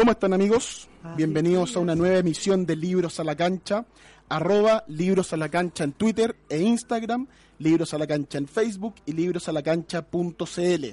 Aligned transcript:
¿Cómo 0.00 0.12
están 0.12 0.32
amigos? 0.32 0.88
Bienvenidos 1.14 1.76
a 1.76 1.78
una 1.78 1.94
nueva 1.94 2.16
emisión 2.16 2.64
de 2.64 2.74
Libros 2.74 3.20
a 3.20 3.24
la 3.24 3.36
Cancha, 3.36 3.84
arroba 4.30 4.82
Libros 4.88 5.34
a 5.34 5.36
la 5.36 5.50
Cancha 5.50 5.84
en 5.84 5.92
Twitter 5.92 6.34
e 6.48 6.58
Instagram, 6.62 7.26
Libros 7.58 7.92
a 7.92 7.98
la 7.98 8.06
Cancha 8.06 8.38
en 8.38 8.48
Facebook 8.48 8.94
y 9.04 9.12
librosalacancha.cl. 9.12 10.84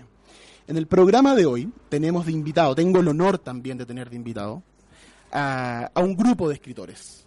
En 0.67 0.75
el 0.75 0.87
programa 0.87 1.35
de 1.35 1.45
hoy 1.45 1.71
tenemos 1.87 2.25
de 2.25 2.33
invitado, 2.33 2.75
tengo 2.75 2.99
el 2.99 3.07
honor 3.07 3.37
también 3.37 3.77
de 3.77 3.85
tener 3.85 4.09
de 4.09 4.17
invitado, 4.17 4.61
a, 5.31 5.89
a 5.93 6.01
un 6.01 6.17
grupo 6.17 6.49
de 6.49 6.55
escritores, 6.55 7.25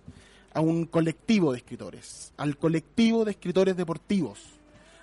a 0.52 0.60
un 0.60 0.84
colectivo 0.84 1.52
de 1.52 1.56
escritores, 1.56 2.34
al 2.36 2.58
colectivo 2.58 3.24
de 3.24 3.30
escritores 3.30 3.74
deportivos, 3.74 4.38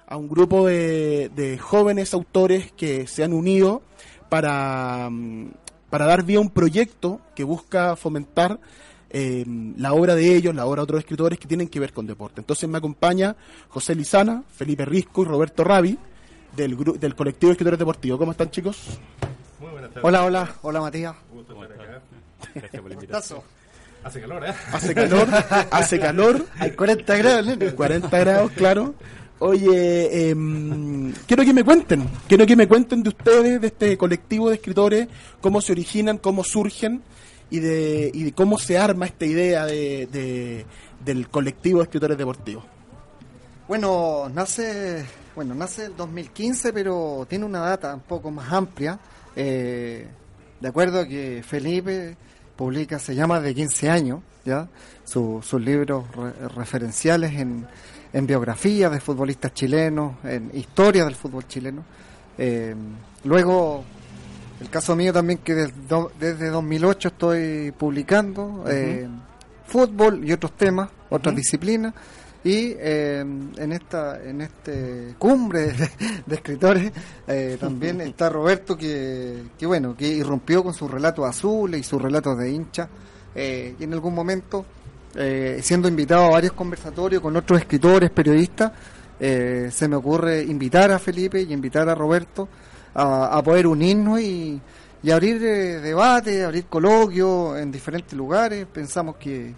a 0.05 0.15
un 0.15 0.29
grupo 0.29 0.67
de, 0.67 1.31
de 1.35 1.57
jóvenes 1.57 2.13
autores 2.13 2.71
que 2.71 3.07
se 3.07 3.23
han 3.23 3.33
unido 3.33 3.81
para, 4.29 5.09
mm, 5.09 5.49
para 5.89 6.05
dar 6.05 6.23
vía 6.23 6.37
a 6.37 6.41
un 6.41 6.49
proyecto 6.49 7.21
que 7.35 7.43
busca 7.43 7.95
fomentar 7.95 8.59
eh, 9.09 9.45
la 9.77 9.93
obra 9.93 10.15
de 10.15 10.35
ellos, 10.35 10.53
la 10.53 10.65
obra 10.65 10.81
de 10.81 10.83
otros 10.83 10.99
escritores 10.99 11.39
que 11.39 11.47
tienen 11.47 11.67
que 11.69 11.79
ver 11.79 11.93
con 11.93 12.05
deporte. 12.07 12.41
Entonces 12.41 12.67
me 12.67 12.77
acompaña 12.77 13.35
José 13.69 13.95
Lizana, 13.95 14.43
Felipe 14.55 14.85
Risco 14.85 15.21
y 15.21 15.25
Roberto 15.25 15.63
Ravi 15.63 15.97
del, 16.55 16.77
gru- 16.77 16.97
del 16.97 17.15
colectivo 17.15 17.49
de 17.49 17.53
escritores 17.53 17.79
deportivos. 17.79 18.19
¿Cómo 18.19 18.31
están 18.31 18.51
chicos? 18.51 18.99
Hola, 20.03 20.25
hola, 20.25 20.55
hola 20.61 20.81
Matías. 20.81 21.15
Hace 24.03 24.21
calor, 24.21 24.45
¿eh? 24.45 24.53
Hace 24.71 24.93
calor, 24.93 25.27
hace 25.71 25.99
calor, 25.99 26.45
Hay 26.59 26.71
40 26.71 27.17
grados, 27.17 27.45
nene. 27.47 27.71
40 27.73 28.19
grados, 28.19 28.51
claro. 28.51 28.93
Oye, 29.39 30.29
em, 30.31 31.13
quiero 31.27 31.43
que 31.43 31.53
me 31.53 31.63
cuenten, 31.63 32.09
quiero 32.27 32.45
que 32.47 32.55
me 32.55 32.67
cuenten 32.67 33.03
de 33.03 33.09
ustedes, 33.09 33.61
de 33.61 33.67
este 33.67 33.97
colectivo 33.97 34.49
de 34.49 34.55
escritores, 34.55 35.07
cómo 35.41 35.61
se 35.61 35.73
originan, 35.73 36.17
cómo 36.17 36.43
surgen 36.43 37.03
y 37.51 37.59
de, 37.59 38.09
y 38.13 38.23
de 38.23 38.31
cómo 38.31 38.57
se 38.57 38.79
arma 38.79 39.05
esta 39.05 39.25
idea 39.25 39.65
de, 39.65 40.07
de- 40.11 40.65
del 41.05 41.29
colectivo 41.29 41.79
de 41.79 41.83
escritores 41.83 42.17
deportivos. 42.17 42.63
Bueno, 43.67 44.27
nace, 44.33 45.05
bueno, 45.35 45.53
nace 45.53 45.85
el 45.85 45.95
2015, 45.95 46.73
pero 46.73 47.27
tiene 47.29 47.45
una 47.45 47.59
data 47.59 47.93
un 47.93 48.01
poco 48.01 48.31
más 48.31 48.51
amplia. 48.51 48.97
Eh, 49.35 50.07
de 50.59 50.67
acuerdo 50.67 51.07
que 51.07 51.43
Felipe 51.45 52.17
publica, 52.55 52.97
se 52.97 53.13
llama 53.13 53.39
de 53.39 53.53
15 53.53 53.89
años, 53.89 54.21
ya, 54.45 54.67
Su- 55.03 55.41
sus 55.43 55.61
libros 55.61 56.05
re- 56.15 56.47
referenciales 56.55 57.33
en, 57.33 57.67
en 58.13 58.25
biografías 58.27 58.91
de 58.91 58.99
futbolistas 58.99 59.53
chilenos, 59.53 60.15
en 60.23 60.51
historia 60.53 61.03
del 61.05 61.15
fútbol 61.15 61.47
chileno. 61.47 61.83
Eh, 62.37 62.75
luego, 63.23 63.83
el 64.61 64.69
caso 64.69 64.95
mío 64.95 65.11
también 65.13 65.39
que 65.39 65.53
desde, 65.55 65.73
do- 65.87 66.11
desde 66.19 66.49
2008 66.49 67.07
estoy 67.09 67.71
publicando 67.71 68.63
eh, 68.67 69.07
fútbol 69.65 70.23
y 70.27 70.31
otros 70.31 70.53
temas, 70.55 70.89
otras 71.09 71.35
disciplinas. 71.35 71.93
Y 72.43 72.75
eh, 72.77 73.19
en 73.57 73.71
esta 73.73 74.23
en 74.23 74.41
este 74.41 75.15
cumbre 75.17 75.73
de, 75.73 75.89
de 76.25 76.35
escritores 76.35 76.91
eh, 77.27 77.57
también 77.59 77.99
está 78.01 78.29
Roberto 78.29 78.77
que, 78.77 79.43
que 79.57 79.65
bueno 79.65 79.97
que 79.97 80.07
irrumpió 80.07 80.63
con 80.63 80.73
sus 80.73 80.89
relatos 80.89 81.25
azules 81.25 81.81
y 81.81 81.83
sus 81.83 82.01
relatos 82.01 82.37
de 82.37 82.51
hincha 82.51 82.87
eh, 83.35 83.75
y 83.77 83.83
en 83.83 83.91
algún 83.91 84.13
momento 84.13 84.65
eh, 85.15 85.59
siendo 85.61 85.87
invitado 85.87 86.25
a 86.25 86.29
varios 86.29 86.53
conversatorios 86.53 87.21
con 87.21 87.35
otros 87.35 87.59
escritores 87.59 88.09
periodistas 88.11 88.71
eh, 89.19 89.69
se 89.71 89.87
me 89.87 89.95
ocurre 89.95 90.43
invitar 90.43 90.91
a 90.91 90.99
Felipe 90.99 91.41
y 91.41 91.51
invitar 91.53 91.89
a 91.89 91.95
Roberto 91.95 92.47
a, 92.93 93.37
a 93.37 93.43
poder 93.43 93.65
unirnos 93.67 94.19
y, 94.19 94.61
y 95.03 95.11
abrir 95.11 95.43
eh, 95.43 95.79
debate, 95.79 96.43
abrir 96.43 96.65
coloquios 96.65 97.57
en 97.59 97.71
diferentes 97.71 98.13
lugares. 98.13 98.65
Pensamos 98.71 99.15
que, 99.17 99.53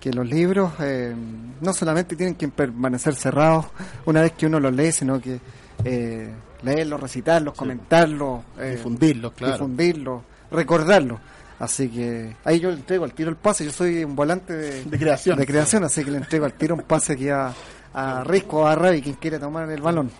que 0.00 0.12
los 0.12 0.26
libros 0.26 0.72
eh, 0.80 1.14
no 1.60 1.72
solamente 1.72 2.16
tienen 2.16 2.34
que 2.34 2.48
permanecer 2.48 3.14
cerrados 3.14 3.66
una 4.06 4.22
vez 4.22 4.32
que 4.32 4.46
uno 4.46 4.60
los 4.60 4.72
lee, 4.72 4.92
sino 4.92 5.20
que 5.20 5.40
eh, 5.84 6.30
leerlos, 6.62 7.00
recitarlos, 7.00 7.54
comentarlos, 7.54 8.40
eh, 8.58 8.72
Difundirlos, 8.76 9.32
claro. 9.32 9.52
difundirlos, 9.54 10.22
recordarlos. 10.50 11.20
Así 11.58 11.88
que 11.88 12.36
ahí 12.44 12.60
yo 12.60 12.70
le 12.70 12.76
entrego 12.76 13.04
al 13.04 13.12
tiro 13.12 13.30
el 13.30 13.36
pase. 13.36 13.64
Yo 13.64 13.72
soy 13.72 14.04
un 14.04 14.14
volante 14.14 14.52
de, 14.52 14.84
De 14.84 14.98
creación. 14.98 15.36
de 15.38 15.46
creación, 15.46 15.84
así 15.84 16.04
que 16.04 16.10
le 16.10 16.18
entrego 16.18 16.44
al 16.44 16.52
tiro 16.52 16.74
un 16.76 16.82
pase 16.82 17.14
aquí 17.14 17.28
a, 17.28 17.52
a 17.94 18.22
Risco, 18.24 18.66
a 18.66 18.74
Ravi, 18.76 19.02
quien 19.02 19.16
quiere 19.16 19.38
tomar 19.38 19.68
el 19.70 19.82
balón. 19.82 20.10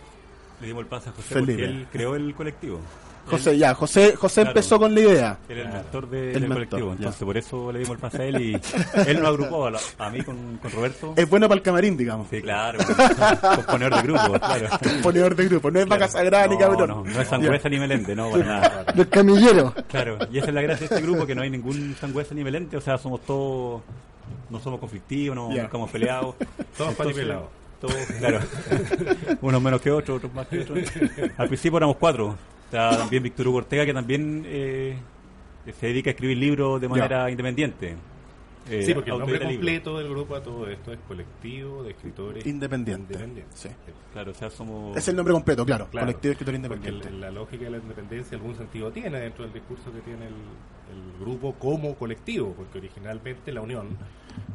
Le 0.60 0.66
dimos 0.66 0.82
el 0.82 0.88
pase 0.88 1.10
a 1.10 1.12
José 1.12 1.34
Felipe. 1.34 1.52
porque 1.52 1.64
él 1.64 1.86
creó 1.92 2.16
el 2.16 2.34
colectivo. 2.34 2.80
José, 3.30 3.58
ya, 3.58 3.74
José, 3.74 4.16
José 4.16 4.34
Claro. 4.42 4.50
empezó 4.50 4.78
con 4.78 4.94
la 4.94 5.00
idea. 5.00 5.38
Él 5.48 5.58
es 5.58 5.66
el 5.66 5.72
mentor 5.72 6.10
de- 6.10 6.26
El 6.28 6.32
del 6.32 6.40
mentor, 6.42 6.56
colectivo. 6.56 6.88
ya. 6.90 6.96
Entonces, 6.96 7.24
por 7.24 7.36
eso 7.36 7.72
le 7.72 7.78
dimos 7.80 7.94
el 7.94 7.98
pase 7.98 8.22
a 8.22 8.24
él 8.26 8.40
y 8.40 8.60
él 9.06 9.18
nos 9.20 9.28
agrupó 9.28 9.66
a, 9.66 9.70
la- 9.72 9.80
a 9.98 10.10
mí 10.10 10.22
con, 10.22 10.58
con 10.58 10.70
Roberto. 10.72 11.12
Es 11.16 11.28
bueno 11.28 11.48
para 11.48 11.56
el 11.58 11.62
camarín, 11.62 11.96
digamos. 11.96 12.28
Sí, 12.30 12.40
claro. 12.42 12.78
Componedor 13.56 13.96
de 13.96 14.02
grupo, 14.02 14.32
claro. 14.38 14.68
Ponedor 15.02 15.36
de 15.36 15.44
grupo, 15.48 15.70
no 15.70 15.80
es 15.80 15.86
vaca 15.86 16.08
sagrada 16.08 16.46
ni 16.46 16.54
no, 16.54 16.60
cabrón. 16.60 16.88
No, 16.88 17.04
no 17.04 17.20
es 17.20 17.28
sangüesa 17.28 17.68
ni 17.68 17.78
melente, 17.78 18.14
no, 18.16 18.30
para 18.30 18.44
nada. 18.44 18.84
Del 18.94 19.08
camillero. 19.08 19.74
Claro, 19.88 20.18
y 20.30 20.38
esa 20.38 20.48
es 20.48 20.54
la 20.54 20.62
gracia 20.62 20.88
de 20.88 20.94
este 20.96 21.06
grupo, 21.06 21.26
que 21.26 21.34
no 21.34 21.42
hay 21.42 21.50
ningún 21.50 21.96
sangüesa 22.00 22.34
ni 22.34 22.44
melente, 22.44 22.76
o 22.76 22.80
sea, 22.80 22.98
somos 22.98 23.20
todos, 23.22 23.82
no 24.50 24.60
somos 24.60 24.80
conflictivos, 24.80 25.36
no 25.36 25.52
Ya. 25.54 25.62
nunca 25.62 25.76
hemos 25.76 25.90
peleado. 25.90 26.34
Todos. 26.76 26.94
Todos, 27.80 27.94
claro. 28.18 28.40
Unos 29.40 29.62
menos 29.62 29.80
que 29.80 29.90
otros, 29.92 30.16
otros 30.16 30.34
más 30.34 30.48
que 30.48 30.60
otros. 30.62 30.80
Al 31.36 31.46
principio 31.46 31.76
éramos 31.76 31.96
cuatro. 31.96 32.36
Está 32.68 32.98
también 32.98 33.22
Víctor 33.22 33.48
Hugo 33.48 33.58
Ortega, 33.58 33.86
que 33.86 33.94
también 33.94 34.44
eh, 34.46 34.98
se 35.78 35.86
dedica 35.86 36.10
a 36.10 36.12
escribir 36.12 36.36
libros 36.36 36.78
de 36.78 36.88
manera 36.88 37.30
independiente. 37.30 37.96
Eh, 38.70 38.82
Sí, 38.82 38.92
porque 38.92 39.10
el 39.10 39.18
nombre 39.18 39.40
completo 39.40 39.96
del 39.96 40.10
grupo 40.10 40.36
a 40.36 40.42
todo 40.42 40.68
esto 40.68 40.92
es 40.92 40.98
Colectivo 41.08 41.82
de 41.82 41.92
Escritores 41.92 42.44
Independiente. 42.46 43.14
Independientes. 43.14 43.58
Sí. 43.58 43.70
Claro, 44.12 44.32
o 44.32 44.34
sea, 44.34 44.50
somos... 44.50 44.94
Es 44.94 45.08
el 45.08 45.16
nombre 45.16 45.32
completo, 45.32 45.64
claro. 45.64 45.88
Claro, 45.90 46.06
Colectivo 46.06 46.28
de 46.28 46.32
escritores 46.32 46.58
independientes. 46.58 47.12
la 47.12 47.30
lógica 47.30 47.64
de 47.64 47.70
la 47.70 47.78
independencia 47.78 48.36
algún 48.36 48.54
sentido 48.54 48.90
tiene 48.90 49.18
dentro 49.20 49.44
del 49.44 49.54
discurso 49.54 49.90
que 49.90 50.00
tiene 50.00 50.26
el, 50.26 50.34
el 50.34 51.18
grupo 51.18 51.54
como 51.54 51.94
colectivo, 51.94 52.52
porque 52.54 52.76
originalmente 52.76 53.50
la 53.52 53.62
unión 53.62 53.96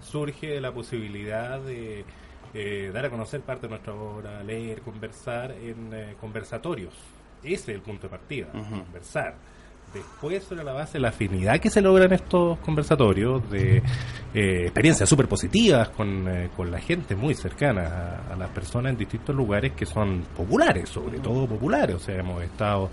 surge 0.03 0.45
de 0.47 0.61
la 0.61 0.71
posibilidad 0.71 1.59
de 1.59 2.05
eh, 2.53 2.91
dar 2.93 3.05
a 3.05 3.09
conocer 3.09 3.41
parte 3.41 3.63
de 3.63 3.69
nuestra 3.71 3.95
obra, 3.95 4.43
leer, 4.43 4.81
conversar 4.81 5.51
en 5.53 5.91
eh, 5.91 6.15
conversatorios. 6.21 6.93
Ese 7.43 7.53
es 7.53 7.69
el 7.69 7.81
punto 7.81 8.03
de 8.03 8.09
partida, 8.09 8.47
conversar. 8.51 9.35
Después, 9.93 10.43
sobre 10.43 10.63
la 10.63 10.73
base 10.73 10.93
de 10.93 11.01
la 11.01 11.09
afinidad 11.09 11.59
que 11.59 11.69
se 11.69 11.79
logra 11.79 12.05
en 12.05 12.13
estos 12.13 12.57
conversatorios, 12.59 13.47
de 13.51 13.77
eh, 14.33 14.63
experiencias 14.63 15.07
súper 15.07 15.27
positivas 15.27 15.89
con, 15.89 16.27
eh, 16.27 16.49
con 16.55 16.71
la 16.71 16.79
gente 16.79 17.15
muy 17.15 17.35
cercana 17.35 18.21
a, 18.27 18.33
a 18.33 18.35
las 18.35 18.49
personas 18.49 18.93
en 18.93 18.97
distintos 18.97 19.35
lugares 19.35 19.73
que 19.73 19.85
son 19.85 20.23
populares, 20.35 20.89
sobre 20.89 21.19
todo 21.19 21.45
populares. 21.45 21.95
O 21.95 21.99
sea, 21.99 22.15
hemos 22.15 22.41
estado 22.43 22.89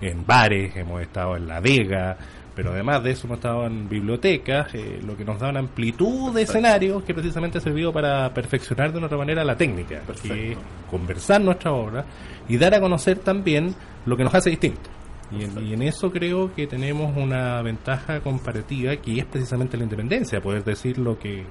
en 0.00 0.24
bares, 0.24 0.74
hemos 0.76 1.02
estado 1.02 1.36
en 1.36 1.46
La 1.46 1.60
Vega, 1.60 2.16
pero 2.54 2.72
además 2.72 3.02
de 3.02 3.12
eso 3.12 3.26
hemos 3.26 3.38
estado 3.38 3.66
en 3.66 3.88
bibliotecas, 3.88 4.74
eh, 4.74 5.00
lo 5.04 5.16
que 5.16 5.24
nos 5.24 5.38
da 5.38 5.50
una 5.50 5.60
amplitud 5.60 6.34
de 6.34 6.42
escenarios 6.42 7.02
que 7.04 7.14
precisamente 7.14 7.58
ha 7.58 7.60
servido 7.60 7.92
para 7.92 8.32
perfeccionar 8.34 8.92
de 8.92 8.98
una 8.98 9.06
otra 9.06 9.18
manera 9.18 9.44
la 9.44 9.56
técnica, 9.56 10.02
que 10.22 10.52
es 10.52 10.58
conversar 10.90 11.40
nuestra 11.40 11.72
obra 11.72 12.04
y 12.48 12.56
dar 12.56 12.74
a 12.74 12.80
conocer 12.80 13.18
también 13.18 13.74
lo 14.06 14.16
que 14.16 14.24
nos 14.24 14.34
hace 14.34 14.50
distinto. 14.50 14.90
Y 15.30 15.44
en, 15.44 15.66
y 15.66 15.74
en 15.74 15.82
eso 15.82 16.10
creo 16.10 16.52
que 16.52 16.66
tenemos 16.66 17.16
una 17.16 17.62
ventaja 17.62 18.20
comparativa 18.20 18.96
que 18.96 19.20
es 19.20 19.24
precisamente 19.26 19.76
la 19.76 19.84
independencia, 19.84 20.40
poder 20.40 20.64
decir 20.64 20.98
lo 20.98 21.18
que 21.18 21.44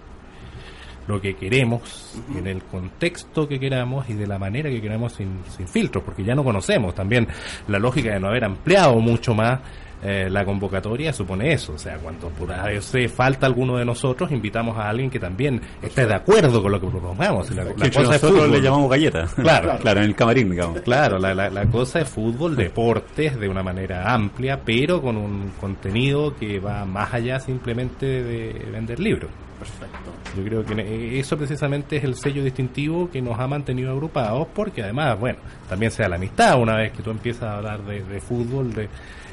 lo 1.10 1.20
que 1.20 1.34
queremos, 1.34 2.22
en 2.36 2.46
el 2.46 2.62
contexto 2.62 3.48
que 3.48 3.60
queramos 3.60 4.08
y 4.12 4.14
de 4.14 4.28
la 4.28 4.38
manera 4.38 4.70
que 4.70 4.80
queramos 4.80 5.14
sin, 5.14 5.40
sin 5.58 5.68
filtros, 5.68 6.04
porque 6.04 6.24
ya 6.24 6.36
no 6.36 6.44
conocemos 6.44 6.94
también 6.94 7.28
la 7.68 7.80
lógica 7.80 8.14
de 8.14 8.20
no 8.20 8.28
haber 8.28 8.46
ampliado 8.46 8.96
mucho 8.98 9.34
más 9.34 9.60
eh, 10.02 10.30
la 10.30 10.46
convocatoria 10.46 11.12
supone 11.12 11.52
eso, 11.52 11.74
o 11.74 11.78
sea, 11.78 11.98
cuando 11.98 12.30
por 12.30 12.52
hace 12.54 13.10
falta 13.10 13.46
alguno 13.46 13.78
de 13.78 13.84
nosotros, 13.86 14.32
invitamos 14.32 14.78
a 14.78 14.88
alguien 14.88 15.10
que 15.10 15.20
también 15.20 15.62
esté 15.82 16.06
de 16.06 16.14
acuerdo 16.14 16.62
con 16.62 16.72
lo 16.72 16.80
que 16.80 16.88
propongamos. 16.88 17.52
Y 17.52 17.56
La, 17.56 17.64
la 17.66 17.74
Que 17.74 17.90
cosa 17.92 18.02
es 18.02 18.08
nosotros 18.24 18.32
fútbol. 18.32 18.52
le 18.52 18.62
llamamos 18.62 18.90
galleta. 18.90 19.26
Claro. 19.36 19.78
claro, 19.82 20.00
en 20.00 20.06
el 20.06 20.16
camarín, 20.16 20.52
digamos. 20.52 20.80
Claro, 20.82 21.20
la, 21.20 21.34
la, 21.34 21.50
la 21.50 21.66
cosa 21.66 22.00
es 22.00 22.08
fútbol, 22.10 22.56
deportes 22.56 23.38
de 23.40 23.50
una 23.50 23.62
manera 23.62 24.14
amplia, 24.14 24.62
pero 24.64 25.02
con 25.02 25.18
un 25.18 25.52
contenido 25.60 26.36
que 26.36 26.60
va 26.60 26.86
más 26.86 27.14
allá 27.14 27.40
simplemente 27.40 28.06
de 28.06 28.54
vender 28.72 29.00
libros. 29.00 29.30
Perfecto. 29.60 30.12
Yo 30.38 30.44
creo 30.46 30.64
que 30.64 30.74
eh, 30.82 31.20
eso 31.20 31.36
precisamente 31.38 31.98
es 31.98 32.06
el 32.06 32.16
sello 32.16 32.42
distintivo 32.44 33.10
que 33.12 33.22
nos 33.22 33.38
ha 33.38 33.48
mantenido 33.48 33.92
agrupados, 33.92 34.48
porque 34.56 34.82
además, 34.84 35.20
bueno, 35.20 35.40
también 35.68 35.92
se 35.92 36.04
da 36.04 36.10
la 36.10 36.16
amistad 36.16 36.58
una 36.62 36.78
vez 36.78 36.94
que 36.94 37.04
tú 37.04 37.12
empiezas 37.12 37.44
a 37.44 37.58
hablar 37.58 37.84
de, 37.84 38.02
de 38.04 38.22
fútbol 38.22 38.74
de, 38.74 38.88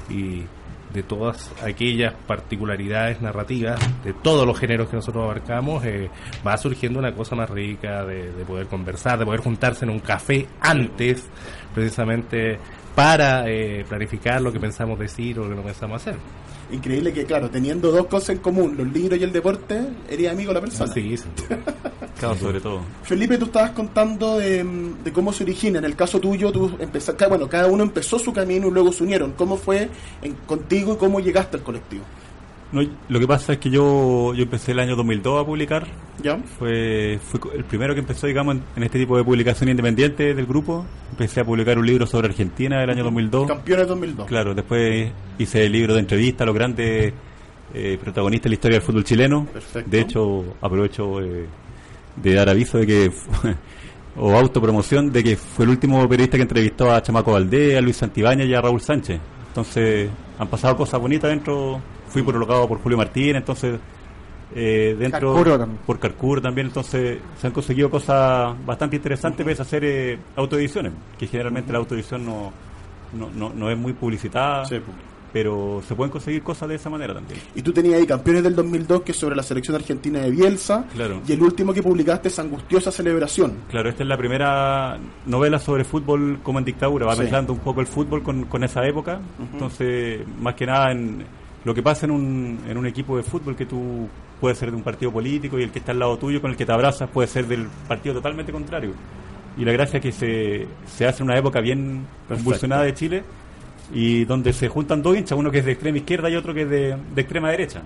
y 0.09 0.45
de 0.93 1.03
todas 1.03 1.53
aquellas 1.63 2.15
particularidades 2.27 3.21
narrativas 3.21 3.79
de 4.03 4.13
todos 4.15 4.47
los 4.47 4.59
géneros 4.59 4.89
que 4.89 4.97
nosotros 4.97 5.25
abarcamos, 5.25 5.85
eh, 5.85 6.09
va 6.47 6.57
surgiendo 6.57 6.99
una 6.99 7.13
cosa 7.13 7.35
más 7.37 7.51
rica 7.51 8.05
de, 8.05 8.33
de 8.33 8.45
poder 8.45 8.67
conversar, 8.67 9.19
de 9.19 9.25
poder 9.25 9.41
juntarse 9.41 9.85
en 9.85 9.91
un 9.91 10.01
café 10.01 10.47
antes, 10.61 11.29
precisamente 11.75 12.59
para 12.95 13.47
eh, 13.47 13.85
planificar 13.87 14.41
lo 14.41 14.51
que 14.51 14.59
pensamos 14.59 14.99
decir 14.99 15.39
o 15.39 15.45
lo 15.45 15.51
que 15.51 15.57
no 15.57 15.63
pensamos 15.63 16.01
hacer. 16.01 16.17
Increíble 16.71 17.13
que, 17.13 17.25
claro, 17.25 17.49
teniendo 17.49 17.93
dos 17.93 18.07
cosas 18.07 18.31
en 18.31 18.39
común, 18.39 18.75
los 18.77 18.93
libros 18.93 19.21
y 19.21 19.23
el 19.23 19.31
deporte, 19.33 19.87
eres 20.11 20.31
amigo 20.31 20.49
de 20.51 20.55
la 20.55 20.61
persona. 20.61 20.93
Sí, 20.93 21.17
sí. 21.17 21.25
Claro, 22.19 22.35
sobre 22.37 22.61
todo. 22.61 22.81
Felipe, 23.05 23.39
tú 23.39 23.45
estabas 23.45 23.71
contando 23.71 24.39
de, 24.39 24.65
de 25.05 25.13
cómo 25.13 25.33
se 25.33 25.45
origina. 25.45 25.79
En 25.79 25.85
el 25.85 25.95
caso 25.95 26.19
tuyo, 26.19 26.51
tú 26.51 26.73
empezaste, 26.81 27.27
bueno, 27.27 27.49
cada 27.49 27.69
uno 27.69 27.83
empezó 27.85 28.19
su 28.19 28.33
camino 28.33 28.67
y 28.69 28.71
luego 28.71 28.91
se 28.91 29.05
unieron. 29.05 29.33
¿Cómo 29.33 29.57
fue 29.57 29.89
en- 30.23 30.35
contigo 30.47 30.95
y 30.95 30.97
cómo 30.97 31.21
llegaste 31.21 31.59
al 31.59 31.63
colectivo? 31.63 32.03
No, 32.77 32.83
lo 33.09 33.19
que 33.19 33.27
pasa 33.27 33.55
es 33.55 33.59
que 33.59 33.71
yo, 33.71 34.35
yo 34.35 34.43
empecé 34.43 34.73
el 34.73 34.81
año 34.81 34.97
2002 34.97 35.43
a 35.43 35.47
publicar. 35.47 35.87
¿Ya? 36.23 36.37
Fue, 36.59 37.15
el 37.55 37.65
primero 37.65 37.95
que 37.95 38.01
empezó, 38.01 38.27
digamos, 38.27 38.57
en, 38.57 38.63
en 38.77 38.83
este 38.83 38.99
tipo 38.99 39.17
de 39.17 39.25
publicación 39.25 39.71
independiente 39.71 40.35
del 40.35 40.45
grupo. 40.45 40.85
Empecé 41.11 41.41
a 41.41 41.45
publicar 41.47 41.79
un 41.79 41.87
libro 41.87 42.07
sobre 42.07 42.29
Argentina 42.29 42.79
del 42.79 42.91
año 42.91 43.03
2002. 43.05 43.49
Campeones 43.49 43.89
2002. 43.89 44.27
Claro, 44.27 44.55
después 44.55 45.11
hice 45.39 45.65
el 45.65 45.73
libro 45.73 45.95
de 45.95 46.01
entrevistas 46.01 46.43
a 46.43 46.45
los 46.45 46.55
grandes 46.55 47.15
eh, 47.73 47.99
protagonistas 47.99 48.45
de 48.45 48.51
la 48.51 48.55
historia 48.55 48.79
del 48.79 48.87
fútbol 48.87 49.05
chileno. 49.05 49.47
Perfecto. 49.47 49.91
De 49.91 50.01
hecho, 50.01 50.45
aprovecho 50.61 51.23
eh, 51.23 51.47
de 52.15 52.35
dar 52.35 52.51
aviso 52.51 52.77
de 52.77 52.87
que, 52.87 53.11
o 54.17 54.37
autopromoción, 54.37 55.11
de 55.11 55.25
que 55.25 55.37
fue 55.37 55.65
el 55.65 55.71
último 55.71 56.07
periodista 56.07 56.37
que 56.37 56.43
entrevistó 56.43 56.93
a 56.93 57.03
Chamaco 57.03 57.33
Valdés, 57.33 57.79
a 57.79 57.81
Luis 57.81 57.97
Santibáñez 57.97 58.47
y 58.49 58.53
a 58.53 58.61
Raúl 58.61 58.83
Sánchez. 58.83 59.19
Entonces, 59.49 60.11
han 60.39 60.49
pasado 60.49 60.77
cosas 60.77 61.01
bonitas 61.01 61.31
dentro. 61.31 61.81
Fui 62.17 62.23
prologado 62.33 62.67
por 62.67 62.79
Julio 62.81 62.97
Martín, 62.97 63.37
entonces, 63.37 63.79
eh, 64.55 64.97
dentro. 64.99 65.35
Carcuro 65.35 65.59
también. 65.59 65.81
Por 65.85 65.99
Carcur 65.99 66.41
también, 66.41 66.69
entonces, 66.69 67.19
se 67.39 67.47
han 67.47 67.53
conseguido 67.53 67.91
cosas 67.91 68.55
bastante 68.65 68.97
interesantes 68.97 69.45
pese 69.45 69.61
a 69.61 69.65
hacer 69.65 69.85
eh, 69.85 70.19
autoediciones, 70.37 70.93
que 71.19 71.27
generalmente 71.27 71.73
la 71.73 71.79
autoedición 71.79 72.25
no, 72.25 72.53
no, 73.13 73.29
no, 73.35 73.53
no 73.55 73.71
es 73.71 73.77
muy 73.77 73.93
publicitada 73.93 74.65
Sí, 74.65 74.77
pues. 74.77 74.97
pero 75.31 75.83
se 75.87 75.95
pueden 75.95 76.11
conseguir 76.11 76.43
cosas 76.43 76.71
de 76.71 76.77
esa 76.77 76.89
manera 76.89 77.13
también. 77.13 77.39
Y 77.55 77.61
tú 77.61 77.71
tenías 77.73 77.97
ahí 78.01 78.07
Campeones 78.07 78.43
del 78.45 78.55
2002, 78.57 79.03
que 79.03 79.13
es 79.13 79.19
sobre 79.19 79.37
la 79.37 79.43
selección 79.43 79.77
argentina 79.77 80.21
de 80.21 80.31
Bielsa. 80.31 80.87
Claro. 80.95 81.21
Y 81.29 81.33
el 81.33 81.43
último 81.43 81.75
que 81.75 81.83
publicaste 81.83 82.29
es 82.29 82.39
Angustiosa 82.39 82.91
Celebración. 82.91 83.59
Claro, 83.69 83.91
esta 83.91 84.05
es 84.05 84.09
la 84.09 84.17
primera 84.17 84.97
novela 85.27 85.59
sobre 85.59 85.85
fútbol 85.85 86.39
como 86.43 86.61
en 86.61 86.65
dictadura, 86.65 87.05
va 87.05 87.15
Sí. 87.15 87.21
mezclando 87.21 87.53
un 87.53 87.59
poco 87.59 87.83
el 87.83 87.87
fútbol 87.87 88.23
con, 88.23 88.45
con 88.47 88.65
esa 88.65 88.87
época, 88.87 89.21
entonces 89.53 90.21
más 90.41 90.55
que 90.55 90.65
nada 90.65 90.93
en 90.93 91.27
lo 91.67 91.75
que 91.75 91.83
pasa 91.83 92.07
en 92.07 92.13
un, 92.13 92.61
en 92.69 92.79
un 92.79 92.87
equipo 92.87 93.17
de 93.17 93.25
fútbol 93.25 93.57
que 93.57 93.67
tú 93.67 94.09
puedes 94.41 94.57
ser 94.57 94.71
de 94.71 94.77
un 94.77 94.85
partido 94.85 95.11
político 95.11 95.59
y 95.59 95.65
el 95.65 95.73
que 95.73 95.81
está 95.81 95.91
al 95.91 95.99
lado 95.99 96.17
tuyo 96.17 96.41
con 96.41 96.53
el 96.53 96.57
que 96.57 96.65
te 96.65 96.71
abrazas 96.71 97.11
puede 97.11 97.27
ser 97.27 97.47
del 97.49 97.67
partido 97.89 98.15
totalmente 98.15 98.53
contrario. 98.53 98.93
Y 99.59 99.65
la 99.65 99.73
gracia 99.73 99.97
es 99.97 100.03
que 100.05 100.13
se, 100.13 100.67
se 100.87 101.07
hace 101.09 101.25
en 101.25 101.29
una 101.29 101.37
época 101.37 101.61
bien 101.61 102.07
convulsionada 102.29 102.85
de 102.85 102.95
Chile 102.95 103.25
y 103.93 104.25
donde 104.27 104.53
se 104.53 104.69
juntan 104.69 105.03
dos 105.03 105.17
hinchas, 105.17 105.37
uno 105.37 105.51
que 105.51 105.59
es 105.59 105.65
de 105.65 105.73
extrema 105.73 105.99
izquierda 105.99 106.31
y 106.31 106.37
otro 106.37 106.55
que 106.55 106.63
es 106.63 106.71
de, 106.71 106.97
de 107.15 107.21
extrema 107.21 107.51
derecha. 107.51 107.83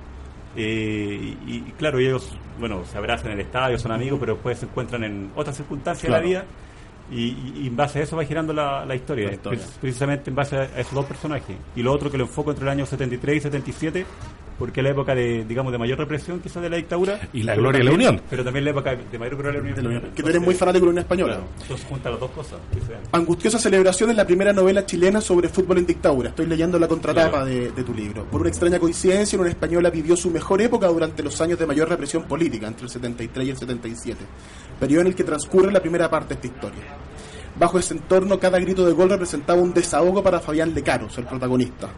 Eh, 0.57 1.37
y, 1.47 1.51
y 1.55 1.73
claro, 1.79 1.99
ellos, 2.01 2.37
bueno, 2.59 2.83
se 2.85 2.99
abrazan 2.99 3.29
en 3.29 3.33
el 3.39 3.47
estadio, 3.47 3.79
son 3.79 3.93
amigos, 3.93 4.19
pero 4.21 4.35
después 4.35 4.59
se 4.59 4.67
encuentran 4.67 5.05
en 5.05 5.31
otras 5.35 5.57
circunstancias 5.57 6.07
Claro. 6.07 6.23
de 6.23 6.35
la 6.35 6.41
vida 6.41 6.45
y, 7.11 7.37
y- 7.57 7.67
en 7.67 7.77
base 7.77 7.99
a 7.99 8.03
eso 8.03 8.17
va 8.17 8.25
girando 8.25 8.53
la, 8.53 8.85
la 8.85 8.95
historia, 8.95 9.29
La 9.29 9.35
historia. 9.35 9.59
Pre- 9.61 9.69
precisamente 9.81 10.31
en 10.31 10.37
base 10.37 10.57
a, 10.57 10.61
a 10.61 10.81
esos 10.81 10.95
dos 10.95 11.07
personajes. 11.07 11.57
Y 11.77 11.83
lo 11.83 11.93
otro 11.93 12.11
que 12.11 12.17
lo 12.19 12.25
enfoco 12.25 12.51
entre 12.51 12.65
el 12.65 12.71
año 12.71 12.87
73 12.87 13.37
y 13.37 13.41
77, 13.41 14.07
porque 14.61 14.79
es 14.81 14.85
la 14.85 14.91
época 14.91 15.15
de, 15.15 15.45
digamos, 15.45 15.73
de 15.73 15.79
mayor 15.79 15.99
represión 15.99 16.39
quizás 16.39 16.63
de 16.63 16.71
la 16.71 16.77
dictadura. 16.77 17.19
Y 17.33 17.43
la 17.43 17.57
gloria 17.57 17.79
de 17.79 17.85
la 17.87 17.93
Unión. 17.93 18.21
Pero 18.31 18.45
también 18.45 18.65
la 18.67 18.71
época 18.71 18.95
de 18.95 19.19
mayor 19.19 19.37
gloria 19.37 19.61
de 19.63 19.83
la 19.83 19.89
Unión. 19.89 20.03
Que 20.15 20.23
tú 20.23 20.29
eres 20.29 20.41
muy 20.43 20.55
fanático 20.55 20.85
de 20.85 20.87
la 20.87 20.91
Unión 20.91 21.03
Española. 21.05 21.33
Claro, 21.37 21.49
entonces 21.63 21.87
junta 21.89 22.11
las 22.11 22.21
dos 22.21 22.31
cosas. 22.31 22.61
Angustiosa 23.11 23.59
Celebración 23.59 24.11
es 24.11 24.17
la 24.17 24.27
primera 24.27 24.53
novela 24.53 24.87
chilena 24.87 25.21
sobre 25.21 25.49
fútbol 25.49 25.79
en 25.79 25.87
dictadura. 25.87 26.29
Estoy 26.29 26.47
leyendo 26.47 26.79
la 26.79 26.87
contratapa 26.87 27.31
Claro. 27.31 27.47
de, 27.47 27.71
de 27.73 27.83
tu 27.83 27.95
libro. 27.95 28.25
Por 28.27 28.43
una 28.43 28.51
extraña 28.51 28.79
coincidencia, 28.79 29.39
una 29.41 29.49
española 29.49 29.91
vivió 29.91 30.15
su 30.17 30.31
mejor 30.31 30.61
época 30.63 30.87
durante 30.89 31.23
los 31.23 31.41
años 31.41 31.59
de 31.59 31.67
mayor 31.67 31.89
represión 31.89 32.25
política, 32.25 32.67
entre 32.69 32.85
el 32.85 32.91
73 32.91 33.47
y 33.47 33.51
el 33.51 33.57
77, 33.57 34.19
periodo 34.79 35.01
en 35.01 35.07
el 35.09 35.15
que 35.15 35.25
transcurre 35.25 35.73
la 35.73 35.81
primera 35.81 36.11
parte 36.11 36.35
de 36.35 36.35
esta 36.35 36.47
historia. 36.47 36.83
Bajo 37.59 37.79
ese 37.79 37.95
entorno, 37.95 38.39
cada 38.39 38.59
grito 38.59 38.87
de 38.87 38.93
gol 38.93 39.09
representaba 39.11 39.61
un 39.61 39.73
desahogo 39.73 40.23
para 40.23 40.39
Fabián 40.41 40.73
Lecaros, 40.75 41.17
el 41.19 41.25
protagonista. 41.25 41.89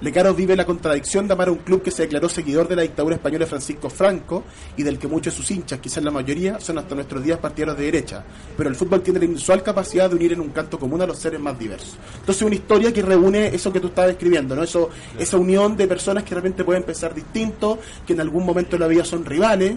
Lecaros 0.00 0.36
vive 0.36 0.54
la 0.54 0.64
contradicción 0.64 1.26
de 1.26 1.32
amar 1.32 1.48
a 1.48 1.52
un 1.52 1.58
club 1.58 1.82
que 1.82 1.90
se 1.90 2.02
declaró 2.02 2.28
seguidor 2.28 2.68
de 2.68 2.76
la 2.76 2.82
dictadura 2.82 3.16
española 3.16 3.44
de 3.44 3.50
Francisco 3.50 3.90
Franco 3.90 4.44
y 4.76 4.84
del 4.84 4.96
que 4.96 5.08
muchos 5.08 5.34
de 5.34 5.36
sus 5.38 5.50
hinchas, 5.50 5.80
quizás 5.80 6.04
la 6.04 6.12
mayoría, 6.12 6.60
son 6.60 6.78
hasta 6.78 6.94
nuestros 6.94 7.24
días 7.24 7.38
partidarios 7.38 7.78
de 7.78 7.84
derecha. 7.86 8.24
Pero 8.56 8.70
el 8.70 8.76
fútbol 8.76 9.02
tiene 9.02 9.18
la 9.18 9.24
inusual 9.24 9.62
capacidad 9.62 10.08
de 10.08 10.14
unir 10.14 10.32
en 10.34 10.40
un 10.40 10.50
canto 10.50 10.78
común 10.78 11.02
a 11.02 11.06
los 11.06 11.18
seres 11.18 11.40
más 11.40 11.58
diversos. 11.58 11.96
Entonces, 12.20 12.42
una 12.42 12.54
historia 12.54 12.92
que 12.92 13.02
reúne 13.02 13.48
eso 13.48 13.72
que 13.72 13.80
tú 13.80 13.88
estabas 13.88 14.10
describiendo, 14.10 14.54
¿no? 14.54 14.62
Eso, 14.62 14.88
esa 15.18 15.36
unión 15.36 15.76
de 15.76 15.88
personas 15.88 16.22
que 16.22 16.30
de 16.30 16.36
repente 16.36 16.62
pueden 16.62 16.84
pensar 16.84 17.12
distinto, 17.12 17.80
que 18.06 18.12
en 18.12 18.20
algún 18.20 18.46
momento 18.46 18.76
de 18.76 18.78
la 18.78 18.86
vida 18.86 19.04
son 19.04 19.24
rivales, 19.24 19.74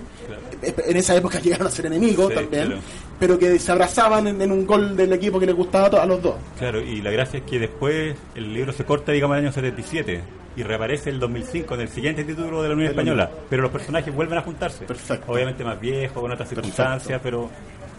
en 0.62 0.98
esa 0.98 1.15
época 1.15 1.39
llegaron 1.44 1.68
a 1.68 1.72
ser 1.72 1.86
enemigos 1.88 2.30
Sí, 2.30 2.36
también, 2.36 2.65
claro. 2.68 2.82
pero 3.20 3.39
que 3.39 3.58
se 3.60 3.72
abrazaban 3.72 4.27
en, 4.27 4.41
en 4.41 4.51
un 4.51 4.65
gol 4.65 4.96
del 4.96 5.13
equipo 5.13 5.39
que 5.39 5.46
les 5.46 5.56
gustaba 5.56 6.01
a 6.01 6.06
los 6.06 6.22
dos. 6.22 6.36
Claro, 6.58 6.82
y 6.82 7.01
la 7.01 7.12
gracia 7.12 7.39
es 7.39 7.46
que 7.46 7.60
después 7.60 8.15
el 8.36 8.53
libro 8.53 8.72
se 8.74 8.84
corta, 8.86 9.12
digamos, 9.12 9.36
en 9.36 9.39
el 9.39 9.46
año 9.48 9.53
77 9.53 10.22
y 10.56 10.63
reaparece 10.63 11.10
el 11.10 11.20
2005 11.20 11.75
en 11.75 11.82
el 11.82 11.88
siguiente 11.89 12.24
título 12.25 12.62
de 12.62 12.68
la 12.70 12.75
Unión 12.75 12.89
Española, 12.89 13.32
pero 13.50 13.62
los 13.63 13.72
personajes 13.72 14.13
vuelven 14.13 14.38
a 14.38 14.41
juntarse. 14.41 14.86
Perfecto. 14.86 15.32
Obviamente 15.32 15.63
más 15.63 15.80
viejos, 15.80 16.22
con 16.22 16.32
otras 16.32 16.50
circunstancias, 16.50 17.20
pero 17.24 17.50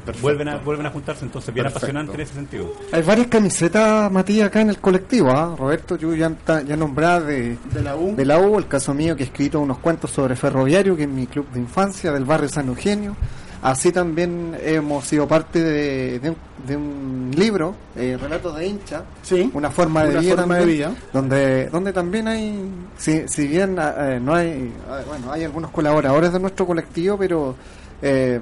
Perfecto. 0.05 0.23
vuelven 0.23 0.49
a 0.49 0.57
vuelven 0.59 0.87
a 0.87 0.91
juntarse, 0.91 1.25
entonces 1.25 1.53
bien 1.55 1.65
Perfecto. 1.65 1.79
apasionante 1.87 2.15
en 2.15 2.21
ese 2.21 2.35
sentido. 2.35 2.73
Hay 2.93 3.03
varias 3.03 3.27
camisetas, 3.29 4.11
Matías, 4.11 4.49
acá 4.49 4.61
en 4.61 4.71
el 4.71 4.79
colectivo. 4.79 5.31
¿ah? 5.31 5.55
Roberto, 5.59 5.97
yo 5.97 6.15
ya, 6.15 6.33
ya 6.67 6.77
nombraba 6.77 7.21
de, 7.21 7.57
De 7.73 7.83
la 7.83 7.97
U. 7.97 8.15
de 8.17 8.25
la 8.25 8.39
U, 8.39 8.59
el 8.59 8.67
caso 8.69 8.95
mío 8.95 9.15
que 9.17 9.23
he 9.23 9.27
escrito 9.27 9.61
unos 9.61 9.79
cuentos 9.79 10.11
sobre 10.11 10.35
Ferroviario, 10.37 10.97
que 10.97 11.05
es 11.05 11.09
mi 11.09 11.27
club 11.27 11.49
de 11.53 11.61
infancia 11.61 12.13
del 12.13 12.25
barrio 12.25 12.49
San 12.49 12.69
Eugenio. 12.69 13.17
Así 13.63 13.93
también 13.93 14.57
hemos 14.61 15.05
sido 15.07 15.29
parte 15.29 15.61
de, 15.63 16.19
de 16.19 16.31
un, 16.31 16.37
de 16.67 16.77
un 16.77 17.31
libro, 17.37 17.77
eh, 17.95 18.19
Relatos 18.21 18.57
de 18.57 18.67
hincha, 18.67 19.05
Sí. 19.23 19.49
una 19.55 19.71
forma 19.71 20.03
de 20.03 20.11
Una 20.11 20.21
vida 20.21 20.37
forma 20.37 20.57
de 20.57 20.67
vida. 20.67 20.93
donde 21.13 21.67
donde 21.69 21.93
también 21.93 22.27
hay 22.27 22.61
si, 22.99 23.23
si 23.29 23.47
bien 23.47 23.77
eh, 23.79 24.19
no 24.21 24.35
hay 24.35 24.49
eh, 24.49 24.71
bueno 25.07 25.31
hay 25.31 25.45
algunos 25.45 25.71
colaboradores 25.71 26.33
de 26.33 26.41
nuestro 26.41 26.67
colectivo 26.67 27.17
pero 27.17 27.55
eh, 28.03 28.41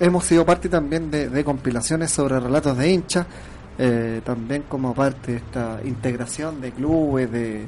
hemos 0.00 0.24
sido 0.24 0.44
parte 0.46 0.68
también 0.68 1.10
de, 1.10 1.28
de 1.28 1.44
compilaciones 1.44 2.10
sobre 2.10 2.38
relatos 2.40 2.76
de 2.76 2.90
hinchas 2.92 3.26
eh, 3.78 4.20
también 4.24 4.64
como 4.68 4.94
parte 4.94 5.32
de 5.32 5.38
esta 5.38 5.78
integración 5.84 6.60
de 6.60 6.72
clubes 6.72 7.30
de 7.30 7.66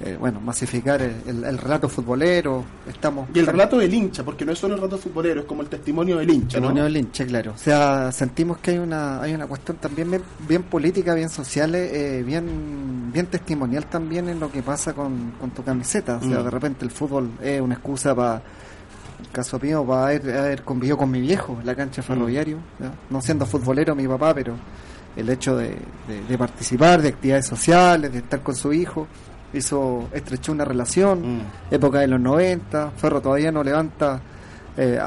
eh, 0.00 0.16
bueno 0.20 0.40
masificar 0.40 1.02
el, 1.02 1.12
el- 1.26 1.42
el 1.44 1.58
relato 1.58 1.88
futbolero 1.88 2.64
estamos 2.88 3.28
Y 3.34 3.40
el 3.40 3.46
relato 3.48 3.78
del 3.78 3.92
hincha, 3.92 4.22
porque 4.24 4.44
no 4.44 4.52
es 4.52 4.58
solo 4.60 4.74
el 4.74 4.80
relato 4.80 4.98
futbolero, 4.98 5.40
es 5.40 5.46
como 5.46 5.62
el 5.62 5.68
testimonio 5.68 6.18
del 6.18 6.30
hincha, 6.30 6.58
¿no? 6.60 6.68
Testimonio 6.68 6.84
del 6.84 6.96
hincha, 6.98 7.26
claro. 7.26 7.50
O 7.52 7.58
sea, 7.58 8.12
sentimos 8.12 8.58
que 8.58 8.70
hay 8.70 8.78
una 8.78 9.20
hay 9.20 9.34
una 9.34 9.48
cuestión 9.48 9.76
también 9.78 10.08
bien, 10.08 10.22
bien 10.46 10.62
política, 10.62 11.14
bien 11.14 11.28
social, 11.28 11.74
eh, 11.74 12.22
bien 12.24 13.10
bien 13.12 13.26
testimonial 13.26 13.86
también 13.86 14.28
en 14.28 14.38
lo 14.38 14.52
que 14.52 14.62
pasa 14.62 14.92
con, 14.94 15.32
con 15.40 15.50
tu 15.50 15.64
camiseta. 15.64 16.18
O 16.18 16.20
sea, 16.20 16.38
Mm. 16.40 16.44
de 16.44 16.50
repente 16.50 16.84
el 16.84 16.92
fútbol 16.92 17.30
es 17.42 17.60
una 17.60 17.74
excusa 17.74 18.14
para, 18.14 18.36
el 18.36 18.42
caso 19.32 19.58
mío, 19.58 19.84
para 19.84 20.06
haber, 20.06 20.36
haber 20.38 20.62
convivido 20.62 20.96
con 20.96 21.10
mi 21.10 21.20
viejo 21.20 21.56
en 21.60 21.66
la 21.66 21.74
cancha 21.74 22.02
de 22.02 22.06
ferroviario. 22.08 22.58
¿ya? 22.78 22.92
No 23.10 23.20
siendo 23.20 23.46
futbolero 23.46 23.94
mi 23.94 24.06
papá, 24.06 24.32
pero 24.34 24.54
el 25.16 25.28
hecho 25.28 25.56
de, 25.56 25.76
de- 26.06 26.22
de 26.28 26.38
participar 26.38 27.02
de 27.02 27.08
actividades 27.08 27.46
sociales, 27.46 28.12
de 28.12 28.18
estar 28.18 28.40
con 28.42 28.54
su 28.54 28.72
hijo, 28.72 29.06
hizo 29.52 30.08
estrechó 30.12 30.52
una 30.52 30.64
relación, 30.64 31.38
Mm. 31.38 31.40
época 31.70 32.00
de 32.00 32.06
los 32.08 32.20
90, 32.20 32.90
Ferro 32.96 33.20
todavía 33.20 33.50
no 33.50 33.62
levanta, 33.64 34.20
eh, 34.76 34.98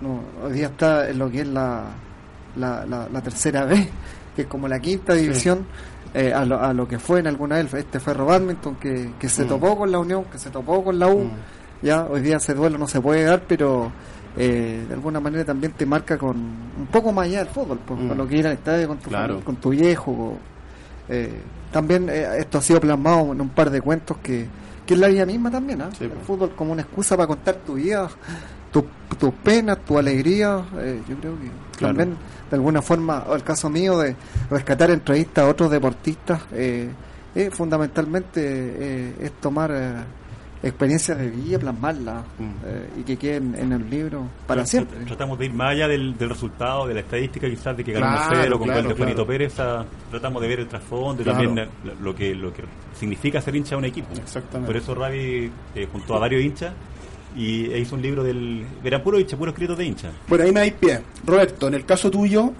no, 0.00 0.20
hoy 0.44 0.52
día 0.52 0.66
está 0.66 1.08
en 1.08 1.18
lo 1.18 1.30
que 1.30 1.42
es 1.42 1.48
la, 1.48 1.84
la, 2.56 2.84
la- 2.86 3.08
la 3.12 3.20
tercera 3.20 3.64
B, 3.64 3.88
que 4.34 4.42
es 4.42 4.48
como 4.48 4.66
la 4.68 4.78
quinta 4.80 5.14
división, 5.14 5.66
eh, 6.14 6.32
a, 6.32 6.44
lo, 6.44 6.60
a 6.60 6.72
lo 6.72 6.86
que 6.88 6.98
fue 6.98 7.20
en 7.20 7.26
alguna 7.26 7.56
vez 7.56 7.72
este 7.74 8.00
Ferro 8.00 8.24
Badminton, 8.26 8.76
que, 8.76 9.12
que 9.18 9.28
se 9.28 9.44
Mm. 9.44 9.48
topó 9.48 9.76
con 9.78 9.92
la 9.92 9.98
Unión, 9.98 10.24
que 10.24 10.38
se 10.38 10.50
topó 10.50 10.82
con 10.82 10.98
la 10.98 11.08
U, 11.08 11.24
Mm. 11.24 11.30
Ya 11.84 12.04
hoy 12.06 12.20
día 12.22 12.38
ese 12.38 12.54
duelo 12.54 12.78
no 12.78 12.88
se 12.88 13.00
puede 13.00 13.22
dar, 13.22 13.42
pero 13.46 13.92
eh, 14.36 14.84
de 14.88 14.94
alguna 14.94 15.20
manera 15.20 15.44
también 15.44 15.72
te 15.74 15.86
marca 15.86 16.18
con 16.18 16.36
un 16.36 16.88
poco 16.90 17.12
más 17.12 17.26
allá 17.26 17.38
del 17.44 17.48
fútbol, 17.48 17.78
pues, 17.86 18.00
Mm. 18.00 18.08
con 18.08 18.18
lo 18.18 18.26
que 18.26 18.36
ir 18.38 18.46
al 18.48 18.54
estadio 18.54 18.88
con 18.88 18.98
tu, 18.98 19.08
Claro. 19.10 19.40
con 19.44 19.56
tu 19.56 19.70
viejo. 19.70 20.36
eh, 21.08 21.30
también 21.70 22.08
eh, 22.08 22.38
esto 22.38 22.58
ha 22.58 22.62
sido 22.62 22.80
plasmado 22.80 23.32
en 23.32 23.40
un 23.42 23.50
par 23.50 23.68
de 23.70 23.80
cuentos 23.82 24.16
que, 24.22 24.46
que 24.86 24.94
es 24.94 25.00
la 25.00 25.08
vida 25.08 25.26
misma 25.26 25.50
también, 25.50 25.82
¿ah? 25.82 25.90
Sí, 25.96 26.04
el 26.04 26.10
pues. 26.10 26.26
fútbol 26.26 26.50
como 26.56 26.72
una 26.72 26.80
excusa 26.82 27.14
para 27.16 27.26
contar 27.26 27.56
tu 27.56 27.74
vida, 27.74 28.08
tu- 28.72 28.86
tus 29.18 29.32
penas, 29.34 29.78
tu 29.84 29.98
alegría, 29.98 30.64
eh, 30.78 31.00
yo 31.08 31.16
creo 31.16 31.32
que 31.38 31.50
Claro. 31.76 31.94
también 31.96 32.16
de 32.50 32.56
alguna 32.56 32.80
forma, 32.82 33.24
o 33.28 33.34
el 33.34 33.42
caso 33.42 33.68
mío 33.68 33.98
de 33.98 34.16
rescatar 34.50 34.90
entrevistas 34.90 35.44
a 35.44 35.48
otros 35.48 35.70
deportistas, 35.70 36.40
eh, 36.52 36.88
fundamentalmente 37.50 38.40
eh, 38.42 39.14
es 39.20 39.32
tomar 39.40 39.70
experiencias 40.68 41.18
de 41.18 41.28
vida, 41.30 41.58
plasmarlas 41.58 42.24
Mm. 42.38 42.50
eh, 42.64 42.88
y 43.00 43.02
que 43.02 43.16
queden 43.16 43.54
en 43.58 43.72
el 43.72 43.88
libro 43.90 44.28
para 44.46 44.64
siempre. 44.66 44.98
Tratamos 45.04 45.38
de 45.38 45.46
ir 45.46 45.52
más 45.52 45.72
allá 45.72 45.88
del, 45.88 46.16
del 46.16 46.28
resultado, 46.30 46.86
de 46.86 46.94
la 46.94 47.00
estadística 47.00 47.48
quizás 47.48 47.76
de 47.76 47.84
que 47.84 47.92
ganó 47.92 48.06
Claro, 48.06 48.24
1-0 48.56 48.58
con 48.58 48.68
claro, 48.68 48.80
gol 48.82 48.88
de 48.88 48.94
Juanito 48.96 49.16
claro. 49.24 49.26
Pérez. 49.26 49.60
a- 49.60 49.84
tratamos 50.10 50.42
de 50.42 50.48
ver 50.48 50.60
el 50.60 50.68
trasfondo 50.68 51.22
y 51.22 51.24
también 51.24 51.58
eh, 51.58 51.68
lo 52.02 52.14
que, 52.14 52.34
lo 52.34 52.52
que 52.52 52.62
significa 52.98 53.40
ser 53.40 53.54
hincha 53.56 53.70
de 53.70 53.76
un 53.76 53.84
equipo. 53.84 54.08
Exactamente. 54.14 54.66
Por 54.66 54.76
eso 54.76 54.94
Ravi 54.94 55.50
eh, 55.74 55.88
juntó 55.92 56.14
a 56.16 56.18
varios 56.20 56.42
hinchas 56.42 56.72
y 57.36 57.64
e 57.72 57.78
hizo 57.80 57.96
un 57.96 58.02
libro 58.02 58.22
del... 58.22 58.64
Eran 58.84 59.02
puro 59.02 59.18
hincha, 59.18 59.36
puro 59.36 59.50
escrito 59.50 59.74
de 59.74 59.84
hincha. 59.84 60.10
Bueno, 60.28 60.44
ahí 60.44 60.52
me 60.52 60.60
dais 60.60 60.72
pie. 60.74 61.00
Roberto, 61.26 61.66
en 61.68 61.74
el 61.74 61.84
caso 61.84 62.10
tuyo, 62.10 62.52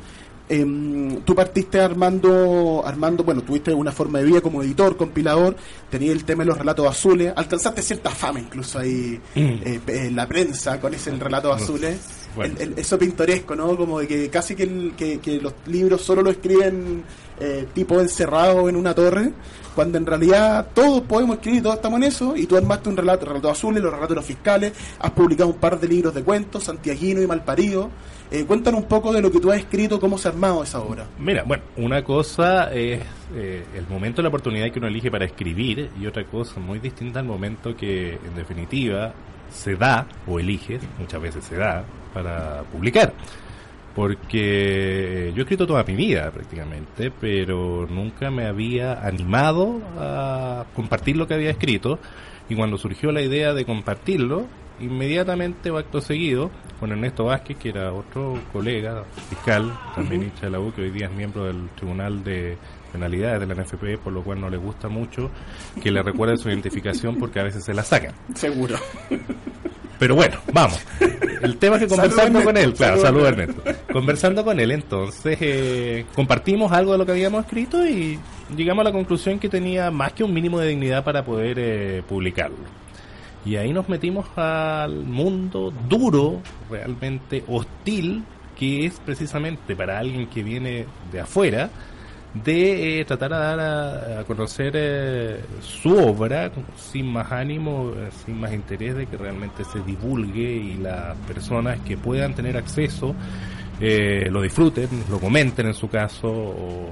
em, 0.48 1.20
tú 1.22 1.34
partiste 1.34 1.80
armando, 1.80 2.82
armando, 2.84 3.24
bueno, 3.24 3.42
tuviste 3.42 3.72
una 3.72 3.92
forma 3.92 4.18
de 4.18 4.24
vida 4.26 4.40
como 4.40 4.62
editor, 4.62 4.96
compilador, 4.96 5.56
tenías 5.90 6.12
el 6.14 6.24
tema 6.24 6.42
de 6.44 6.48
los 6.48 6.58
relatos 6.58 6.86
azules, 6.86 7.32
alcanzaste 7.34 7.82
cierta 7.82 8.10
fama 8.10 8.40
incluso 8.40 8.78
ahí 8.78 9.20
eh, 9.34 9.80
pe- 9.84 10.06
en 10.06 10.16
la 10.16 10.26
prensa 10.26 10.80
con 10.80 10.92
ese 10.94 11.10
relato 11.12 11.52
azules. 11.52 11.98
Bueno. 12.34 12.54
El- 12.58 12.72
el- 12.72 12.78
eso 12.78 12.98
pintoresco, 12.98 13.54
¿no? 13.54 13.76
Como 13.76 14.00
de 14.00 14.06
que 14.08 14.28
casi 14.30 14.54
que, 14.54 14.64
el- 14.64 14.92
que, 14.96 15.18
que 15.20 15.40
los 15.40 15.52
libros 15.66 16.02
solo 16.02 16.22
lo 16.22 16.30
escriben 16.30 17.02
eh, 17.40 17.66
tipo 17.74 18.00
encerrado 18.00 18.68
en 18.68 18.76
una 18.76 18.94
torre, 18.94 19.30
cuando 19.74 19.98
en 19.98 20.06
realidad 20.06 20.68
todos 20.72 21.00
podemos 21.02 21.36
escribir, 21.36 21.62
todos 21.64 21.74
estamos 21.76 21.96
en 21.98 22.04
eso, 22.04 22.36
y 22.36 22.46
tú 22.46 22.56
armaste 22.56 22.88
un 22.88 22.96
relato, 22.96 23.26
relatos 23.26 23.50
azules, 23.50 23.82
los 23.82 23.90
relatos 23.92 24.10
de 24.10 24.14
los 24.14 24.24
fiscales, 24.24 24.72
has 25.00 25.10
publicado 25.10 25.50
un 25.50 25.56
par 25.56 25.80
de 25.80 25.88
libros 25.88 26.14
de 26.14 26.22
cuentos, 26.22 26.62
Santiaguino 26.64 27.20
y 27.20 27.26
Malparido. 27.26 27.90
Eh, 28.30 28.44
cuéntanos 28.46 28.82
un 28.82 28.88
poco 28.88 29.12
de 29.12 29.20
lo 29.20 29.30
que 29.32 29.40
tú 29.40 29.50
has 29.50 29.58
escrito, 29.58 29.98
cómo 30.00 30.16
se 30.16 30.28
ha 30.28 30.30
armado 30.30 30.62
esa 30.62 30.80
obra. 30.80 31.06
Mira, 31.18 31.42
bueno, 31.44 31.64
una 31.76 32.02
cosa 32.04 32.72
es 32.72 33.00
eh, 33.34 33.64
el 33.76 33.86
momento, 33.88 34.22
la 34.22 34.28
oportunidad 34.28 34.70
que 34.72 34.78
uno 34.78 34.86
elige 34.88 35.10
para 35.10 35.24
escribir 35.24 35.90
y 36.00 36.06
otra 36.06 36.24
cosa 36.24 36.60
muy 36.60 36.78
distinta 36.78 37.18
al 37.20 37.26
momento 37.26 37.76
que 37.76 38.12
en 38.14 38.34
definitiva 38.36 39.12
se 39.52 39.74
da 39.76 40.06
o 40.28 40.38
eliges, 40.38 40.80
muchas 40.98 41.20
veces 41.20 41.44
se 41.44 41.56
da, 41.56 41.84
para 42.14 42.62
publicar. 42.72 43.12
Porque 43.94 45.30
yo 45.34 45.40
he 45.40 45.42
escrito 45.42 45.66
toda 45.66 45.84
mi 45.84 45.94
vida 45.94 46.30
prácticamente, 46.30 47.12
pero 47.20 47.86
nunca 47.88 48.30
me 48.30 48.46
había 48.46 49.06
animado 49.06 49.80
a 49.98 50.64
compartir 50.74 51.16
lo 51.16 51.28
que 51.28 51.34
había 51.34 51.50
escrito 51.50 52.00
y 52.48 52.54
cuando 52.54 52.76
surgió 52.76 53.12
la 53.12 53.22
idea 53.22 53.54
de 53.54 53.64
compartirlo, 53.64 54.46
inmediatamente 54.80 55.70
o 55.70 55.78
acto 55.78 56.00
seguido, 56.00 56.50
con 56.80 56.92
Ernesto 56.92 57.24
Vázquez, 57.24 57.56
que 57.56 57.70
era 57.70 57.92
otro 57.92 58.38
colega 58.52 59.04
fiscal, 59.28 59.72
también 59.94 60.24
hincha 60.24 60.46
de 60.46 60.50
la 60.50 60.60
U, 60.60 60.72
que 60.72 60.82
hoy 60.82 60.90
día 60.90 61.06
es 61.06 61.12
miembro 61.12 61.44
del 61.44 61.68
Tribunal 61.70 62.22
de 62.22 62.58
Penalidades 62.92 63.40
de 63.40 63.46
la 63.46 63.62
NFP, 63.62 64.02
por 64.02 64.12
lo 64.12 64.22
cual 64.22 64.40
no 64.40 64.50
le 64.50 64.56
gusta 64.56 64.88
mucho 64.88 65.30
que 65.82 65.90
le 65.90 66.02
recuerde 66.02 66.36
su 66.36 66.48
identificación 66.48 67.16
porque 67.16 67.40
a 67.40 67.44
veces 67.44 67.64
se 67.64 67.72
la 67.72 67.82
sacan. 67.82 68.12
Seguro. 68.34 68.76
Pero 69.98 70.14
bueno, 70.14 70.38
vamos. 70.52 70.80
El 71.42 71.56
tema 71.58 71.76
es 71.76 71.82
que 71.82 71.88
conversando 71.88 72.42
con 72.42 72.56
él, 72.56 72.72
claro, 72.72 73.00
salud, 73.00 73.22
salud 73.22 73.26
Ernesto. 73.26 73.62
Conversando 73.92 74.44
con 74.44 74.58
él, 74.58 74.70
entonces, 74.70 75.38
eh, 75.40 76.06
compartimos 76.14 76.72
algo 76.72 76.92
de 76.92 76.98
lo 76.98 77.06
que 77.06 77.12
habíamos 77.12 77.44
escrito 77.44 77.86
y 77.86 78.18
llegamos 78.56 78.82
a 78.82 78.84
la 78.84 78.92
conclusión 78.92 79.38
que 79.38 79.48
tenía 79.48 79.90
más 79.90 80.12
que 80.12 80.24
un 80.24 80.32
mínimo 80.32 80.58
de 80.58 80.68
dignidad 80.68 81.04
para 81.04 81.24
poder 81.24 81.58
eh, 81.58 82.02
publicarlo. 82.08 82.56
Y 83.44 83.56
ahí 83.56 83.72
nos 83.72 83.88
metimos 83.88 84.26
al 84.36 85.04
mundo 85.04 85.72
duro, 85.86 86.40
realmente 86.70 87.44
hostil, 87.46 88.24
que 88.58 88.86
es 88.86 88.98
precisamente 89.04 89.76
para 89.76 89.98
alguien 89.98 90.26
que 90.28 90.42
viene 90.42 90.86
de 91.12 91.20
afuera, 91.20 91.68
de 92.34 93.00
eh, 93.00 93.04
tratar 93.04 93.30
de 93.30 93.36
dar 93.38 93.60
a, 93.60 94.20
a 94.20 94.24
conocer 94.24 94.72
eh, 94.74 95.40
su 95.60 95.96
obra 95.96 96.50
sin 96.76 97.06
más 97.06 97.30
ánimo, 97.30 97.92
eh, 97.96 98.08
sin 98.24 98.40
más 98.40 98.52
interés 98.52 98.96
de 98.96 99.06
que 99.06 99.16
realmente 99.16 99.64
se 99.64 99.80
divulgue 99.80 100.56
y 100.56 100.74
las 100.74 101.16
personas 101.18 101.78
que 101.80 101.96
puedan 101.96 102.34
tener 102.34 102.56
acceso 102.56 103.14
eh, 103.80 104.28
lo 104.30 104.42
disfruten, 104.42 104.88
lo 105.10 105.18
comenten 105.18 105.66
en 105.66 105.74
su 105.74 105.88
caso 105.88 106.28
o 106.28 106.90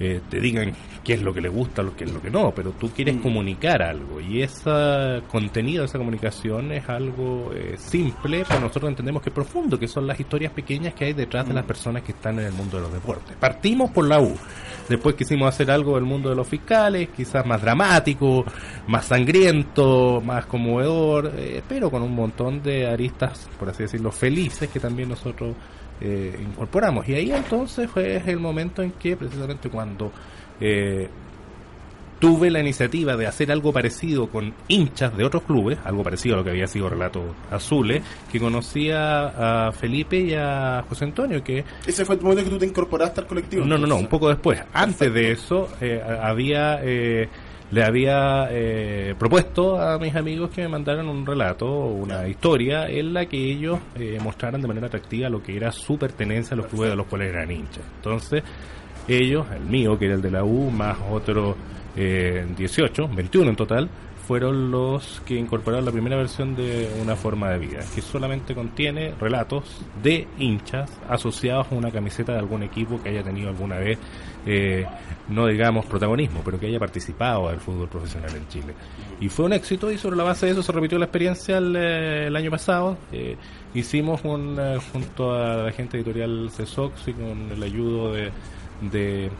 eh, 0.00 0.22
te 0.28 0.40
digan 0.40 0.72
qué 1.04 1.14
es 1.14 1.22
lo 1.22 1.34
que 1.34 1.42
le 1.42 1.50
gusta, 1.50 1.82
lo 1.82 1.94
que 1.94 2.04
es 2.04 2.12
lo 2.12 2.20
que 2.22 2.30
no, 2.30 2.50
pero 2.54 2.72
tú 2.72 2.90
quieres 2.90 3.18
comunicar 3.18 3.82
algo 3.82 4.20
y 4.20 4.40
ese 4.40 5.22
contenido, 5.30 5.84
esa 5.84 5.98
comunicación 5.98 6.72
es 6.72 6.88
algo 6.88 7.52
eh, 7.54 7.74
simple, 7.76 8.44
pero 8.48 8.60
nosotros 8.60 8.88
entendemos 8.88 9.22
que 9.22 9.28
es 9.28 9.34
profundo, 9.34 9.78
que 9.78 9.86
son 9.86 10.06
las 10.06 10.18
historias 10.18 10.52
pequeñas 10.52 10.94
que 10.94 11.04
hay 11.04 11.12
detrás 11.12 11.46
de 11.46 11.52
las 11.52 11.64
personas 11.64 12.02
que 12.02 12.12
están 12.12 12.38
en 12.38 12.46
el 12.46 12.52
mundo 12.52 12.78
de 12.78 12.84
los 12.84 12.92
deportes. 12.92 13.36
Partimos 13.36 13.90
por 13.90 14.06
la 14.08 14.20
U, 14.20 14.34
después 14.88 15.14
quisimos 15.14 15.48
hacer 15.48 15.70
algo 15.70 15.94
del 15.94 16.04
mundo 16.04 16.30
de 16.30 16.36
los 16.36 16.46
fiscales, 16.46 17.08
quizás 17.16 17.44
más 17.46 17.60
dramático, 17.60 18.44
más 18.86 19.06
sangriento, 19.06 20.20
más 20.24 20.46
conmovedor, 20.46 21.32
eh, 21.36 21.62
pero 21.68 21.90
con 21.90 22.02
un 22.02 22.14
montón 22.14 22.62
de 22.62 22.86
aristas, 22.86 23.48
por 23.58 23.68
así 23.68 23.84
decirlo, 23.84 24.10
felices 24.10 24.68
que 24.70 24.80
también 24.80 25.08
nosotros 25.08 25.54
eh, 26.00 26.38
incorporamos. 26.40 27.08
Y 27.08 27.14
ahí 27.14 27.32
entonces 27.32 27.90
fue 27.90 28.16
el 28.26 28.38
momento 28.38 28.82
en 28.82 28.92
que 28.92 29.16
precisamente 29.16 29.68
cuando 29.68 30.12
eh, 30.60 31.08
tuve 32.24 32.50
la 32.50 32.60
iniciativa 32.60 33.18
de 33.18 33.26
hacer 33.26 33.52
algo 33.52 33.70
parecido 33.70 34.28
con 34.28 34.54
hinchas 34.66 35.14
de 35.14 35.24
otros 35.24 35.42
clubes, 35.42 35.78
algo 35.84 36.02
parecido 36.02 36.36
a 36.36 36.38
lo 36.38 36.44
que 36.44 36.48
había 36.48 36.66
sido 36.66 36.88
Relatos 36.88 37.22
Azules, 37.50 38.02
que 38.32 38.40
conocía 38.40 39.66
a 39.66 39.72
Felipe 39.72 40.18
y 40.20 40.32
a 40.32 40.82
José 40.88 41.04
Antonio, 41.04 41.44
que 41.44 41.62
Ese 41.86 42.02
fue 42.06 42.14
el 42.14 42.22
momento 42.22 42.44
que 42.44 42.48
tú 42.48 42.56
te 42.56 42.64
incorporaste 42.64 43.20
al 43.20 43.26
colectivo. 43.26 43.66
no, 43.66 43.76
no, 43.76 43.86
no, 43.86 43.96
un 43.96 44.06
poco 44.06 44.30
después. 44.30 44.58
Antes 44.72 45.12
de 45.12 45.32
eso, 45.32 45.68
eh, 45.82 46.02
había 46.02 46.80
eh, 46.82 47.28
le 47.70 47.84
había 47.84 48.48
eh, 48.50 49.14
propuesto 49.18 49.78
a 49.78 49.98
mis 49.98 50.16
amigos 50.16 50.48
que 50.48 50.62
me 50.62 50.68
mandaran 50.68 51.06
un 51.06 51.26
relato 51.26 51.66
una 51.68 52.26
historia 52.26 52.88
en 52.88 53.12
la 53.12 53.26
que 53.26 53.36
ellos 53.36 53.80
eh, 53.96 54.18
mostraran 54.22 54.62
de 54.62 54.68
manera 54.68 54.86
atractiva 54.86 55.28
lo 55.28 55.42
que 55.42 55.58
era 55.58 55.72
su 55.72 55.98
pertenencia 55.98 56.54
a 56.54 56.56
los 56.56 56.68
clubes 56.68 56.88
de 56.88 56.96
los 56.96 57.06
cuales 57.06 57.28
eran 57.28 57.50
hinchas. 57.50 57.84
Entonces, 57.96 58.42
ellos, 59.08 59.46
el 59.54 59.64
mío, 59.64 59.98
que 59.98 60.06
era 60.06 60.14
el 60.14 60.22
de 60.22 60.30
la 60.30 60.42
U, 60.42 60.70
más 60.70 60.96
otro 61.10 61.56
eh, 61.96 62.46
18, 62.56 63.08
21 63.08 63.50
en 63.50 63.56
total, 63.56 63.90
fueron 64.26 64.70
los 64.70 65.20
que 65.26 65.34
incorporaron 65.34 65.84
la 65.84 65.92
primera 65.92 66.16
versión 66.16 66.56
de 66.56 66.90
Una 67.02 67.14
forma 67.14 67.50
de 67.50 67.58
vida, 67.58 67.80
que 67.94 68.00
solamente 68.00 68.54
contiene 68.54 69.14
relatos 69.20 69.82
de 70.02 70.26
hinchas 70.38 70.90
asociados 71.08 71.66
a 71.70 71.74
una 71.74 71.90
camiseta 71.90 72.32
de 72.32 72.38
algún 72.38 72.62
equipo 72.62 73.02
que 73.02 73.10
haya 73.10 73.22
tenido 73.22 73.50
alguna 73.50 73.78
vez, 73.78 73.98
eh, 74.46 74.86
no 75.28 75.46
digamos 75.46 75.84
protagonismo, 75.86 76.40
pero 76.44 76.58
que 76.58 76.66
haya 76.66 76.78
participado 76.78 77.48
del 77.50 77.60
fútbol 77.60 77.88
profesional 77.88 78.34
en 78.34 78.48
Chile. 78.48 78.74
Y 79.20 79.28
fue 79.28 79.44
un 79.44 79.52
éxito 79.52 79.90
y 79.90 79.98
sobre 79.98 80.16
la 80.16 80.24
base 80.24 80.46
de 80.46 80.52
eso 80.52 80.62
se 80.62 80.72
repitió 80.72 80.98
la 80.98 81.04
experiencia 81.04 81.58
el, 81.58 81.76
eh, 81.76 82.30
año 82.34 82.50
pasado. 82.50 82.96
Eh, 83.12 83.36
hicimos 83.74 84.22
un, 84.24 84.58
junto 84.92 85.34
a 85.34 85.64
la 85.64 85.72
gente 85.72 85.98
editorial 85.98 86.50
CESOX 86.50 87.08
y 87.08 87.12
con 87.12 87.50
el 87.52 87.62
ayudo 87.62 88.12
de, 88.12 88.30
de 88.90 89.30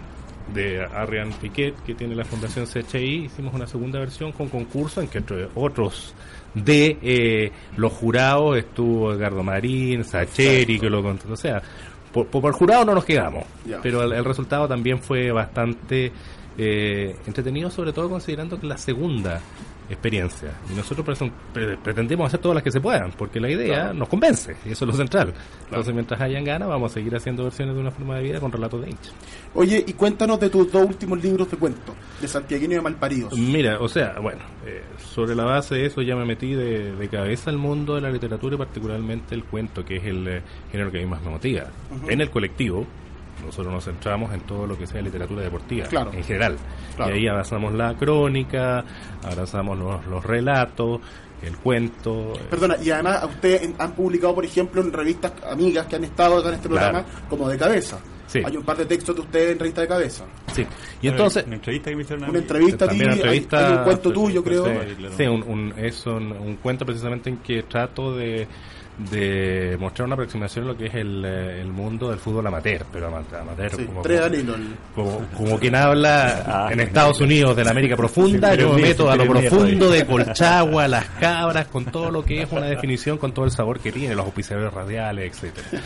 de 0.53 0.85
Arian 0.85 1.33
Piquet, 1.33 1.75
que 1.85 1.95
tiene 1.95 2.15
la 2.15 2.25
Fundación 2.25 2.67
CHI, 2.67 3.25
hicimos 3.27 3.55
una 3.55 3.67
segunda 3.67 3.99
versión 3.99 4.33
con 4.33 4.49
concurso 4.49 5.01
en 5.01 5.09
que 5.09 5.19
entre 5.19 5.49
otros 5.55 6.15
de 6.55 6.99
eh, 7.03 7.53
los 7.77 7.93
jurados 7.93 8.57
estuvo 8.59 9.13
Edgardo 9.13 9.43
Marín, 9.43 10.05
Sacheri, 10.05 10.79
que 10.79 10.91
lo 10.91 11.03
contó, 11.03 11.33
o 11.33 11.37
sea, 11.37 11.63
por, 12.13 12.27
por, 12.29 12.53
jurado 12.53 12.85
no 12.85 12.95
nos 12.95 13.05
quedamos, 13.05 13.45
pero 13.83 14.03
el, 14.03 14.13
el 14.13 14.25
resultado 14.25 14.69
también 14.69 15.01
fue 15.01 15.33
bastante 15.33 16.13
eh, 16.57 17.17
entretenido, 17.27 17.71
sobre 17.71 17.93
todo 17.93 18.09
considerando 18.09 18.61
que 18.61 18.67
la 18.67 18.79
segunda 18.79 19.41
experiencias. 19.88 20.53
Y 20.71 20.75
nosotros 20.75 21.19
pretendemos 21.83 22.26
hacer 22.26 22.41
todas 22.41 22.57
las 22.57 22.64
que 22.64 22.71
se 22.71 22.81
puedan, 22.81 23.12
porque 23.12 23.41
la 23.41 23.50
idea 23.50 23.93
nos 23.93 24.09
convence, 24.09 24.57
y 24.64 24.73
eso 24.73 24.85
es 24.85 24.91
lo 24.91 24.97
central. 24.97 25.35
Entonces, 25.67 25.95
mientras 25.95 26.21
hayan 26.21 26.45
ganas, 26.45 26.69
vamos 26.69 26.93
a 26.93 26.95
seguir 26.95 27.14
haciendo 27.14 27.45
versiones 27.45 27.75
de 27.75 27.81
una 27.81 27.91
forma 27.91 28.17
de 28.17 28.23
vida 28.23 28.41
con 28.41 28.53
relatos 28.53 28.81
de 28.81 28.91
hinchas. 28.91 29.14
Oye, 29.55 29.85
y 29.87 29.93
cuéntanos 29.93 30.41
de 30.41 30.50
tus 30.50 30.71
dos 30.71 30.87
últimos 30.87 31.23
libros 31.23 31.50
de 31.50 31.57
cuentos, 31.57 31.95
de 32.21 32.29
Santiaguino 32.29 32.73
y 32.73 32.76
de 32.76 32.83
Malparidos. 32.83 33.38
Mira, 33.38 33.79
o 33.81 33.88
sea, 33.88 34.19
bueno, 34.21 34.41
eh, 34.67 34.83
sobre 34.99 35.35
la 35.35 35.45
base 35.45 35.75
de 35.76 35.87
eso 35.87 36.03
ya 36.03 36.17
me 36.17 36.25
metí 36.25 36.55
de, 36.55 36.95
de 36.95 37.09
cabeza 37.09 37.50
al 37.50 37.59
mundo 37.59 37.95
de 37.95 38.00
la 38.00 38.11
literatura 38.11 38.55
y 38.55 38.59
particularmente 38.59 39.35
el 39.35 39.45
cuento, 39.45 39.85
que 39.85 39.97
es 39.97 40.05
el 40.05 40.26
eh, 40.29 40.43
género 40.71 40.91
que 40.91 40.99
a 40.99 41.00
mí 41.03 41.07
más 41.07 41.23
me 41.23 41.31
motiva. 41.31 41.64
En 42.09 42.21
el 42.21 42.31
colectivo, 42.31 42.87
nosotros 43.45 43.73
nos 43.73 43.85
centramos 43.85 44.33
en 44.33 44.41
todo 44.41 44.67
lo 44.67 44.77
que 44.79 44.87
sea 44.87 45.01
literatura 45.03 45.43
deportiva, 45.43 45.87
Claro. 45.87 46.13
en 46.13 46.25
general. 46.25 46.57
Claro. 46.97 47.15
Y 47.15 47.19
ahí 47.19 47.29
avanzamos 47.29 47.73
la 47.75 47.95
crónica, 47.97 48.85
avanzamos 49.23 49.79
los, 49.79 50.07
los 50.07 50.25
relatos, 50.25 51.01
el 51.43 51.57
cuento. 51.59 52.33
Perdona, 52.51 52.77
y 52.83 52.91
además 52.91 53.23
a 53.23 53.27
ustedes 53.27 53.69
han 53.79 53.93
publicado, 53.93 54.35
por 54.35 54.45
ejemplo, 54.45 54.81
en 54.81 54.93
revistas 54.93 55.33
amigas 55.51 55.87
que 55.87 55.97
han 55.97 56.05
estado 56.05 56.39
acá 56.39 56.49
en 56.49 56.55
este 56.55 56.69
Claro. 56.69 56.91
programa, 57.03 57.27
como 57.29 57.49
de 57.49 57.59
cabeza. 57.59 57.99
Sí. 58.27 58.41
Hay 58.45 58.57
un 58.57 58.65
par 58.65 58.77
de 58.79 58.87
textos 58.87 59.15
de 59.15 59.21
ustedes 59.21 59.53
en 59.53 59.59
revista 59.59 59.83
de 59.83 59.89
cabeza. 59.89 60.25
sí. 60.53 60.67
Y 61.03 61.09
entonces... 61.09 61.45
Una 61.47 61.57
entrevista 61.57 61.91
que 61.91 61.97
me 61.97 62.03
hicieron 62.03 62.25
a 62.25 62.31
Una 62.31 62.39
entrevista 62.39 62.87
hay- 62.91 62.99
entrevista- 63.01 63.67
hay, 63.69 63.77
un 63.79 63.85
cuento 63.85 64.13
tuyo, 64.13 64.43
creo. 64.43 64.65
sí. 64.65 64.95
claro. 64.97 65.15
Sí, 65.17 65.23
un, 65.25 65.43
un- 65.43 65.75
es 65.77 66.07
un, 66.07 66.33
un 66.33 66.57
cuento 66.57 66.87
precisamente 66.87 67.29
en 67.29 67.37
que 67.39 67.63
trato 67.65 68.17
de, 68.17 68.49
de 68.99 69.77
mostrar 69.81 70.07
una 70.07 70.15
aproximación 70.15 70.65
a 70.67 70.69
lo 70.69 70.77
que 70.77 70.87
es 70.87 70.95
el, 70.95 71.25
eh, 71.25 71.61
el 71.61 71.69
mundo 71.69 72.11
del 72.11 72.19
fútbol 72.21 72.47
amateur, 72.47 72.85
pero 72.93 73.09
ama- 73.09 73.25
amateur 73.41 73.75
Sí, 73.75 73.87
como, 74.95 75.23
como, 75.37 75.59
quien 75.59 75.75
habla 75.75 76.45
Ah. 76.47 76.69
en 76.73 76.79
Estados 76.81 77.21
Unidos 77.21 77.57
de 77.57 77.65
la 77.65 77.71
América 77.73 77.97
profunda, 77.97 78.53
Sí, 78.53 78.61
yo 78.61 78.73
me 78.73 78.83
meto 78.83 79.11
a 79.11 79.17
lo 79.17 79.27
profundo 79.27 79.91
de 79.91 80.07
Colchagua, 80.07 80.87
las 80.87 81.07
cabras, 81.21 81.67
con 81.67 81.87
todo 81.87 82.11
lo 82.11 82.25
que 82.25 82.43
es 82.43 82.53
una 82.53 82.67
definición, 82.67 83.19
con 83.19 83.33
todo 83.33 83.45
el 83.45 83.51
sabor 83.51 83.81
que 83.81 83.91
tiene, 83.91 84.15
los 84.15 84.25
auspiciadores 84.27 84.73
radiales, 84.73 85.33
etcétera. 85.33 85.83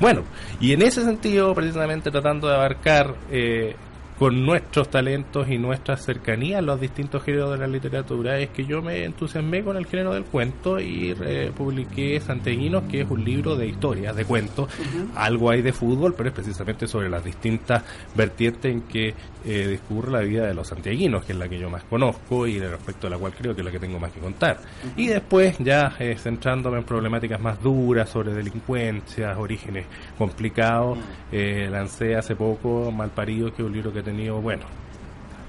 Bueno, 0.00 0.24
y 0.60 0.72
en 0.72 0.82
ese 0.82 1.04
sentido, 1.04 1.54
precisamente 1.54 2.10
tratando 2.10 2.48
de 2.48 2.54
abarcar 2.54 3.14
eh, 3.30 3.76
con 4.18 4.44
nuestros 4.44 4.90
talentos 4.90 5.48
y 5.48 5.58
nuestra 5.58 5.96
cercanía 5.96 6.58
a 6.58 6.62
los 6.62 6.80
distintos 6.80 7.22
géneros 7.22 7.52
de 7.52 7.58
la 7.58 7.66
literatura, 7.68 8.38
es 8.38 8.50
que 8.50 8.64
yo 8.64 8.82
me 8.82 9.04
entusiasmé 9.04 9.62
con 9.62 9.76
el 9.76 9.86
género 9.86 10.12
del 10.12 10.24
cuento 10.24 10.80
y 10.80 11.14
eh, 11.24 11.52
publiqué 11.56 12.18
Santeguinos, 12.20 12.84
que 12.84 13.02
es 13.02 13.10
un 13.10 13.24
libro 13.24 13.54
de 13.54 13.68
historias, 13.68 14.16
de 14.16 14.24
cuentos. 14.24 14.68
Algo 15.14 15.50
hay 15.50 15.62
de 15.62 15.72
fútbol, 15.72 16.14
pero 16.16 16.30
es 16.30 16.34
precisamente 16.34 16.88
sobre 16.88 17.08
las 17.08 17.24
distintas 17.24 17.84
vertientes 18.16 18.72
en 18.72 18.82
que 18.82 19.14
eh, 19.44 19.66
discurre 19.68 20.10
la 20.10 20.20
vida 20.20 20.46
de 20.46 20.52
los 20.52 20.66
santiaguinos, 20.66 21.24
que 21.24 21.32
es 21.32 21.38
la 21.38 21.48
que 21.48 21.58
yo 21.58 21.70
más 21.70 21.84
conozco 21.84 22.46
y 22.46 22.58
respecto 22.58 23.06
a 23.06 23.10
la 23.10 23.18
cual 23.18 23.32
creo 23.32 23.54
que 23.54 23.60
es 23.60 23.64
la 23.64 23.70
que 23.70 23.78
tengo 23.78 23.98
más 23.98 24.12
que 24.12 24.20
contar. 24.20 24.58
Y 24.96 25.06
después, 25.06 25.56
ya 25.58 25.94
eh, 25.98 26.16
centrándome 26.18 26.78
en 26.78 26.84
problemáticas 26.84 27.40
más 27.40 27.62
duras 27.62 28.10
sobre 28.10 28.34
delincuencia, 28.34 29.38
orígenes 29.38 29.86
complicados, 30.18 30.98
eh, 31.30 31.68
lancé 31.70 32.16
hace 32.16 32.34
poco 32.34 32.90
Malparido, 32.90 33.54
que 33.54 33.62
es 33.62 33.66
un 33.66 33.72
libro 33.72 33.92
que 33.92 34.02
tenido, 34.10 34.40
bueno, 34.40 34.64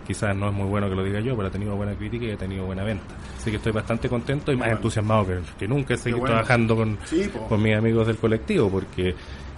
quizás 0.08 0.36
no 0.36 0.48
es 0.50 0.54
muy 0.54 0.68
bueno 0.68 0.90
que 0.90 0.96
lo 0.96 1.04
diga 1.04 1.20
yo, 1.20 1.36
pero 1.36 1.48
ha 1.48 1.52
tenido 1.52 1.76
buena 1.76 1.94
crítica 1.94 2.26
y 2.26 2.32
ha 2.32 2.38
tenido 2.38 2.66
buena 2.66 2.84
venta. 2.84 3.06
Así 3.38 3.52
que 3.52 3.58
estoy 3.58 3.72
bastante 3.72 4.10
contento 4.10 4.52
y 4.52 4.56
más 4.56 4.68
bueno. 4.68 4.78
entusiasmado 4.78 5.28
que, 5.28 5.40
que 5.58 5.68
nunca 5.68 5.96
seguir 5.98 6.20
bueno. 6.20 6.34
trabajando 6.36 6.76
con, 6.76 6.98
Sí, 7.06 7.30
con 7.48 7.62
mis 7.62 7.76
amigos 7.76 8.08
del 8.08 8.18
colectivo, 8.18 8.70
porque 8.70 9.16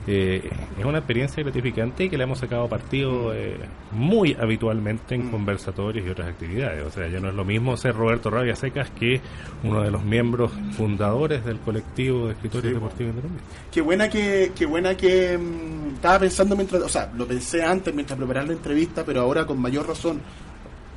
eh, 0.07 0.49
es 0.77 0.85
una 0.85 0.99
experiencia 0.99 1.43
gratificante 1.43 2.05
y 2.05 2.09
que 2.09 2.17
le 2.17 2.23
hemos 2.23 2.39
sacado 2.39 2.67
partido 2.67 3.33
eh, 3.33 3.57
muy 3.91 4.35
habitualmente 4.39 5.01
Mm. 5.17 5.21
en 5.21 5.31
conversatorios 5.31 6.05
y 6.05 6.09
otras 6.09 6.29
actividades. 6.29 6.85
O 6.85 6.91
sea, 6.91 7.07
ya 7.07 7.19
no 7.19 7.29
es 7.29 7.35
lo 7.35 7.45
mismo 7.45 7.75
ser 7.77 7.95
Roberto 7.95 8.29
Rabia 8.29 8.55
Secas 8.55 8.89
que 8.91 9.21
uno 9.63 9.81
de 9.81 9.91
los 9.91 10.03
miembros 10.03 10.51
fundadores 10.77 11.43
del 11.45 11.59
colectivo 11.59 12.27
de 12.27 12.33
escritores 12.33 12.73
deportivos 12.73 13.11
independientes. 13.11 13.57
Qué 13.71 13.81
buena 13.81 14.09
que, 14.09 14.51
qué 14.55 14.65
buena 14.65 14.95
que 14.95 15.37
mm, 15.37 15.95
estaba 15.95 16.19
pensando 16.19 16.55
mientras, 16.55 16.81
o 16.81 16.89
sea, 16.89 17.11
lo 17.15 17.25
pensé 17.25 17.63
antes 17.63 17.93
mientras 17.93 18.17
preparaba 18.17 18.47
la 18.47 18.53
entrevista, 18.53 19.03
pero 19.05 19.21
ahora 19.21 19.45
con 19.45 19.59
mayor 19.59 19.87
razón, 19.87 20.21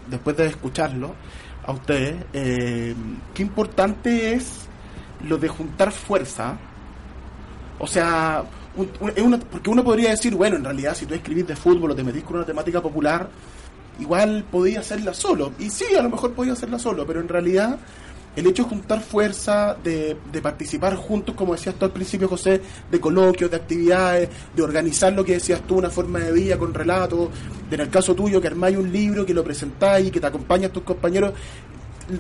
después 0.09 0.37
de 0.37 0.47
escucharlo 0.47 1.15
a 1.67 1.73
ustedes, 1.73 2.17
eh, 2.33 2.95
qué 3.33 3.43
importante 3.43 4.35
es 4.35 4.69
lo 5.27 5.39
de 5.39 5.49
juntar 5.49 5.93
fuerza. 5.93 6.59
O 7.79 7.87
sea, 7.87 8.45
un- 8.77 8.91
una- 9.25 9.39
porque 9.39 9.71
uno 9.71 9.85
podría 9.85 10.11
decir, 10.11 10.35
bueno, 10.35 10.57
en 10.57 10.65
realidad 10.65 10.95
si 10.95 11.07
tú 11.07 11.15
escribís 11.15 11.47
de 11.47 11.57
fútbol 11.57 11.93
o 11.93 11.95
te 11.95 12.03
metís 12.05 12.25
con 12.25 12.37
una 12.37 12.47
temática 12.47 12.81
popular, 12.81 13.29
igual 14.01 14.45
podía 14.51 14.81
hacerla 14.81 15.15
solo. 15.15 15.53
Y 15.59 15.71
sí, 15.71 15.85
a 15.99 16.03
lo 16.03 16.11
mejor 16.11 16.33
podía 16.33 16.53
hacerla 16.55 16.79
solo, 16.79 17.07
pero 17.07 17.21
en 17.21 17.29
realidad 17.29 17.79
el 18.37 18.47
hecho 18.49 18.65
de 18.65 18.71
juntar 18.71 19.01
fuerza, 19.01 19.77
de, 19.85 20.17
participar 20.43 20.97
juntos, 20.97 21.37
como 21.37 21.53
decías 21.55 21.77
tú 21.77 21.85
al 21.85 21.93
principio, 21.93 22.27
José, 22.29 22.61
de 22.91 23.01
coloquios, 23.01 23.49
de 23.49 23.57
actividades, 23.57 24.29
de 24.57 24.63
organizar 24.63 25.13
lo 25.13 25.25
que 25.25 25.35
decías 25.35 25.61
tú, 25.69 25.77
una 25.77 25.89
forma 25.91 26.19
de 26.19 26.33
vida 26.33 26.59
con 26.59 26.75
relatos, 26.75 27.29
en 27.71 27.81
el 27.81 27.89
caso 27.91 28.13
tuyo, 28.13 28.41
que 28.41 28.49
armáis 28.49 28.77
un 28.77 28.91
libro, 28.91 29.25
que 29.25 29.33
lo 29.33 29.45
presentáis, 29.45 30.11
que 30.11 30.19
te 30.19 30.27
acompañan 30.27 30.73
tus 30.73 30.83
compañeros, 30.83 31.33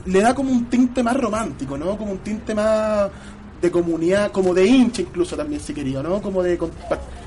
le 0.06 0.20
da 0.20 0.34
como 0.34 0.52
un 0.52 0.66
tinte 0.66 1.02
más 1.02 1.16
romántico, 1.16 1.76
¿no? 1.76 1.96
Como 1.98 2.12
un 2.12 2.18
tinte 2.18 2.54
más 2.54 3.10
de 3.64 3.70
comunidad, 3.70 4.30
como 4.30 4.54
de 4.54 4.66
hincha 4.66 5.02
incluso 5.02 5.36
también, 5.36 5.60
si 5.60 5.74
quería, 5.74 6.02
¿no? 6.02 6.20
Como 6.22 6.42
de 6.42 6.58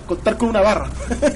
contar 0.07 0.37
con 0.37 0.49
una 0.49 0.61
barra, 0.61 0.89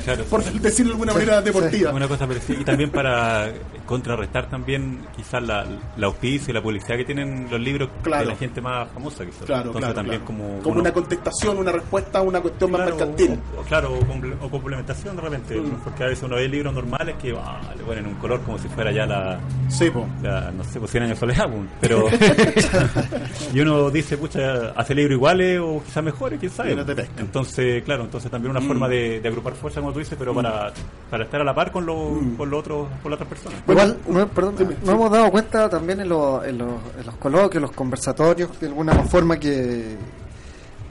Claro. 0.03 0.23
por 0.29 0.43
decirlo 0.43 0.91
de 0.91 0.93
alguna 0.93 1.13
manera 1.13 1.41
deportiva. 1.41 1.91
Una 1.91 2.07
cosa 2.07 2.25
parecida. 2.27 2.59
Y 2.61 2.63
también 2.63 2.89
para 2.89 3.51
contrarrestar 3.85 4.49
también 4.49 5.01
quizás 5.15 5.43
la, 5.43 5.65
la 5.97 6.07
auspicia 6.07 6.51
y 6.51 6.53
la 6.53 6.61
publicidad 6.63 6.95
que 6.97 7.03
tienen 7.05 7.47
los 7.51 7.59
libros 7.59 7.89
Claro. 8.01 8.23
de 8.25 8.29
la 8.31 8.35
gente 8.37 8.61
más 8.61 8.89
famosa 8.91 9.25
quizás. 9.25 9.43
Claro, 9.45 9.65
Entonces 9.67 9.79
claro, 9.81 9.93
también 9.95 10.21
claro. 10.21 10.25
como... 10.37 10.59
como 10.59 10.71
uno- 10.71 10.81
una 10.81 10.91
contestación, 10.93 11.57
una 11.57 11.71
respuesta 11.71 12.19
a 12.19 12.21
una 12.21 12.39
cuestión 12.41 12.71
más 12.71 12.81
mercantil. 12.85 13.39
o- 13.57 13.59
o- 13.61 13.63
claro, 13.63 13.93
o, 13.93 13.99
comple- 14.01 14.35
o 14.41 14.49
complementación 14.49 15.15
de 15.15 15.21
repente, 15.21 15.55
Mm. 15.59 15.71
porque 15.83 16.03
a 16.03 16.07
veces 16.07 16.23
uno 16.23 16.35
ve 16.37 16.47
libros 16.47 16.73
normales 16.73 17.15
que 17.21 17.35
ah, 17.37 17.59
le 17.77 17.83
ponen 17.83 18.05
un 18.07 18.15
color 18.15 18.41
como 18.41 18.57
si 18.57 18.67
fuera 18.69 18.91
ya 18.91 19.05
la, 19.05 19.39
Sí, 19.67 19.89
po. 19.89 20.07
la, 20.23 20.51
no 20.51 20.63
sé, 20.63 20.79
pues 20.79 20.91
100 20.91 21.03
años 21.03 21.17
de 21.17 21.19
soledad, 21.19 21.49
pero 21.81 22.05
y 23.53 23.59
uno 23.59 23.89
dice, 23.89 24.17
pucha, 24.17 24.69
hace 24.75 24.95
libros 24.95 25.15
iguales 25.17 25.59
o 25.59 25.81
quizás 25.85 26.03
mejores, 26.03 26.39
quién 26.39 26.51
sabe. 26.51 26.75
No. 26.75 26.85
Entonces, 27.17 27.83
claro, 27.83 28.03
entonces 28.05 28.31
también 28.31 28.51
una 28.51 28.60
forma 28.61 28.87
de, 28.87 29.19
de 29.19 29.27
agrupar 29.27 29.53
fuerza, 29.53 29.79
como 29.79 29.91
tú 29.93 29.99
dices, 29.99 30.15
pero 30.17 30.33
para, 30.33 30.71
para 31.09 31.23
estar 31.25 31.41
a 31.41 31.43
la 31.43 31.53
par 31.53 31.71
con, 31.71 31.85
lo, 31.85 32.19
con, 32.37 32.49
lo 32.49 32.57
otro, 32.57 32.87
con 33.01 33.11
las 33.11 33.19
otras 33.21 33.29
personas. 33.29 33.59
Igual, 33.67 33.97
no, 34.07 34.27
perdón, 34.27 34.55
dime, 34.57 34.75
nos 34.75 34.85
sí. 34.85 34.91
hemos 34.91 35.11
dado 35.11 35.31
cuenta 35.31 35.69
también 35.69 35.99
en, 36.01 36.09
lo- 36.09 36.43
en 36.43 36.57
los, 36.57 36.69
en 36.99 37.05
los 37.05 37.15
coloquios, 37.15 37.61
los 37.61 37.71
conversatorios, 37.71 38.59
de 38.59 38.67
alguna 38.67 38.93
forma 39.03 39.37
que, 39.39 39.95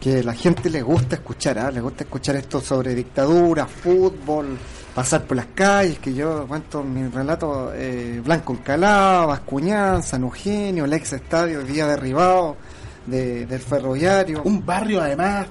que 0.01 0.23
la 0.23 0.33
gente 0.35 0.71
le 0.71 0.83
gusta 0.83 1.17
escuchar, 1.17 1.59
¿ah? 1.59 1.71
le 1.71 1.81
gusta 1.81 2.05
escuchar 2.05 2.37
esto 2.37 2.61
sobre 2.61 2.95
dictadura, 2.95 3.67
fútbol, 3.67 4.57
pasar 4.95 5.23
por 5.25 5.37
las 5.37 5.47
calles, 5.55 5.99
que 5.99 6.13
yo 6.15 6.47
cuento 6.49 6.81
en 6.81 6.93
mi 6.95 7.09
relato 7.09 7.73
eh, 7.75 8.21
Blanco 8.25 8.53
Encalado, 8.55 9.29
Bascuñán, 9.29 10.03
San 10.03 10.23
Eugenio, 10.23 10.85
el 10.85 10.93
ex 10.95 11.13
estadio, 11.13 11.63
día 11.63 11.87
derribado 11.87 12.57
de, 13.07 13.47
del 13.47 13.61
ferroviario. 13.61 14.43
Un 14.45 14.65
barrio 14.65 15.01
además 15.01 15.47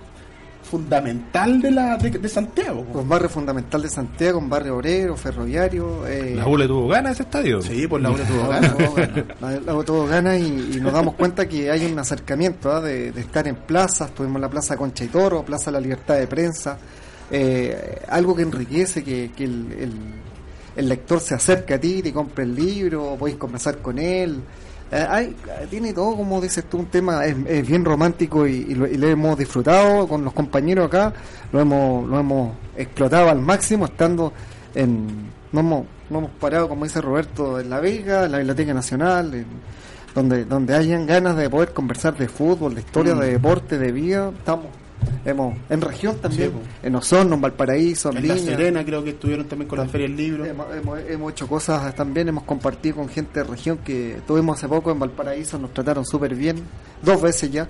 fundamental 0.70 1.62
de 1.62 1.72
la 1.72 1.98
de, 1.98 2.10
de 2.12 2.30
Santiago. 2.30 2.84
po. 2.86 3.00
Un 3.00 3.10
barrio 3.10 3.28
fundamental 3.30 3.82
de 3.82 3.90
Santiago, 3.90 4.40
un 4.40 4.50
barrio 4.50 4.76
obrero, 4.78 5.18
ferroviario. 5.18 6.06
eh, 6.08 6.34
La 6.36 6.48
U 6.48 6.58
le 6.58 6.68
tuvo 6.68 6.88
ganas 6.88 7.14
ese 7.14 7.24
estadio. 7.24 7.62
Sí, 7.62 7.88
pues 7.88 8.02
la 8.04 8.10
La 8.10 8.18
ganas. 8.18 8.28
tuvo 8.78 8.94
ganas. 8.96 9.26
La- 9.42 9.74
la 9.74 9.84
tuvo 9.84 10.06
ganas 10.08 10.40
y, 10.40 10.72
y 10.78 10.80
nos 10.80 10.94
damos 10.94 11.16
cuenta 11.16 11.48
que 11.48 11.70
hay 11.72 11.86
un 11.92 11.98
acercamiento 12.00 12.72
¿ah? 12.72 12.82
de, 12.82 13.12
de 13.12 13.22
estar 13.22 13.48
en 13.48 13.56
plazas. 13.56 14.12
Tuvimos 14.14 14.40
la 14.42 14.50
Plaza 14.50 14.78
Concha 14.78 15.04
y 15.04 15.08
Toro, 15.08 15.44
Plaza 15.44 15.72
La 15.72 15.80
Libertad 15.80 16.16
de 16.18 16.28
Prensa. 16.28 16.78
eh, 17.32 18.02
algo 18.08 18.36
que 18.36 18.42
enriquece, 18.44 19.04
que, 19.04 19.32
que 19.36 19.44
el, 19.44 19.72
el- 19.80 20.20
el 20.76 20.88
lector 20.88 21.20
se 21.20 21.34
acerca 21.36 21.76
a 21.76 21.78
ti, 21.80 22.02
te 22.02 22.14
compra 22.14 22.44
el 22.46 22.56
libro, 22.56 23.16
podéis 23.20 23.38
conversar 23.38 23.80
con 23.80 24.00
él. 24.00 24.40
Eh, 24.92 25.06
hay, 25.08 25.36
tiene 25.70 25.94
todo, 25.94 26.16
como 26.16 26.42
dices 26.42 26.66
tú, 26.70 26.78
un 26.80 26.88
tema 26.88 27.24
es, 27.26 27.36
es 27.48 27.68
bien 27.68 27.86
romántico 27.86 28.48
y, 28.48 28.66
y 28.70 28.76
lo, 28.76 28.88
y 28.88 28.98
lo 28.98 29.08
hemos 29.08 29.38
disfrutado 29.38 30.08
con 30.08 30.24
los 30.24 30.34
compañeros 30.34 30.88
acá, 30.88 31.14
lo 31.52 31.60
hemos, 31.60 32.10
lo 32.10 32.20
hemos 32.20 32.54
explotado 32.76 33.30
al 33.30 33.40
máximo, 33.40 33.86
estando 33.86 34.34
en... 34.74 35.30
No 35.52 35.60
hemos, 35.62 35.86
no 36.10 36.20
hemos 36.20 36.32
parado, 36.40 36.70
como 36.70 36.86
dice 36.86 37.02
Roberto, 37.02 37.60
en 37.60 37.70
La 37.70 37.80
Vega, 37.80 38.26
en 38.26 38.32
la 38.32 38.38
Biblioteca 38.40 38.74
Nacional, 38.74 39.34
en- 39.34 39.46
donde, 40.16 40.46
donde 40.46 40.76
hayan 40.76 41.06
ganas 41.06 41.36
de 41.38 41.50
poder 41.50 41.72
conversar 41.72 42.18
de 42.18 42.28
fútbol, 42.28 42.74
de 42.74 42.82
historia, 42.82 43.14
de 43.16 43.32
deporte, 43.32 43.78
de 43.78 43.92
vida, 43.92 44.32
estamos. 44.36 44.68
Hemos, 45.26 45.58
en 45.70 45.82
región 45.82 46.18
también, 46.18 46.52
Sí, 46.52 46.88
en 46.88 46.96
Osorno, 46.96 47.36
en 47.36 47.42
Valparaíso, 47.42 48.10
en, 48.12 48.18
En 48.18 48.28
La. 48.30 48.38
Serena 48.38 48.86
creo 48.86 49.04
que 49.04 49.12
estuvieron 49.12 49.48
también 49.48 49.68
con 49.70 49.80
la 49.80 49.86
Feria 49.86 50.08
del 50.08 50.16
Libro. 50.18 50.46
Hemos, 50.46 50.68
hemos- 50.76 51.00
hemos 51.08 51.32
hecho 51.32 51.48
cosas 51.48 51.94
también, 51.96 52.28
hemos 52.30 52.44
compartido 52.44 52.98
con 52.98 53.10
gente 53.10 53.40
de 53.40 53.44
región 53.46 53.78
que 53.80 54.18
tuvimos 54.28 54.58
hace 54.58 54.68
poco 54.68 54.92
en 54.92 55.00
Valparaíso, 55.00 55.58
nos 55.60 55.74
trataron 55.74 56.06
súper 56.06 56.36
bien, 56.36 56.58
dos 57.04 57.22
veces 57.22 57.52
ya. 57.52 57.68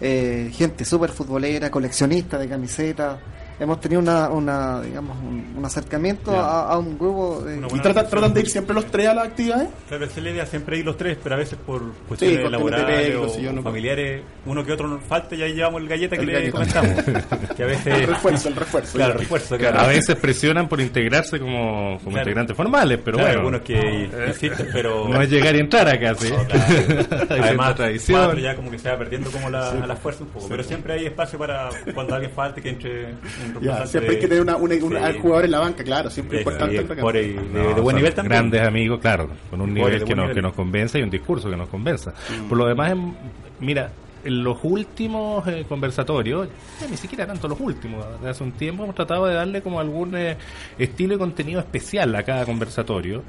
Eh, 0.00 0.50
gente 0.52 0.84
súper 0.84 1.10
futbolera, 1.10 1.70
coleccionista 1.70 2.36
de 2.38 2.48
camisetas, 2.48 3.18
hemos 3.62 3.80
tenido 3.80 4.00
una, 4.00 4.28
una 4.30 4.80
digamos, 4.82 5.16
un, 5.18 5.54
un 5.56 5.64
acercamiento 5.64 6.38
a, 6.38 6.68
a 6.72 6.78
un 6.78 6.98
grupo 6.98 7.40
de... 7.42 7.58
¿Y 7.74 7.80
tratan, 7.80 8.34
de 8.34 8.40
ir 8.40 8.48
siempre 8.48 8.74
los 8.74 8.86
tres 8.86 9.08
a 9.08 9.14
las 9.14 9.26
actividades? 9.28 9.68
Claro, 9.88 10.04
esa 10.04 10.18
es 10.18 10.24
la 10.24 10.30
idea, 10.30 10.46
siempre 10.46 10.78
ir 10.78 10.84
los 10.84 10.96
tres, 10.96 11.16
pero 11.22 11.34
a 11.34 11.38
veces 11.38 11.58
por 11.64 11.92
cuestiones 12.08 12.38
de 12.38 12.50
laborales 12.50 13.16
o, 13.16 13.28
si 13.28 13.42
yo 13.42 13.52
no- 13.52 13.62
familiares, 13.62 14.22
uno 14.46 14.64
que 14.64 14.72
otro 14.72 14.88
nos 14.88 15.02
falta 15.04 15.34
y 15.34 15.42
ahí 15.42 15.54
llevamos 15.54 15.80
el 15.82 15.88
galleta 15.88 16.16
que 16.16 16.22
El 16.22 16.26
le 16.28 16.32
galleta. 16.32 16.52
comentamos. 16.52 17.04
que 17.56 17.62
a 17.62 17.66
veces... 17.66 17.86
El 17.94 18.06
refuerzo, 18.06 18.48
el 18.48 18.56
refuerzo. 18.56 18.92
Claro, 18.96 19.14
ya. 19.14 19.18
refuerzo, 19.20 19.58
Claro, 19.58 19.80
a 19.80 19.86
veces 19.86 20.16
presionan 20.16 20.68
por 20.68 20.80
integrarse 20.80 21.38
como, 21.38 21.98
como 21.98 22.10
Claro. 22.12 22.18
integrantes 22.20 22.56
formales, 22.56 22.98
pero 23.04 23.18
Claro, 23.18 23.42
bueno. 23.42 23.58
algunos 23.58 23.60
que 23.62 24.10
insisten, 24.28 24.68
pero... 24.72 25.08
No 25.12 25.20
es 25.22 25.30
llegar 25.30 25.54
y 25.56 25.60
entrar 25.60 25.88
acá, 25.88 26.14
sí. 26.14 26.30
No, 26.30 26.44
claro. 26.44 27.26
Además, 27.30 27.74
tradición. 27.76 28.36
ya 28.38 28.56
como 28.56 28.70
que 28.70 28.78
se 28.78 28.88
va 28.90 28.98
perdiendo 28.98 29.30
como 29.30 29.50
la, 29.50 29.70
a 29.70 29.86
la 29.86 29.96
fuerza 29.96 30.24
un 30.24 30.30
poco. 30.30 30.48
Pero 30.48 30.62
siempre 30.62 30.94
hay 30.94 31.06
espacio 31.06 31.38
para 31.38 31.68
cuando 31.94 32.14
alguien 32.14 32.32
falte 32.32 32.60
que 32.62 32.70
entre 32.70 33.06
un 33.46 33.51
Ya, 33.60 33.86
siempre 33.86 34.14
hay 34.14 34.20
que 34.20 34.28
tener 34.28 34.42
una, 34.42 34.56
una, 34.56 34.74
una- 34.84 34.98
Sí. 35.00 35.04
al 35.04 35.18
jugador 35.20 35.44
en 35.44 35.50
la 35.50 35.58
banca, 35.60 35.84
claro, 35.84 36.10
siempre 36.10 36.38
es 36.38 36.46
importante. 36.46 36.74
y 36.74 36.78
el 36.78 36.86
jugadores 36.86 37.26
de, 37.26 37.42
de 37.58 37.74
No, 37.74 37.82
buen 37.82 37.96
nivel 37.96 38.14
también. 38.14 38.30
Grandes 38.38 38.62
amigos, 38.66 39.00
claro, 39.00 39.28
con 39.50 39.60
un 39.60 39.74
nivel 39.74 40.04
que 40.04 40.14
nos, 40.14 40.32
que 40.32 40.42
nos 40.42 40.52
convenza 40.54 40.98
y 40.98 41.02
un 41.02 41.10
discurso 41.10 41.50
que 41.50 41.56
nos 41.56 41.68
convenza. 41.68 42.12
Mm. 42.12 42.48
Por 42.48 42.58
lo 42.58 42.66
demás, 42.66 42.92
em, 42.92 43.12
mira, 43.60 43.90
en 44.24 44.44
los 44.44 44.58
últimos 44.62 45.46
eh, 45.48 45.64
conversatorios, 45.68 46.48
ya 46.80 46.86
ni 46.88 46.96
siquiera 46.96 47.26
tanto 47.26 47.48
los 47.48 47.58
últimos, 47.60 48.04
de 48.22 48.28
hace 48.30 48.44
un 48.44 48.52
tiempo 48.52 48.84
hemos 48.84 48.94
tratado 48.94 49.26
de 49.26 49.34
darle 49.34 49.62
como 49.62 49.80
algún 49.80 50.16
eh, 50.16 50.36
estilo 50.78 51.14
y 51.14 51.18
contenido 51.18 51.58
especial 51.60 52.14
a 52.14 52.22
cada 52.22 52.44
conversatorio 52.44 53.22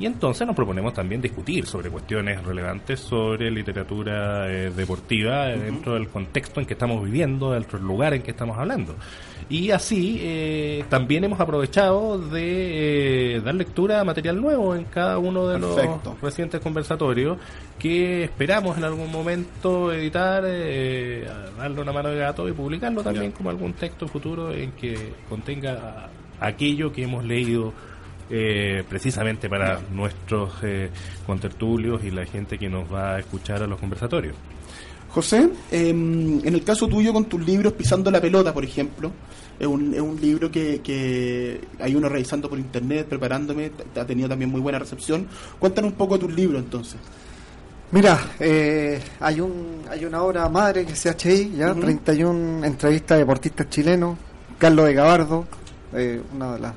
y 0.00 0.06
entonces 0.06 0.46
nos 0.46 0.56
proponemos 0.56 0.92
también 0.92 1.20
discutir 1.20 1.66
sobre 1.66 1.90
cuestiones 1.90 2.42
relevantes 2.42 2.98
sobre 2.98 3.50
literatura 3.50 4.50
eh, 4.50 4.70
deportiva 4.70 5.50
eh, 5.50 5.58
dentro 5.58 5.94
del 5.94 6.08
contexto 6.08 6.58
en 6.58 6.66
que 6.66 6.72
estamos 6.72 7.04
viviendo, 7.04 7.52
dentro 7.52 7.78
del 7.78 7.86
lugar 7.86 8.14
en 8.14 8.22
que 8.22 8.32
estamos 8.32 8.58
hablando. 8.58 8.96
Y 9.50 9.72
así 9.72 10.18
eh, 10.20 10.84
también 10.88 11.24
hemos 11.24 11.40
aprovechado 11.40 12.18
de 12.18 13.34
eh, 13.34 13.40
dar 13.40 13.54
lectura 13.56 14.00
a 14.00 14.04
material 14.04 14.40
nuevo 14.40 14.76
en 14.76 14.84
cada 14.84 15.18
uno 15.18 15.48
de 15.48 15.58
Perfecto. 15.58 16.10
los 16.12 16.20
recientes 16.20 16.60
conversatorios 16.60 17.36
que 17.76 18.22
esperamos 18.22 18.78
en 18.78 18.84
algún 18.84 19.10
momento 19.10 19.92
editar, 19.92 20.44
eh, 20.46 21.26
darle 21.58 21.80
una 21.80 21.92
mano 21.92 22.10
de 22.10 22.18
gato 22.18 22.48
y 22.48 22.52
publicarlo 22.52 23.02
también 23.02 23.32
como 23.32 23.50
algún 23.50 23.72
texto 23.72 24.06
futuro 24.06 24.52
en 24.52 24.70
que 24.72 25.14
contenga 25.28 26.08
aquello 26.38 26.92
que 26.92 27.02
hemos 27.02 27.24
leído 27.24 27.72
eh, 28.30 28.84
precisamente 28.88 29.48
para 29.48 29.80
nuestros 29.92 30.52
eh, 30.62 30.90
contertulios 31.26 32.04
y 32.04 32.10
la 32.10 32.24
gente 32.26 32.58
que 32.58 32.68
nos 32.68 32.92
va 32.92 33.16
a 33.16 33.18
escuchar 33.18 33.62
a 33.62 33.66
los 33.66 33.78
conversatorios. 33.78 34.34
José, 35.08 35.50
em, 35.72 36.38
en 36.46 36.54
el 36.54 36.62
caso 36.62 36.86
tuyo 36.86 37.12
con 37.12 37.24
tus 37.24 37.44
libros 37.44 37.72
Pisando 37.72 38.10
la 38.12 38.20
Pelota, 38.20 38.54
por 38.54 38.64
ejemplo, 38.64 39.10
es 39.58 39.66
un, 39.66 39.92
es 39.92 40.00
un 40.00 40.20
libro 40.20 40.50
que, 40.50 40.80
que 40.80 41.60
hay 41.80 41.96
uno 41.96 42.08
revisando 42.08 42.48
por 42.48 42.58
internet, 42.58 43.06
preparándome, 43.08 43.72
ha 43.96 44.04
tenido 44.04 44.28
también 44.28 44.50
muy 44.50 44.60
buena 44.60 44.78
recepción. 44.78 45.26
Cuéntanos 45.58 45.90
un 45.90 45.96
poco 45.98 46.14
de 46.14 46.26
tus 46.26 46.34
libros 46.34 46.62
entonces. 46.62 47.00
Mira, 47.92 48.18
eh, 48.38 49.00
hay 49.18 49.40
un 49.40 49.82
hay 49.90 50.04
una 50.04 50.22
obra 50.22 50.48
madre 50.48 50.86
que 50.86 50.92
es 50.92 51.02
CHI, 51.02 51.54
ya, 51.56 51.72
Ujú. 51.72 51.80
31 51.80 52.64
entrevistas 52.64 53.16
a 53.16 53.18
deportistas 53.18 53.68
chilenos, 53.68 54.16
Carlos 54.58 54.86
de 54.86 54.94
Gabardo, 54.94 55.44
eh, 55.94 56.22
una 56.32 56.52
de 56.54 56.60
las, 56.60 56.74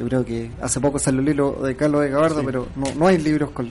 yo 0.00 0.06
creo 0.08 0.24
que 0.24 0.50
hace 0.62 0.80
poco 0.80 0.98
salió 0.98 1.20
el 1.20 1.26
libro 1.26 1.60
de 1.62 1.76
Carlos 1.76 2.00
de 2.00 2.08
Gabardo, 2.10 2.40
Sí. 2.40 2.46
pero 2.46 2.66
no, 2.74 2.86
no 2.96 3.06
hay 3.06 3.18
libros 3.18 3.50
con, 3.50 3.68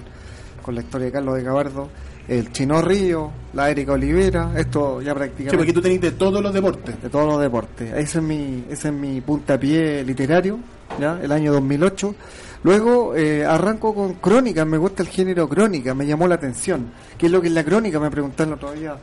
con 0.63 0.75
la 0.75 0.81
historia 0.81 1.07
de 1.07 1.11
Carlos 1.11 1.35
de 1.35 1.43
Gabardo, 1.43 1.89
el 2.27 2.51
Chino 2.51 2.79
Río, 2.83 3.31
la 3.53 3.69
Erika 3.71 3.93
Olivera, 3.93 4.51
esto 4.55 5.01
ya 5.01 5.13
Sí, 5.13 5.17
prácticamente 5.17 5.57
porque 5.57 5.73
tú 5.73 5.81
tenés 5.81 5.99
de 6.01 6.11
todos 6.11 6.41
los 6.43 6.53
deportes. 6.53 7.01
de 7.01 7.09
todos 7.09 7.25
los 7.25 7.41
deportes. 7.41 7.91
Ese 7.93 8.19
es 8.19 8.23
mi, 8.23 8.63
ese 8.69 8.89
es 8.89 8.93
mi 8.93 9.19
puntapié 9.21 10.03
literario, 10.03 10.59
ya, 10.99 11.19
el 11.21 11.31
año 11.31 11.51
2008. 11.53 12.13
Luego 12.61 13.15
eh, 13.15 13.43
arranco 13.45 13.95
con 13.95 14.13
crónica, 14.15 14.63
me 14.65 14.77
gusta 14.77 15.01
el 15.01 15.09
género 15.09 15.49
crónica, 15.49 15.95
me 15.95 16.05
llamó 16.05 16.27
la 16.27 16.35
atención. 16.35 16.91
¿Qué 17.17 17.25
es 17.25 17.31
lo 17.31 17.41
que 17.41 17.47
es 17.47 17.53
la 17.53 17.63
crónica? 17.63 17.99
Me 17.99 18.11
preguntaron 18.11 18.53
el 18.53 18.57
otro 18.59 18.73
día 18.73 18.95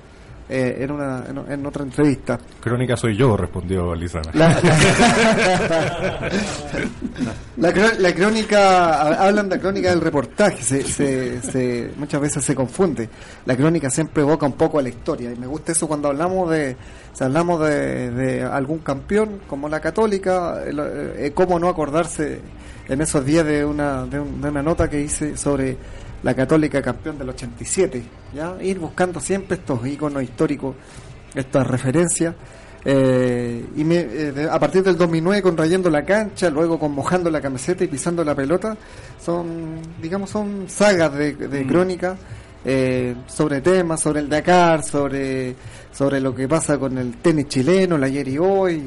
eh, 0.49 0.77
en, 0.81 0.91
una, 0.91 1.25
en, 1.29 1.53
en 1.53 1.67
otra 1.67 1.83
entrevista. 1.83 2.39
Crónica 2.61 2.97
soy 2.97 3.17
yo, 3.17 3.37
respondió 3.37 3.95
Lizana. 3.95 4.31
La, 7.57 7.71
la, 7.73 7.93
la 7.99 8.15
crónica, 8.15 8.95
ha- 9.03 9.27
hablan 9.27 9.49
de 9.49 9.57
la 9.57 9.63
crónica 9.63 9.91
del 9.91 10.01
reportaje, 10.01 10.63
se, 10.63 10.83
se, 10.83 11.41
se- 11.43 11.91
muchas 11.97 12.21
veces 12.21 12.45
se 12.45 12.55
confunde. 12.55 13.09
La 13.47 13.57
crónica 13.57 13.89
siempre 13.91 14.23
evoca 14.23 14.47
un 14.47 14.53
poco 14.53 14.79
a 14.79 14.83
la 14.83 14.89
historia 14.89 15.33
y 15.33 15.37
me 15.37 15.47
gusta 15.47 15.73
eso 15.73 15.89
cuando 15.89 16.09
hablamos 16.09 16.51
de, 16.51 16.77
si 17.13 17.25
hablamos 17.25 17.61
de, 17.69 18.11
de 18.11 18.43
algún 18.43 18.79
campeón 18.81 19.41
como 19.47 19.69
la 19.69 19.81
católica, 19.81 20.63
el- 20.65 20.79
eh, 21.17 21.33
cómo 21.35 21.59
no 21.59 21.69
acordarse 21.69 22.41
en 22.89 23.01
esos 23.01 23.25
días 23.25 23.45
de 23.47 23.65
una, 23.65 24.05
de, 24.07 24.21
un- 24.21 24.41
de 24.41 24.49
una 24.49 24.63
nota 24.63 24.89
que 24.89 25.01
hice 25.01 25.37
sobre 25.37 25.77
la 26.27 26.35
católica 26.35 26.83
campeón 26.83 27.17
del 27.19 27.29
87, 27.29 28.03
¿ya? 28.35 28.57
Ir 28.61 28.81
buscando 28.81 29.21
siempre 29.21 29.57
estos 29.59 29.87
iconos 29.87 30.25
históricos, 30.25 30.75
estas 31.37 31.65
referencias. 31.67 32.35
Eh, 32.85 33.65
y 33.77 33.85
me, 33.85 33.97
eh, 33.99 34.33
de- 34.33 34.51
a 34.51 34.59
partir 34.59 34.83
del 34.83 34.97
2009 34.97 35.41
con 35.43 35.57
rayando 35.57 35.89
la 35.89 36.05
cancha, 36.05 36.51
luego 36.51 36.79
con 36.81 36.93
mojando 36.93 37.31
la 37.31 37.41
camiseta 37.41 37.85
y 37.85 37.87
pisando 37.87 38.25
la 38.25 38.35
pelota, 38.35 38.77
son, 39.25 39.79
digamos, 40.03 40.31
son 40.31 40.65
sagas 40.69 41.13
de, 41.15 41.35
de 41.35 41.67
crónica 41.67 42.17
eh, 42.65 43.15
sobre 43.29 43.61
temas, 43.61 44.01
sobre 44.01 44.19
el 44.21 44.29
Dakar, 44.29 44.83
sobre, 44.85 45.55
sobre 45.93 46.21
lo 46.21 46.35
que 46.35 46.49
pasa 46.49 46.77
con 46.79 46.99
el 46.99 47.17
tenis 47.19 47.47
chileno, 47.49 47.95
el 47.97 48.03
ayer 48.05 48.27
y 48.29 48.39
hoy, 48.39 48.83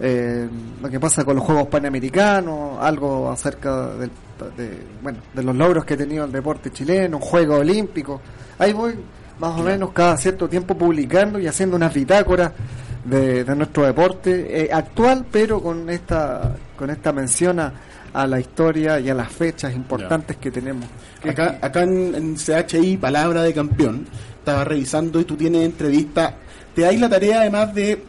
eh, 0.00 0.48
lo 0.80 0.88
que 0.88 0.98
pasa 0.98 1.24
con 1.24 1.36
los 1.36 1.44
Juegos 1.44 1.68
Panamericanos, 1.68 2.78
algo 2.80 3.30
acerca 3.30 3.88
del, 3.88 4.10
de, 4.56 4.78
bueno, 5.02 5.18
de 5.34 5.42
los 5.42 5.54
logros 5.54 5.84
que 5.84 5.94
ha 5.94 5.96
tenido 5.96 6.24
el 6.24 6.32
deporte 6.32 6.70
chileno, 6.70 7.20
Juegos 7.20 7.60
Olímpicos. 7.60 8.20
Ahí 8.58 8.72
voy 8.72 8.94
más 9.38 9.58
o 9.58 9.62
menos 9.62 9.92
cada 9.92 10.16
cierto 10.16 10.48
tiempo 10.48 10.74
publicando 10.74 11.38
y 11.38 11.46
haciendo 11.46 11.76
unas 11.76 11.92
bitácoras 11.92 12.52
de, 13.04 13.44
de 13.44 13.56
nuestro 13.56 13.84
deporte 13.84 14.64
eh, 14.64 14.70
actual, 14.72 15.26
pero 15.30 15.62
con 15.62 15.88
esta 15.90 16.56
con 16.76 16.90
esta 16.90 17.12
mención 17.12 17.60
a, 17.60 17.72
a 18.12 18.26
la 18.26 18.40
historia 18.40 18.98
y 19.00 19.10
a 19.10 19.14
las 19.14 19.30
fechas 19.30 19.74
importantes 19.74 20.36
que 20.38 20.50
tenemos. 20.50 20.86
Acá, 21.22 21.58
acá 21.60 21.82
en, 21.82 22.14
en 22.14 22.36
CHI, 22.36 22.96
Palabra 22.96 23.42
de 23.42 23.52
Campeón, 23.52 24.06
estaba 24.38 24.64
revisando 24.64 25.20
y 25.20 25.24
tú 25.24 25.36
tienes 25.36 25.64
entrevista. 25.64 26.34
Te 26.74 26.82
dais 26.82 26.98
la 26.98 27.08
tarea 27.08 27.40
además 27.40 27.74
de 27.74 28.02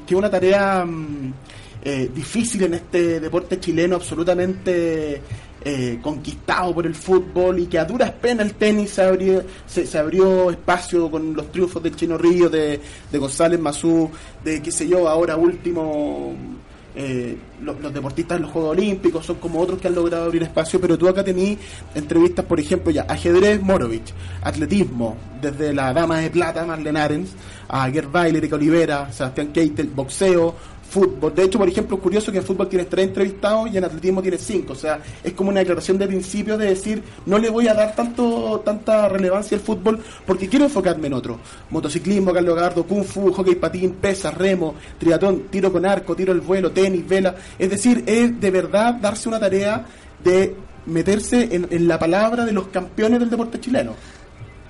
que 0.00 0.14
que 0.14 0.16
una 0.16 0.30
tarea 0.30 0.84
mm, 0.84 1.32
eh, 1.84 2.10
difícil 2.12 2.64
en 2.64 2.74
este 2.74 3.20
deporte 3.20 3.60
chileno 3.60 3.96
absolutamente 3.96 5.20
eh, 5.64 5.98
conquistado 6.02 6.74
por 6.74 6.86
el 6.86 6.94
fútbol 6.94 7.58
y 7.58 7.66
que 7.66 7.78
a 7.78 7.84
duras 7.84 8.10
penas 8.12 8.46
el 8.46 8.54
tenis 8.54 8.90
se 8.90 9.02
abrió, 9.02 9.44
se, 9.66 9.98
abrió 9.98 10.50
espacio 10.50 11.10
con 11.10 11.34
los 11.34 11.50
triunfos 11.50 11.82
del 11.82 11.96
Chino 11.96 12.16
Río, 12.16 12.48
de, 12.48 12.80
de 13.10 13.18
González 13.18 13.58
Mazú, 13.58 14.10
de 14.44 14.62
qué 14.62 14.70
sé 14.70 14.86
yo, 14.86 15.08
ahora 15.08 15.36
último 15.36 16.36
eh, 16.96 17.36
lo- 17.62 17.78
los, 17.78 17.92
deportistas 17.92 18.36
en 18.36 18.42
los 18.44 18.50
Juegos 18.52 18.70
Olímpicos 18.72 19.24
son 19.26 19.36
como 19.36 19.60
otros 19.60 19.78
que 19.80 19.88
han 19.88 19.94
logrado 19.94 20.24
abrir 20.24 20.42
espacio, 20.42 20.80
pero 20.80 20.96
tú 20.96 21.06
acá 21.08 21.22
tenés 21.22 21.58
entrevistas, 21.94 22.44
por 22.46 22.58
ejemplo, 22.58 22.90
ya 22.90 23.02
ajedrez 23.02 23.60
Morovich, 23.62 24.12
atletismo, 24.42 25.16
desde 25.40 25.72
la 25.74 25.92
dama 25.92 26.18
de 26.20 26.30
plata, 26.30 26.64
Marlene 26.64 26.98
Arens, 27.00 27.30
a 27.68 27.90
Gerd 27.90 28.14
Weiler, 28.14 28.36
Erika 28.36 28.56
Olivera, 28.56 29.12
Sebastián 29.12 29.48
Keitel, 29.48 29.88
boxeo, 29.88 30.54
fútbol. 30.88 31.34
De 31.34 31.44
hecho, 31.44 31.58
por 31.58 31.68
ejemplo, 31.68 31.96
es 31.96 32.02
curioso 32.02 32.32
que 32.32 32.38
en 32.38 32.44
fútbol 32.44 32.68
tienes 32.68 32.88
tres 32.88 33.06
entrevistados 33.06 33.70
y 33.72 33.76
en 33.76 33.84
atletismo 33.84 34.22
tienes 34.22 34.40
cinco. 34.42 34.72
O 34.72 34.76
sea, 34.76 35.00
es 35.22 35.32
como 35.32 35.50
una 35.50 35.60
declaración 35.60 35.98
de 35.98 36.06
principio 36.06 36.56
de 36.56 36.66
decir, 36.66 37.02
no 37.26 37.38
le 37.38 37.50
voy 37.50 37.68
a 37.68 37.74
dar 37.74 37.94
tanto 37.94 38.62
tanta 38.64 39.08
relevancia 39.08 39.56
al 39.56 39.62
fútbol 39.62 40.00
porque 40.24 40.48
quiero 40.48 40.64
enfocarme 40.64 41.06
en 41.08 41.14
otro. 41.14 41.38
Motociclismo, 41.70 42.32
Carlos 42.32 42.56
Gardo, 42.56 42.84
Kung 42.84 43.04
Fu, 43.04 43.32
hockey 43.32 43.56
patín, 43.56 43.92
pesas, 44.00 44.34
remo, 44.34 44.74
triatlón, 44.98 45.44
tiro 45.50 45.72
con 45.72 45.84
arco, 45.84 46.14
tiro 46.14 46.32
al 46.32 46.40
vuelo, 46.40 46.70
tenis, 46.70 47.06
vela. 47.06 47.34
Es 47.58 47.70
decir, 47.70 48.04
es 48.06 48.40
de 48.40 48.50
verdad 48.50 48.94
darse 48.94 49.28
una 49.28 49.40
tarea 49.40 49.84
de 50.22 50.54
meterse 50.86 51.48
en, 51.50 51.66
en 51.70 51.88
la 51.88 51.98
palabra 51.98 52.44
de 52.44 52.52
los 52.52 52.68
campeones 52.68 53.20
del 53.20 53.30
deporte 53.30 53.60
chileno. 53.60 53.94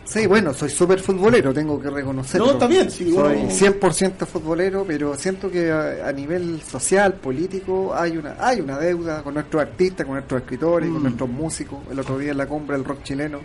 Sí, 0.07 0.25
bueno, 0.27 0.55
soy 0.55 0.71
súper 0.71 1.01
futbolero, 1.01 1.53
tengo 1.53 1.81
que 1.81 1.91
reconocerlo. 1.91 2.57
No, 2.59 2.69
bien, 2.69 2.89
sí, 2.91 3.13
Soy 3.13 3.39
uno- 3.39 3.51
100% 3.51 4.25
futbolero, 4.25 4.85
pero 4.87 5.17
siento 5.17 5.51
que 5.51 5.71
a, 5.73 6.07
a 6.09 6.13
nivel 6.13 6.63
social, 6.63 7.15
político, 7.15 7.93
hay 7.93 8.17
una 8.17 8.37
hay 8.39 8.61
una 8.61 8.79
deuda 8.79 9.23
con 9.25 9.35
nuestros 9.35 9.61
artistas, 9.63 10.07
con 10.07 10.15
nuestros 10.15 10.43
escritores, 10.43 10.89
con 10.91 11.01
Mm. 11.01 11.03
nuestros 11.03 11.29
músicos. 11.29 11.79
El 11.91 11.99
otro 11.99 12.19
día 12.19 12.31
en 12.31 12.39
la 12.39 12.47
cumbre 12.47 12.77
del 12.77 12.85
rock 12.85 13.03
chileno 13.03 13.41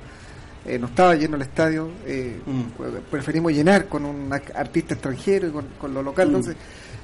eh, 0.63 0.77
no 0.77 0.85
estaba 0.85 1.15
lleno 1.15 1.35
el 1.37 1.41
estadio, 1.41 1.89
eh, 2.05 2.39
Mm. 2.45 2.61
preferimos 3.09 3.51
llenar 3.51 3.87
con 3.87 4.05
un 4.05 4.31
artista 4.31 4.93
extranjero 4.93 5.47
y 5.47 5.51
con, 5.51 5.65
con 5.79 5.91
lo 5.95 6.03
local. 6.03 6.27
Mm. 6.27 6.35
Entonces, 6.35 6.55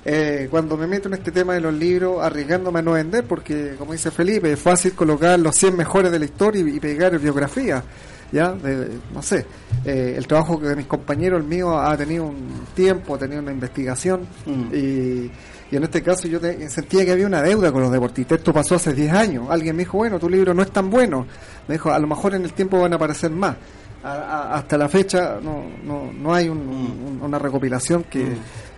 eh, 0.06 0.48
cuando 0.52 0.78
me 0.78 0.86
meto 0.86 1.08
en 1.08 1.16
este 1.16 1.32
tema 1.32 1.56
de 1.56 1.62
los 1.62 1.74
libros, 1.74 2.24
arriesgándome 2.24 2.78
a 2.78 2.82
no 2.84 2.92
vender, 2.92 3.24
porque 3.24 3.74
como 3.80 3.94
dice 3.94 4.12
Felipe, 4.12 4.52
es 4.54 4.60
fácil 4.60 4.94
colocar 4.94 5.40
los 5.40 5.56
100 5.56 5.76
mejores 5.76 6.12
de 6.12 6.20
la 6.20 6.26
historia 6.26 6.62
y, 6.62 6.76
y 6.76 6.80
pegar 6.80 7.18
biografía. 7.18 7.84
Ya 8.32 8.52
de, 8.54 8.90
no 9.14 9.22
sé 9.22 9.46
eh, 9.86 10.16
el 10.18 10.28
trabajo 10.28 10.60
que 10.60 10.68
de 10.68 10.76
mis 10.76 10.86
compañeros 10.88 11.40
el 11.42 11.48
mío 11.48 11.78
ha 11.80 11.96
tenido 11.96 12.26
un 12.26 12.62
tiempo 12.76 13.16
ha 13.16 13.18
tenido 13.18 13.42
una 13.42 13.52
investigación 13.52 14.22
Mm. 14.46 14.76
y, 14.76 15.32
Y 15.70 15.76
en 15.76 15.84
este 15.84 16.02
caso 16.02 16.30
yo 16.30 16.40
te- 16.40 16.70
sentía 16.70 17.04
que 17.04 17.12
había 17.12 17.28
una 17.28 17.42
deuda 17.42 17.74
con 17.74 17.82
los 17.82 17.92
deportistas. 17.92 18.38
Esto 18.38 18.54
pasó 18.54 18.76
hace 18.76 18.94
10 18.94 19.12
años. 19.12 19.48
Alguien 19.50 19.76
me 19.76 19.82
dijo, 19.84 19.98
bueno, 19.98 20.18
tu 20.18 20.30
libro 20.30 20.54
no 20.54 20.62
es 20.62 20.72
tan 20.72 20.90
bueno. 20.90 21.26
Me 21.68 21.76
dijo, 21.76 21.92
a 21.92 22.00
lo 22.00 22.08
mejor 22.08 22.36
en 22.36 22.44
el 22.46 22.54
tiempo 22.54 22.80
van 22.80 22.94
a 22.94 22.96
aparecer 22.96 23.32
más. 23.32 23.58
A- 24.02 24.14
a- 24.14 24.56
hasta 24.56 24.78
la 24.78 24.88
fecha 24.88 25.40
no, 25.44 25.64
no, 25.84 26.10
no 26.14 26.34
hay 26.34 26.48
un- 26.48 26.58
un- 26.60 27.20
una 27.22 27.38
recopilación 27.38 28.06
que, 28.06 28.26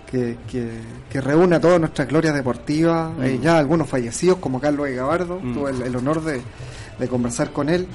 que, 0.10 0.38
que, 0.50 0.68
que 1.12 1.22
reúna 1.22 1.60
todas 1.60 1.80
nuestras 1.80 2.08
glorias 2.08 2.34
deportivas. 2.34 3.12
Eh, 3.22 3.40
ya 3.40 3.60
algunos 3.60 3.88
fallecidos, 3.88 4.40
como 4.40 4.60
Carlos 4.60 4.88
E. 4.90 4.96
Gabardo. 4.96 5.36
Tuve 5.54 5.70
el, 5.70 5.84
el 5.84 5.96
honor 5.96 6.24
de, 6.24 6.42
de 6.98 7.08
conversar 7.08 7.52
con 7.52 7.70
él. 7.70 7.86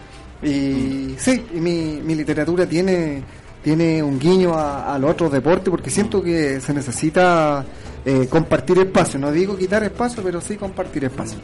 Y 0.44 1.14
sí, 1.18 1.44
y 1.54 1.60
mi, 1.60 2.00
mi 2.04 2.14
literatura 2.14 2.66
tiene 2.66 3.22
tiene 3.62 4.02
un 4.02 4.18
guiño 4.18 4.52
a- 4.54 4.94
al 4.94 5.04
otro 5.04 5.30
deporte 5.30 5.70
porque 5.70 5.88
siento 5.88 6.22
que 6.22 6.60
se 6.60 6.74
necesita 6.74 7.64
eh, 8.04 8.26
compartir 8.28 8.78
espacio. 8.78 9.18
No 9.18 9.32
digo 9.32 9.56
quitar 9.56 9.82
espacio, 9.84 10.22
pero 10.22 10.38
sí 10.42 10.56
compartir 10.56 11.04
espacio. 11.04 11.38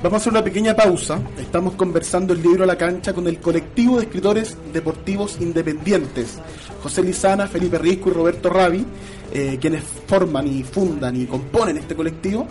Vamos 0.00 0.14
a 0.14 0.16
hacer 0.18 0.32
una 0.32 0.44
pequeña 0.44 0.76
pausa. 0.76 1.18
Estamos 1.38 1.74
conversando 1.74 2.32
el 2.32 2.40
libro 2.40 2.62
a 2.62 2.66
la 2.68 2.78
cancha 2.78 3.12
con 3.12 3.26
el 3.26 3.38
colectivo 3.40 3.96
de 3.96 4.04
escritores 4.04 4.56
deportivos 4.72 5.38
independientes. 5.40 6.38
José 6.84 7.02
Lizana, 7.02 7.48
Felipe 7.48 7.78
Risco 7.78 8.10
y 8.10 8.12
Roberto 8.12 8.48
Ravi, 8.48 8.86
eh, 9.32 9.58
quienes 9.60 9.82
forman 10.06 10.46
y 10.46 10.62
fundan 10.62 11.20
y 11.20 11.26
componen 11.26 11.76
este 11.78 11.96
colectivo 11.96 12.46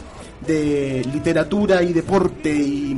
de 0.45 1.07
literatura 1.13 1.81
y 1.81 1.93
deporte 1.93 2.53
y 2.53 2.95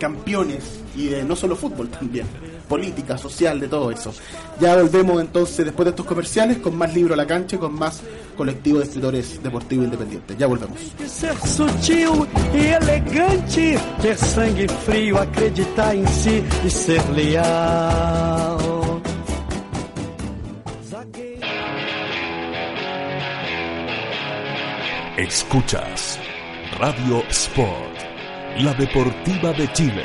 campeones 0.00 0.80
y 0.96 1.06
de 1.06 1.22
no 1.22 1.36
solo 1.36 1.54
fútbol 1.54 1.88
también, 1.88 2.26
política, 2.68 3.16
social, 3.16 3.60
de 3.60 3.68
todo 3.68 3.90
eso. 3.90 4.12
Ya 4.58 4.74
volvemos 4.74 5.20
entonces 5.20 5.64
después 5.64 5.84
de 5.84 5.90
estos 5.90 6.06
comerciales 6.06 6.58
con 6.58 6.76
más 6.76 6.92
libro 6.92 7.14
a 7.14 7.16
la 7.16 7.26
cancha 7.26 7.56
y 7.56 7.58
con 7.58 7.74
más 7.74 8.02
colectivo 8.36 8.78
de 8.78 8.84
escritores 8.84 9.40
deportivos 9.42 9.84
independientes. 9.84 10.36
Ya 10.36 10.46
volvemos. 10.46 10.78
De 10.98 11.08
ser 11.08 11.36
sutil 11.46 12.26
elegante, 12.52 13.78
ter 14.02 14.16
sangue 14.16 14.66
frio, 14.68 15.18
acreditar 15.18 15.94
si 16.08 16.42
ser 16.70 17.08
leal. 17.10 18.58
Zagueiro. 20.88 21.46
Escuchas 25.18 26.18
Radio 26.78 27.22
Sport, 27.28 27.89
la 28.58 28.74
deportiva 28.74 29.52
de 29.52 29.72
Chile. 29.72 30.04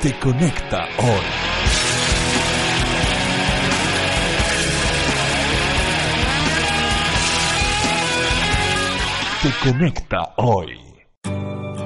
Te 0.00 0.12
conecta 0.18 0.86
hoy. 0.98 1.26
Te 9.42 9.70
conecta 9.70 10.34
hoy. 10.36 10.91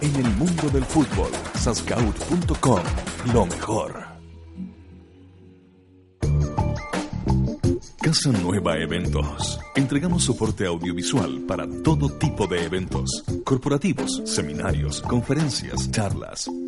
en 0.00 0.16
el 0.16 0.30
mundo 0.36 0.70
del 0.72 0.84
fútbol. 0.84 1.30
Lo 3.32 3.44
mejor. 3.46 4.08
Casa 8.00 8.32
Nueva 8.32 8.78
Eventos. 8.78 9.60
Entregamos 9.74 10.24
soporte 10.24 10.66
audiovisual 10.66 11.42
para 11.46 11.66
todo 11.82 12.08
tipo 12.08 12.46
de 12.46 12.64
eventos, 12.64 13.22
corporativos, 13.44 14.22
seminarios, 14.24 15.02
conferencias, 15.02 15.90
charlas, 15.90 16.50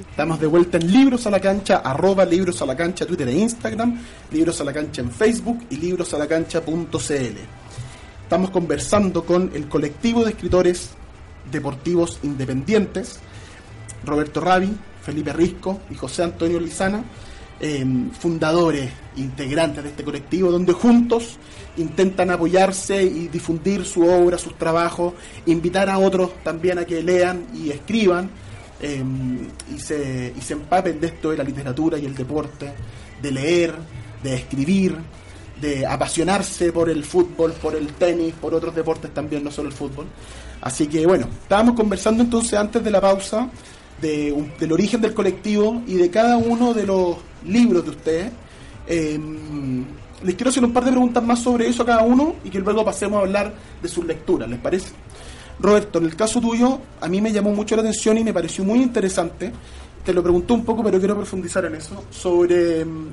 Estamos 0.00 0.40
de 0.40 0.46
vuelta 0.48 0.78
en 0.78 0.90
Libros 0.90 1.26
a 1.26 1.30
la 1.30 1.38
Cancha, 1.38 1.76
arroba 1.76 2.24
Libros 2.24 2.60
a 2.60 2.66
la 2.66 2.76
Cancha, 2.76 3.06
Twitter 3.06 3.28
e 3.28 3.38
Instagram, 3.38 4.00
Libros 4.32 4.60
a 4.60 4.64
la 4.64 4.72
Cancha 4.72 5.02
en 5.02 5.10
Facebook 5.10 5.66
y 5.70 5.76
librosalacancha.cl. 5.76 7.38
Estamos 8.22 8.50
conversando 8.50 9.24
con 9.24 9.52
el 9.54 9.68
colectivo 9.68 10.24
de 10.24 10.30
escritores 10.30 10.90
deportivos 11.50 12.18
independientes, 12.24 13.20
Roberto 14.04 14.40
Ravi, 14.40 14.72
Felipe 15.02 15.32
Risco 15.32 15.80
y 15.90 15.94
José 15.94 16.24
Antonio 16.24 16.58
Lizana, 16.58 17.04
eh, 17.60 17.86
fundadores, 18.18 18.90
integrantes 19.16 19.84
de 19.84 19.90
este 19.90 20.02
colectivo, 20.02 20.50
donde 20.50 20.72
juntos 20.72 21.38
intentan 21.76 22.30
apoyarse 22.30 23.00
y 23.02 23.28
difundir 23.28 23.84
su 23.84 24.02
obra, 24.02 24.38
sus 24.38 24.58
trabajos, 24.58 25.14
invitar 25.46 25.88
a 25.88 25.98
otros 25.98 26.42
también 26.42 26.78
a 26.78 26.84
que 26.84 27.00
lean 27.02 27.46
y 27.54 27.70
escriban 27.70 28.30
eh, 28.84 29.02
y, 29.74 29.78
se, 29.78 30.34
y 30.36 30.40
se 30.42 30.52
empapen 30.52 31.00
de 31.00 31.06
esto 31.06 31.30
de 31.30 31.38
la 31.38 31.44
literatura 31.44 31.98
y 31.98 32.04
el 32.04 32.14
deporte, 32.14 32.70
de 33.22 33.32
leer, 33.32 33.74
de 34.22 34.34
escribir, 34.34 34.94
de 35.58 35.86
apasionarse 35.86 36.70
por 36.70 36.90
el 36.90 37.02
fútbol, 37.02 37.52
por 37.52 37.74
el 37.74 37.86
tenis, 37.94 38.34
por 38.34 38.54
otros 38.54 38.74
deportes 38.74 39.14
también, 39.14 39.42
no 39.42 39.50
solo 39.50 39.70
el 39.70 39.74
fútbol. 39.74 40.06
Así 40.60 40.86
que 40.86 41.06
bueno, 41.06 41.28
estábamos 41.42 41.76
conversando 41.76 42.22
entonces 42.22 42.54
antes 42.58 42.84
de 42.84 42.90
la 42.90 43.00
pausa 43.00 43.48
de 44.02 44.52
del 44.58 44.72
origen 44.72 45.00
del 45.00 45.14
colectivo 45.14 45.82
y 45.86 45.94
de 45.94 46.10
cada 46.10 46.36
uno 46.36 46.74
de 46.74 46.84
los 46.84 47.16
libros 47.46 47.84
de 47.84 47.90
ustedes. 47.90 48.32
Eh, 48.86 49.18
les 50.22 50.34
quiero 50.34 50.50
hacer 50.50 50.64
un 50.64 50.72
par 50.72 50.84
de 50.84 50.90
preguntas 50.90 51.22
más 51.22 51.38
sobre 51.38 51.68
eso 51.68 51.84
a 51.84 51.86
cada 51.86 52.02
uno 52.02 52.36
y 52.44 52.50
que 52.50 52.58
luego 52.58 52.84
pasemos 52.84 53.18
a 53.18 53.22
hablar 53.22 53.54
de 53.82 53.88
sus 53.88 54.04
lecturas, 54.04 54.48
¿les 54.48 54.58
parece? 54.58 54.92
Roberto, 55.60 55.98
en 55.98 56.06
el 56.06 56.16
caso 56.16 56.40
tuyo, 56.40 56.80
a 57.00 57.08
mí 57.08 57.20
me 57.20 57.32
llamó 57.32 57.52
mucho 57.52 57.76
la 57.76 57.82
atención 57.82 58.18
y 58.18 58.24
me 58.24 58.32
pareció 58.32 58.64
muy 58.64 58.80
interesante. 58.80 59.52
Te 60.04 60.12
lo 60.12 60.22
pregunté 60.22 60.52
un 60.52 60.64
poco, 60.64 60.82
pero 60.82 60.98
quiero 60.98 61.16
profundizar 61.16 61.64
en 61.64 61.76
eso. 61.76 62.04
Sobre, 62.10 62.84
mm, 62.84 63.08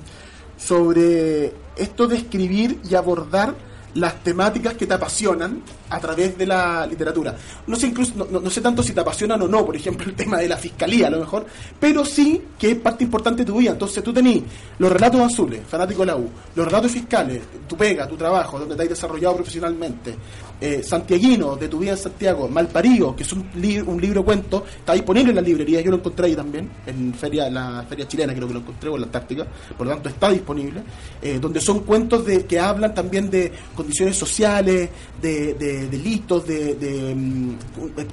sobre 0.58 1.54
esto 1.76 2.08
de 2.08 2.18
escribir 2.18 2.80
y 2.90 2.96
abordar 2.96 3.56
las 3.96 4.24
temáticas 4.24 4.74
que 4.76 4.88
te 4.88 4.94
apasionan 4.94 5.62
a 5.90 6.00
través 6.00 6.38
de 6.38 6.46
la 6.46 6.86
literatura. 6.88 7.36
No 7.68 7.76
sé 7.76 7.88
incluso, 7.88 8.14
no, 8.16 8.40
no- 8.40 8.50
sé 8.50 8.62
tanto 8.62 8.82
si 8.82 8.94
te 8.94 9.02
apasionan 9.02 9.42
o 9.42 9.48
no, 9.48 9.66
por 9.66 9.76
ejemplo, 9.76 10.06
el 10.10 10.16
tema 10.16 10.38
de 10.38 10.48
la 10.48 10.58
fiscalía 10.58 11.08
a 11.08 11.10
lo 11.10 11.20
mejor, 11.20 11.46
pero 11.80 12.06
sí 12.06 12.42
que 12.58 12.72
es 12.72 12.78
parte 12.78 13.04
importante 13.04 13.44
de 13.44 13.52
tu 13.52 13.58
vida. 13.58 13.72
Entonces 13.72 14.02
tú 14.04 14.14
tenés 14.14 14.42
los 14.80 14.92
relatos 14.92 15.20
azules, 15.22 15.62
fanático 15.68 16.02
de 16.02 16.06
la 16.08 16.16
U, 16.16 16.30
los 16.56 16.66
relatos 16.66 16.92
fiscales, 16.92 17.42
tu 17.68 17.76
pega, 17.76 18.08
tu 18.08 18.16
trabajo, 18.16 18.60
donde 18.60 18.76
te 18.76 18.84
has 18.84 18.90
desarrollado 18.90 19.36
profesionalmente, 19.36 20.16
eh, 20.62 20.82
Santiaguino, 20.84 21.56
de 21.56 21.68
tu 21.68 21.80
vida 21.80 21.92
en 21.92 21.98
Santiago, 21.98 22.48
Malparío, 22.48 23.16
que 23.16 23.24
es 23.24 23.34
un, 23.34 23.50
li- 23.56 23.80
un 23.80 24.00
libro 24.00 24.24
cuento, 24.24 24.64
está 24.78 24.94
disponible 24.94 25.32
en 25.32 25.36
las 25.38 25.46
librerías, 25.46 25.84
yo 25.84 25.90
lo 25.92 25.98
encontré 25.98 26.28
ahí 26.28 26.36
también, 26.36 26.70
en 26.86 27.14
feria, 27.16 27.50
la 27.50 27.84
feria 27.90 28.08
chilena 28.08 28.34
creo 28.36 28.48
que 28.48 28.54
lo 28.54 28.60
encontré, 28.60 28.90
o 28.90 28.96
en 28.96 29.02
la 29.02 29.06
Antártica, 29.08 29.48
por 29.78 29.88
lo 29.88 29.94
tanto 29.94 30.10
está 30.10 30.30
disponible, 30.30 30.82
eh, 31.22 31.40
donde 31.42 31.60
son 31.60 31.80
cuentos 31.80 32.26
de, 32.26 32.46
que 32.46 32.60
hablan 32.60 32.94
también 32.94 33.30
de 33.32 33.52
condiciones 33.82 34.18
sociales, 34.18 34.90
de, 35.22 35.54
de 35.56 35.88
delitos, 35.88 36.46
de, 36.48 36.76
de, 36.76 37.16
mm, 37.16 37.56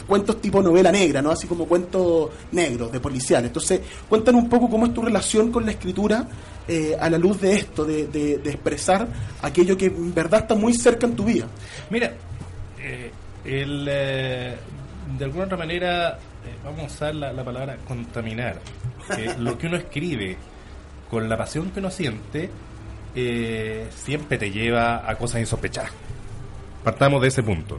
cuentos 0.06 0.40
tipo 0.40 0.62
novela 0.62 0.90
negra, 0.92 1.22
¿no? 1.22 1.30
Así 1.30 1.46
como 1.46 1.66
cuentos 1.66 2.30
negros, 2.52 2.90
de 2.92 3.00
policiales. 3.00 3.48
Entonces, 3.48 3.80
cuéntanos 4.08 4.42
un 4.42 4.48
poco 4.48 4.68
cómo 4.68 4.86
es 4.86 4.94
tu 4.94 5.02
relación 5.02 5.50
con 5.52 5.64
la 5.64 5.72
escritura 5.72 6.28
eh, 6.66 6.96
a 7.00 7.08
la 7.08 7.16
luz 7.18 7.40
de 7.40 7.54
esto, 7.54 7.84
de, 7.84 8.06
de- 8.08 8.38
de 8.38 8.50
expresar 8.50 9.08
aquello 9.42 9.76
que 9.76 9.86
en 9.86 10.12
verdad 10.14 10.40
está 10.40 10.54
muy 10.54 10.74
cerca 10.74 11.06
en 11.06 11.16
tu 11.16 11.24
vida. 11.24 11.46
Mira, 11.90 12.12
eh, 12.80 13.10
el, 13.44 13.86
eh, 13.90 14.54
de 15.18 15.24
alguna 15.24 15.44
otra 15.46 15.56
manera, 15.56 16.10
eh, 16.10 16.56
vamos 16.64 16.80
a 16.82 16.86
usar 16.86 17.14
la, 17.14 17.32
la 17.32 17.44
palabra 17.44 17.78
contaminar. 17.86 18.60
Lo 19.38 19.56
que 19.56 19.66
uno 19.66 19.76
escribe 19.78 20.36
con 21.10 21.26
la 21.28 21.38
pasión 21.38 21.70
que 21.70 21.80
uno 21.80 21.90
siente, 21.90 22.50
eh, 23.14 23.86
siempre 23.90 24.38
te 24.38 24.50
lleva 24.50 25.08
a 25.08 25.16
cosas 25.16 25.40
insospechadas. 25.40 25.92
Partamos 26.84 27.20
de 27.22 27.28
ese 27.28 27.42
punto. 27.42 27.78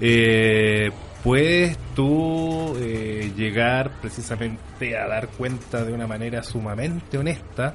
Eh, 0.00 0.90
puedes 1.22 1.76
tú 1.94 2.76
eh, 2.80 3.32
llegar 3.36 4.00
precisamente 4.00 4.96
a 4.96 5.06
dar 5.06 5.28
cuenta 5.28 5.84
de 5.84 5.92
una 5.92 6.06
manera 6.06 6.42
sumamente 6.42 7.18
honesta 7.18 7.74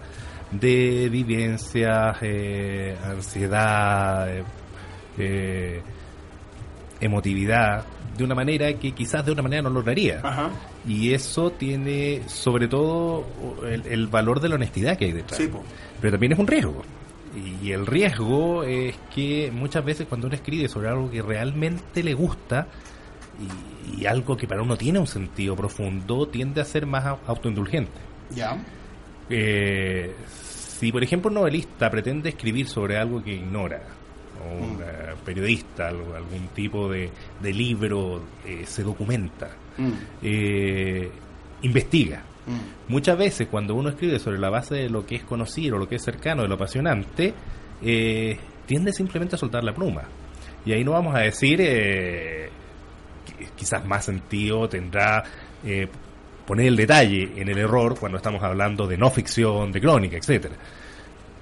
de 0.51 1.09
vivencias, 1.09 2.17
eh, 2.21 2.95
ansiedad, 3.03 4.27
eh, 5.17 5.81
emotividad, 6.99 7.85
de 8.17 8.23
una 8.23 8.35
manera 8.35 8.71
que 8.73 8.91
quizás 8.91 9.25
de 9.25 9.31
otra 9.31 9.43
manera 9.43 9.63
no 9.63 9.69
lograría. 9.71 10.21
Ajá. 10.23 10.49
Y 10.87 11.13
eso 11.13 11.51
tiene 11.51 12.21
sobre 12.27 12.67
todo 12.67 13.25
el, 13.67 13.85
el 13.87 14.07
valor 14.07 14.39
de 14.39 14.49
la 14.49 14.55
honestidad 14.55 14.97
que 14.97 15.05
hay 15.05 15.11
detrás. 15.11 15.39
Sí, 15.39 15.47
po. 15.47 15.63
Pero 16.03 16.11
también 16.11 16.33
es 16.33 16.39
un 16.39 16.47
riesgo. 16.47 16.83
Y 17.63 17.71
el 17.71 17.87
riesgo 17.87 18.63
es 18.65 18.93
que 19.15 19.49
muchas 19.53 19.85
veces 19.85 20.05
cuando 20.07 20.27
uno 20.27 20.35
escribe 20.35 20.67
sobre 20.67 20.89
algo 20.89 21.09
que 21.09 21.21
realmente 21.21 22.03
le 22.03 22.13
gusta 22.13 22.67
y, 23.95 24.01
y 24.01 24.05
algo 24.05 24.35
que 24.35 24.45
para 24.45 24.61
uno 24.61 24.75
tiene 24.75 24.99
un 24.99 25.07
sentido 25.07 25.55
profundo, 25.55 26.27
tiende 26.27 26.59
a 26.59 26.65
ser 26.65 26.85
más 26.85 27.05
au- 27.05 27.19
autoindulgente. 27.25 28.01
Ya. 28.35 28.61
Eh, 29.29 30.13
si, 30.77 30.91
por 30.91 31.03
ejemplo, 31.03 31.29
un 31.29 31.35
novelista 31.35 31.89
pretende 31.89 32.27
escribir 32.29 32.67
sobre 32.67 32.97
algo 32.97 33.23
que 33.23 33.33
ignora, 33.35 33.81
o 34.43 34.63
un 34.63 34.81
eh, 34.81 35.15
periodista, 35.23 35.87
algún 35.87 36.49
tipo 36.53 36.89
de, 36.91 37.09
de 37.41 37.53
libro, 37.53 38.21
eh, 38.45 38.63
se 38.67 38.83
documenta, 38.83 39.49
Mm, 39.77 39.91
eh, 40.21 41.09
investiga. 41.63 42.21
Mm. 42.47 42.91
Muchas 42.91 43.17
veces 43.17 43.47
cuando 43.49 43.75
uno 43.75 43.89
escribe 43.89 44.19
sobre 44.19 44.39
la 44.39 44.49
base 44.49 44.75
de 44.75 44.89
lo 44.89 45.05
que 45.05 45.15
es 45.15 45.23
conocido, 45.23 45.77
lo 45.77 45.87
que 45.87 45.95
es 45.95 46.03
cercano, 46.03 46.41
de 46.43 46.47
lo 46.47 46.55
apasionante, 46.55 47.33
eh, 47.81 48.37
tiende 48.65 48.91
simplemente 48.93 49.35
a 49.35 49.37
soltar 49.39 49.63
la 49.63 49.73
pluma. 49.73 50.03
Y 50.65 50.71
ahí 50.73 50.83
no 50.83 50.91
vamos 50.91 51.15
a 51.15 51.19
decir, 51.19 51.59
eh, 51.61 52.49
quizás 53.55 53.85
más 53.85 54.05
sentido 54.05 54.67
tendrá 54.69 55.23
eh, 55.65 55.87
poner 56.45 56.67
el 56.67 56.75
detalle 56.75 57.31
en 57.35 57.49
el 57.49 57.57
error 57.57 57.97
cuando 57.99 58.17
estamos 58.17 58.41
hablando 58.43 58.87
de 58.87 58.97
no 58.97 59.09
ficción, 59.09 59.71
de 59.71 59.81
crónica, 59.81 60.17
etcétera. 60.17 60.55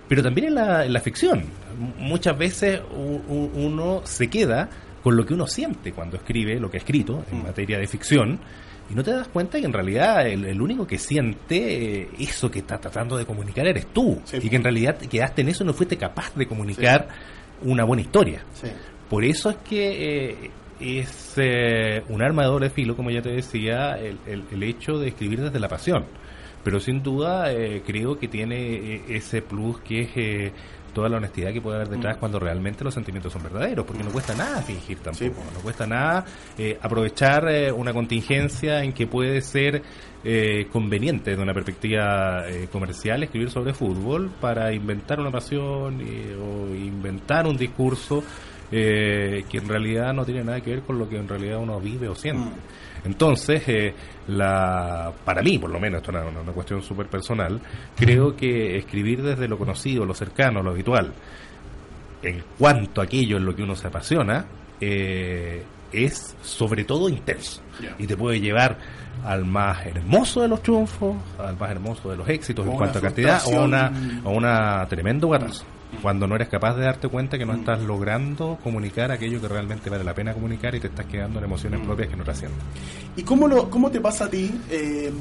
Pero 0.07 0.23
también 0.23 0.47
en 0.47 0.55
la, 0.55 0.85
en 0.85 0.93
la 0.93 0.99
ficción. 0.99 1.43
Muchas 1.97 2.37
veces 2.37 2.81
u- 2.91 3.21
u- 3.27 3.51
uno 3.55 4.01
se 4.03 4.27
queda 4.29 4.69
con 5.01 5.15
lo 5.15 5.25
que 5.25 5.33
uno 5.33 5.47
siente 5.47 5.93
cuando 5.93 6.17
escribe 6.17 6.59
lo 6.59 6.69
que 6.69 6.77
ha 6.77 6.79
escrito 6.79 7.23
en 7.31 7.43
materia 7.43 7.79
de 7.79 7.87
ficción 7.87 8.39
y 8.91 8.95
no 8.95 9.03
te 9.03 9.11
das 9.11 9.27
cuenta 9.29 9.57
que 9.59 9.65
en 9.65 9.73
realidad 9.73 10.27
el, 10.27 10.43
el 10.45 10.61
único 10.61 10.85
que 10.85 10.97
siente 10.97 12.01
eh, 12.01 12.09
eso 12.19 12.51
que 12.51 12.59
está 12.59 12.77
tratando 12.77 13.15
de 13.17 13.25
comunicar 13.25 13.65
eres 13.65 13.87
tú 13.93 14.19
Sí. 14.25 14.37
y 14.41 14.49
que 14.49 14.55
en 14.57 14.63
realidad 14.63 14.97
te 14.97 15.07
quedaste 15.07 15.41
en 15.41 15.49
eso 15.49 15.63
y 15.63 15.67
no 15.67 15.73
fuiste 15.73 15.97
capaz 15.97 16.35
de 16.35 16.45
comunicar 16.47 17.07
una 17.63 17.83
buena 17.85 18.01
historia. 18.01 18.43
Sí. 18.53 18.67
Por 19.09 19.23
eso 19.23 19.49
es 19.49 19.57
que 19.57 20.29
eh, 20.31 20.51
es 20.79 21.33
eh, 21.37 22.01
un 22.09 22.21
arma 22.21 22.43
de 22.43 22.47
doble 22.49 22.69
filo, 22.69 22.95
como 22.95 23.11
ya 23.11 23.21
te 23.21 23.29
decía, 23.31 23.97
el, 23.99 24.17
el- 24.25 24.43
el 24.51 24.63
hecho 24.63 24.97
de 24.99 25.09
escribir 25.09 25.41
desde 25.41 25.59
la 25.59 25.67
pasión. 25.67 26.05
Pero 26.63 26.79
sin 26.79 27.01
duda 27.01 27.51
eh, 27.51 27.81
creo 27.85 28.17
que 28.19 28.27
tiene 28.27 28.55
eh, 28.95 29.01
ese 29.09 29.41
plus 29.41 29.79
que 29.81 30.01
es 30.01 30.09
eh, 30.15 30.51
toda 30.93 31.09
la 31.09 31.17
honestidad 31.17 31.51
que 31.51 31.61
puede 31.61 31.77
haber 31.77 31.89
detrás 31.89 32.17
cuando 32.17 32.39
realmente 32.39 32.83
los 32.83 32.93
sentimientos 32.93 33.33
son 33.33 33.43
verdaderos, 33.43 33.85
porque 33.85 34.03
no 34.03 34.11
cuesta 34.11 34.35
nada 34.35 34.61
fingir 34.61 34.99
tampoco, 34.99 35.43
no 35.53 35.59
cuesta 35.61 35.87
nada 35.87 36.25
eh, 36.57 36.77
aprovechar 36.81 37.49
eh, 37.49 37.71
una 37.71 37.93
contingencia 37.93 38.83
en 38.83 38.93
que 38.93 39.07
puede 39.07 39.41
ser 39.41 39.81
eh, 40.23 40.67
conveniente 40.71 41.35
de 41.35 41.41
una 41.41 41.51
perspectiva 41.53 42.47
eh, 42.47 42.67
comercial 42.71 43.23
escribir 43.23 43.49
sobre 43.49 43.73
fútbol 43.73 44.29
para 44.39 44.71
inventar 44.71 45.19
una 45.19 45.31
pasión 45.31 45.99
o 45.99 46.75
inventar 46.75 47.47
un 47.47 47.57
discurso 47.57 48.23
eh, 48.71 49.43
que 49.49 49.57
en 49.57 49.67
realidad 49.67 50.13
no 50.13 50.23
tiene 50.23 50.43
nada 50.43 50.61
que 50.61 50.69
ver 50.69 50.81
con 50.83 50.97
lo 50.97 51.09
que 51.09 51.17
en 51.17 51.27
realidad 51.27 51.57
uno 51.57 51.79
vive 51.81 52.07
o 52.07 52.15
siente. 52.15 52.51
Entonces, 53.03 53.63
eh, 53.67 53.93
la, 54.27 55.11
para 55.25 55.41
mí, 55.41 55.57
por 55.57 55.69
lo 55.69 55.79
menos, 55.79 56.01
esto 56.01 56.11
es 56.11 56.25
una, 56.25 56.41
una 56.41 56.51
cuestión 56.51 56.81
súper 56.81 57.07
personal, 57.07 57.59
creo 57.95 58.35
que 58.35 58.77
escribir 58.77 59.23
desde 59.23 59.47
lo 59.47 59.57
conocido, 59.57 60.05
lo 60.05 60.13
cercano, 60.13 60.61
lo 60.61 60.71
habitual, 60.71 61.13
en 62.23 62.43
cuanto 62.57 63.01
a 63.01 63.05
aquello 63.05 63.37
en 63.37 63.45
lo 63.45 63.55
que 63.55 63.63
uno 63.63 63.75
se 63.75 63.87
apasiona, 63.87 64.45
eh, 64.79 65.63
es 65.91 66.35
sobre 66.41 66.83
todo 66.83 67.09
intenso. 67.09 67.61
Y 67.97 68.05
te 68.05 68.15
puede 68.15 68.39
llevar 68.39 68.77
al 69.25 69.45
más 69.45 69.85
hermoso 69.85 70.41
de 70.41 70.47
los 70.47 70.61
triunfos, 70.61 71.15
al 71.39 71.57
más 71.57 71.71
hermoso 71.71 72.09
de 72.09 72.17
los 72.17 72.29
éxitos 72.29 72.65
O 72.65 72.71
en 72.71 72.77
cuanto 72.77 72.99
a 72.99 73.01
cantidad, 73.01 73.41
o 73.45 73.63
una, 73.63 73.91
o 74.23 74.31
una 74.31 74.85
tremendo 74.87 75.27
guatazo. 75.27 75.65
Cuando 76.01 76.27
no 76.27 76.35
eres 76.35 76.49
capaz 76.49 76.75
de 76.75 76.83
darte 76.83 77.07
cuenta 77.07 77.37
que 77.37 77.45
no 77.45 77.53
estás 77.53 77.81
logrando 77.81 78.57
comunicar 78.63 79.11
aquello 79.11 79.39
que 79.39 79.47
realmente 79.47 79.89
vale 79.89 80.03
la 80.03 80.13
pena 80.13 80.33
comunicar 80.33 80.73
y 80.75 80.79
te 80.79 80.87
estás 80.87 81.05
quedando 81.05 81.39
en 81.39 81.45
emociones 81.45 81.79
propias 81.81 82.09
que 82.09 82.15
no 82.15 82.23
trascienden. 82.23 82.59
¿Y 83.15 83.23
cómo, 83.23 83.47
lo, 83.47 83.69
cómo 83.69 83.91
te 83.91 83.99
pasa 83.99 84.25
a 84.25 84.29
ti 84.29 84.51
eh, 84.69 85.11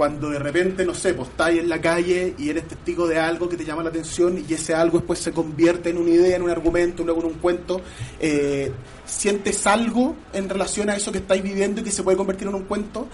cuando 0.00 0.30
de 0.30 0.38
repente, 0.38 0.86
no 0.86 0.94
sé, 0.94 1.12
pues 1.12 1.28
estás 1.28 1.50
en 1.50 1.68
la 1.68 1.78
calle 1.78 2.32
y 2.38 2.48
eres 2.48 2.66
testigo 2.66 3.06
de 3.06 3.18
algo 3.18 3.50
que 3.50 3.58
te 3.58 3.66
llama 3.66 3.82
la 3.82 3.90
atención 3.90 4.42
y 4.48 4.54
ese 4.54 4.72
algo 4.72 4.96
después 4.96 5.18
se 5.18 5.30
convierte 5.30 5.90
en 5.90 5.98
una 5.98 6.08
idea, 6.08 6.36
en 6.36 6.42
un 6.42 6.48
argumento, 6.48 7.04
luego 7.04 7.20
en 7.20 7.26
un 7.26 7.34
cuento. 7.34 7.82
Eh, 8.18 8.72
¿Sientes 9.04 9.66
algo 9.66 10.16
en 10.32 10.48
relación 10.48 10.88
a 10.88 10.96
eso 10.96 11.12
que 11.12 11.18
estáis 11.18 11.42
viviendo 11.42 11.82
y 11.82 11.84
que 11.84 11.90
se 11.90 12.02
puede 12.02 12.16
convertir 12.16 12.48
en 12.48 12.54
un 12.54 12.62
cuento? 12.62 13.08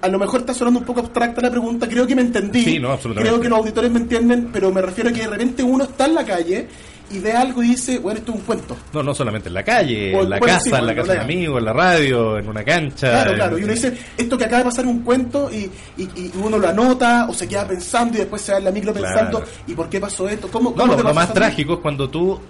A 0.00 0.08
lo 0.08 0.18
mejor 0.18 0.40
está 0.40 0.52
sonando 0.52 0.80
un 0.80 0.86
poco 0.86 0.98
abstracta 0.98 1.40
la 1.40 1.52
pregunta, 1.52 1.88
creo 1.88 2.04
que 2.04 2.16
me 2.16 2.22
entendí. 2.22 2.64
Sí, 2.64 2.78
no, 2.80 2.90
absolutamente. 2.90 3.30
Creo 3.30 3.40
que 3.40 3.48
los 3.48 3.58
auditores 3.60 3.92
me 3.92 4.00
entienden, 4.00 4.50
pero 4.52 4.72
me 4.72 4.82
refiero 4.82 5.10
a 5.10 5.12
que 5.12 5.20
de 5.20 5.28
repente 5.28 5.62
uno 5.62 5.84
está 5.84 6.06
en 6.06 6.14
la 6.16 6.24
calle 6.24 6.66
y 7.12 7.18
ve 7.20 7.32
algo 7.32 7.62
y 7.62 7.68
dice, 7.68 7.98
bueno, 7.98 8.18
esto 8.18 8.32
es 8.32 8.38
un 8.38 8.44
cuento. 8.44 8.76
No, 8.92 9.02
no 9.02 9.14
solamente 9.14 9.48
en 9.48 9.54
la 9.54 9.62
calle, 9.62 10.14
O- 10.16 10.22
en 10.22 10.30
la 10.30 10.38
bueno, 10.38 10.54
casa, 10.54 10.64
sí, 10.70 10.74
en 10.74 10.86
la 10.86 10.94
casa 10.94 11.12
de 11.12 11.18
un 11.18 11.24
amigo, 11.24 11.58
en 11.58 11.64
la 11.64 11.72
radio, 11.72 12.38
en 12.38 12.48
una 12.48 12.64
cancha. 12.64 13.10
Claro, 13.10 13.30
en- 13.30 13.36
claro. 13.36 13.58
Y 13.58 13.64
uno 13.64 13.72
dice, 13.72 13.96
esto 14.16 14.38
que 14.38 14.44
acaba 14.44 14.58
de 14.58 14.64
pasar 14.64 14.84
es 14.84 14.90
un 14.90 15.02
cuento 15.02 15.50
y, 15.52 15.70
y, 15.96 16.02
y 16.02 16.32
uno 16.42 16.58
lo 16.58 16.68
anota 16.68 17.26
o 17.28 17.34
se 17.34 17.46
queda 17.48 17.66
pensando 17.66 18.16
y 18.16 18.20
después 18.20 18.42
se 18.42 18.52
va 18.52 18.58
en 18.58 18.64
la 18.64 18.70
micro 18.70 18.92
Claro. 18.92 19.14
pensando, 19.14 19.44
¿y 19.66 19.74
por 19.74 19.88
qué 19.88 20.00
pasó 20.00 20.28
esto? 20.28 20.48
¿Cómo, 20.50 20.70
No, 20.76 20.76
cómo 20.88 21.02
lo, 21.02 21.14
más 21.14 21.32
trágico 21.32 21.74
es 21.74 21.78
cuando 21.80 22.08
tú 22.08 22.40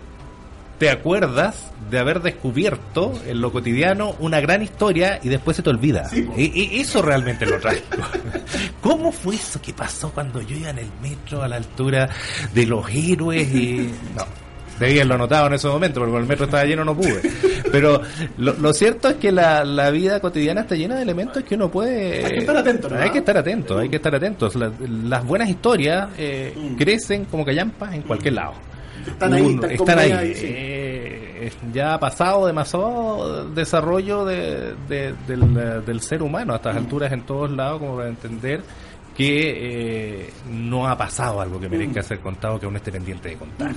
te 0.79 0.91
acuerdas 0.91 1.71
de 1.91 1.99
haber 2.01 2.21
descubierto 2.23 3.13
en 3.27 3.41
lo 3.41 3.53
cotidiano 3.53 4.17
una 4.19 4.41
gran 4.41 4.63
historia 4.63 5.21
y 5.23 5.29
después 5.29 5.57
se 5.57 5.63
te 5.63 5.71
olvida. 5.71 6.09
Sí, 6.09 6.29
eso 6.73 7.03
realmente 7.03 7.45
es 7.45 7.51
lo 7.53 7.61
trágico. 7.61 7.99
¿Cómo 8.81 9.13
fue 9.13 9.37
eso 9.37 9.61
que 9.63 9.73
pasó 9.73 10.11
cuando 10.11 10.41
yo 10.43 10.57
iba 10.57 10.71
en 10.71 10.79
el 10.79 10.89
metro 11.01 11.43
a 11.43 11.47
la 11.49 11.57
altura 11.57 12.09
de 12.53 12.67
los 12.67 12.89
héroes 12.91 13.49
y... 13.55 13.93
No. 14.17 14.25
Debí 14.79 14.95
haberlo 14.95 15.15
anotado 15.15 15.47
en 15.47 15.55
ese 15.55 15.69
momento, 15.69 16.01
porque 16.01 16.17
el 16.17 16.27
metro 16.27 16.45
estaba 16.47 16.65
lleno 16.65 16.85
no 16.85 16.97
pude. 16.97 17.21
Pero 17.71 18.01
lo, 18.39 18.55
lo 18.55 18.73
cierto 18.73 19.09
es 19.09 19.15
que 19.17 19.31
la, 19.31 19.65
la 19.65 19.91
vida 19.91 20.19
cotidiana 20.21 20.63
está 20.63 20.75
llena 20.75 20.97
de 20.97 21.03
elementos 21.03 21.43
que 21.45 21.55
uno 21.55 21.71
puede... 21.71 22.25
Hay 22.25 22.33
que 22.33 22.39
estar 22.39 22.57
atento, 22.57 22.89
¿no? 22.89 22.99
Hay 22.99 23.11
que 23.11 23.19
estar 23.19 23.37
atento, 23.37 23.79
hay 23.79 23.89
que 23.89 23.97
estar 23.97 24.15
atentos. 24.15 24.57
La- 24.57 24.73
las 25.05 25.25
buenas 25.25 25.49
historias 25.49 26.09
eh, 26.19 26.55
crecen 26.79 27.27
como 27.27 27.45
callampas 27.45 27.95
en 27.95 28.03
cualquier 28.03 28.35
lado. 28.35 28.55
Están 29.07 29.33
ahí, 29.35 29.43
Uno- 29.43 29.63
están 29.67 29.71
están 29.73 29.99
ahí. 29.99 30.09
como 30.11 30.21
ahí, 30.21 30.35
sí. 30.35 30.47
Eh, 30.49 31.51
ya 31.73 31.95
ha 31.95 32.01
pasado 32.01 32.47
demasiado 32.47 33.49
desarrollo 33.51 34.25
de- 34.25 34.75
de- 34.89 35.15
del, 35.27 35.85
del 35.85 36.01
ser 36.01 36.23
humano 36.23 36.53
a 36.53 36.57
estas 36.57 36.77
alturas 36.77 37.13
en 37.13 37.23
todos 37.23 37.51
lados 37.51 37.79
como 37.81 37.97
para 37.97 38.09
entender 38.09 38.63
que 39.17 40.23
eh, 40.25 40.31
no 40.51 40.89
ha 40.89 40.97
pasado 40.97 41.41
algo 41.41 41.61
que 41.61 41.69
merezca 41.69 42.03
ser 42.03 42.21
contado 42.21 42.59
que 42.59 42.67
aún 42.67 42.77
esté 42.77 42.91
pendiente 42.91 43.29
de 43.31 43.37
contar. 43.37 43.73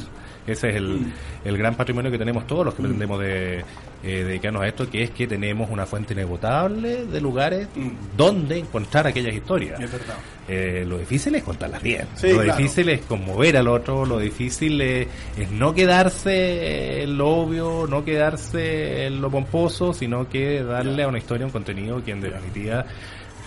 Ese 0.48 0.70
es 0.70 0.76
el, 0.76 1.12
el 1.44 1.58
gran 1.58 1.76
patrimonio 1.76 2.12
que 2.12 2.20
tenemos 2.20 2.46
todos 2.46 2.66
los 2.66 2.76
que 2.76 2.84
pretendemos 2.84 3.20
de, 3.20 3.64
eh, 4.04 4.24
dedicarnos 4.24 4.62
a 4.62 4.68
esto, 4.68 4.88
que 4.88 5.02
es 5.02 5.10
que 5.10 5.26
tenemos 5.26 5.68
una 5.72 5.88
fuente 5.88 6.14
inagotable 6.14 7.06
de 7.08 7.20
lugares 7.20 7.68
donde 8.16 8.60
encontrar 8.60 9.08
aquellas 9.08 9.34
historias. 9.34 9.80
Es 9.80 9.92
verdad. 9.92 10.16
Eh, 10.48 10.86
lo 10.88 11.00
difícil 11.00 11.34
es 11.34 11.44
contarlas 11.44 11.82
bien. 11.82 12.08
Sí, 12.14 12.28
lo 12.30 12.44
claro. 12.44 12.58
difícil 12.58 12.90
es 12.90 13.02
conmover 13.02 13.58
al 13.58 13.68
otro. 13.68 14.06
Lo 14.06 14.20
difícil 14.20 14.80
es, 14.80 15.08
es 15.36 15.50
no 15.50 15.74
quedarse 15.74 17.02
en 17.02 17.18
lo 17.18 17.30
obvio, 17.30 17.88
no 17.90 18.06
quedarse 18.06 19.08
en 19.08 19.22
lo 19.22 19.32
pomposo, 19.32 19.92
sino 19.92 20.30
que 20.30 20.62
darle 20.64 21.02
a 21.02 21.08
una 21.08 21.18
historia 21.18 21.48
un 21.48 21.52
contenido 21.52 22.04
que 22.04 22.12
en 22.12 22.22
definitiva 22.22 22.86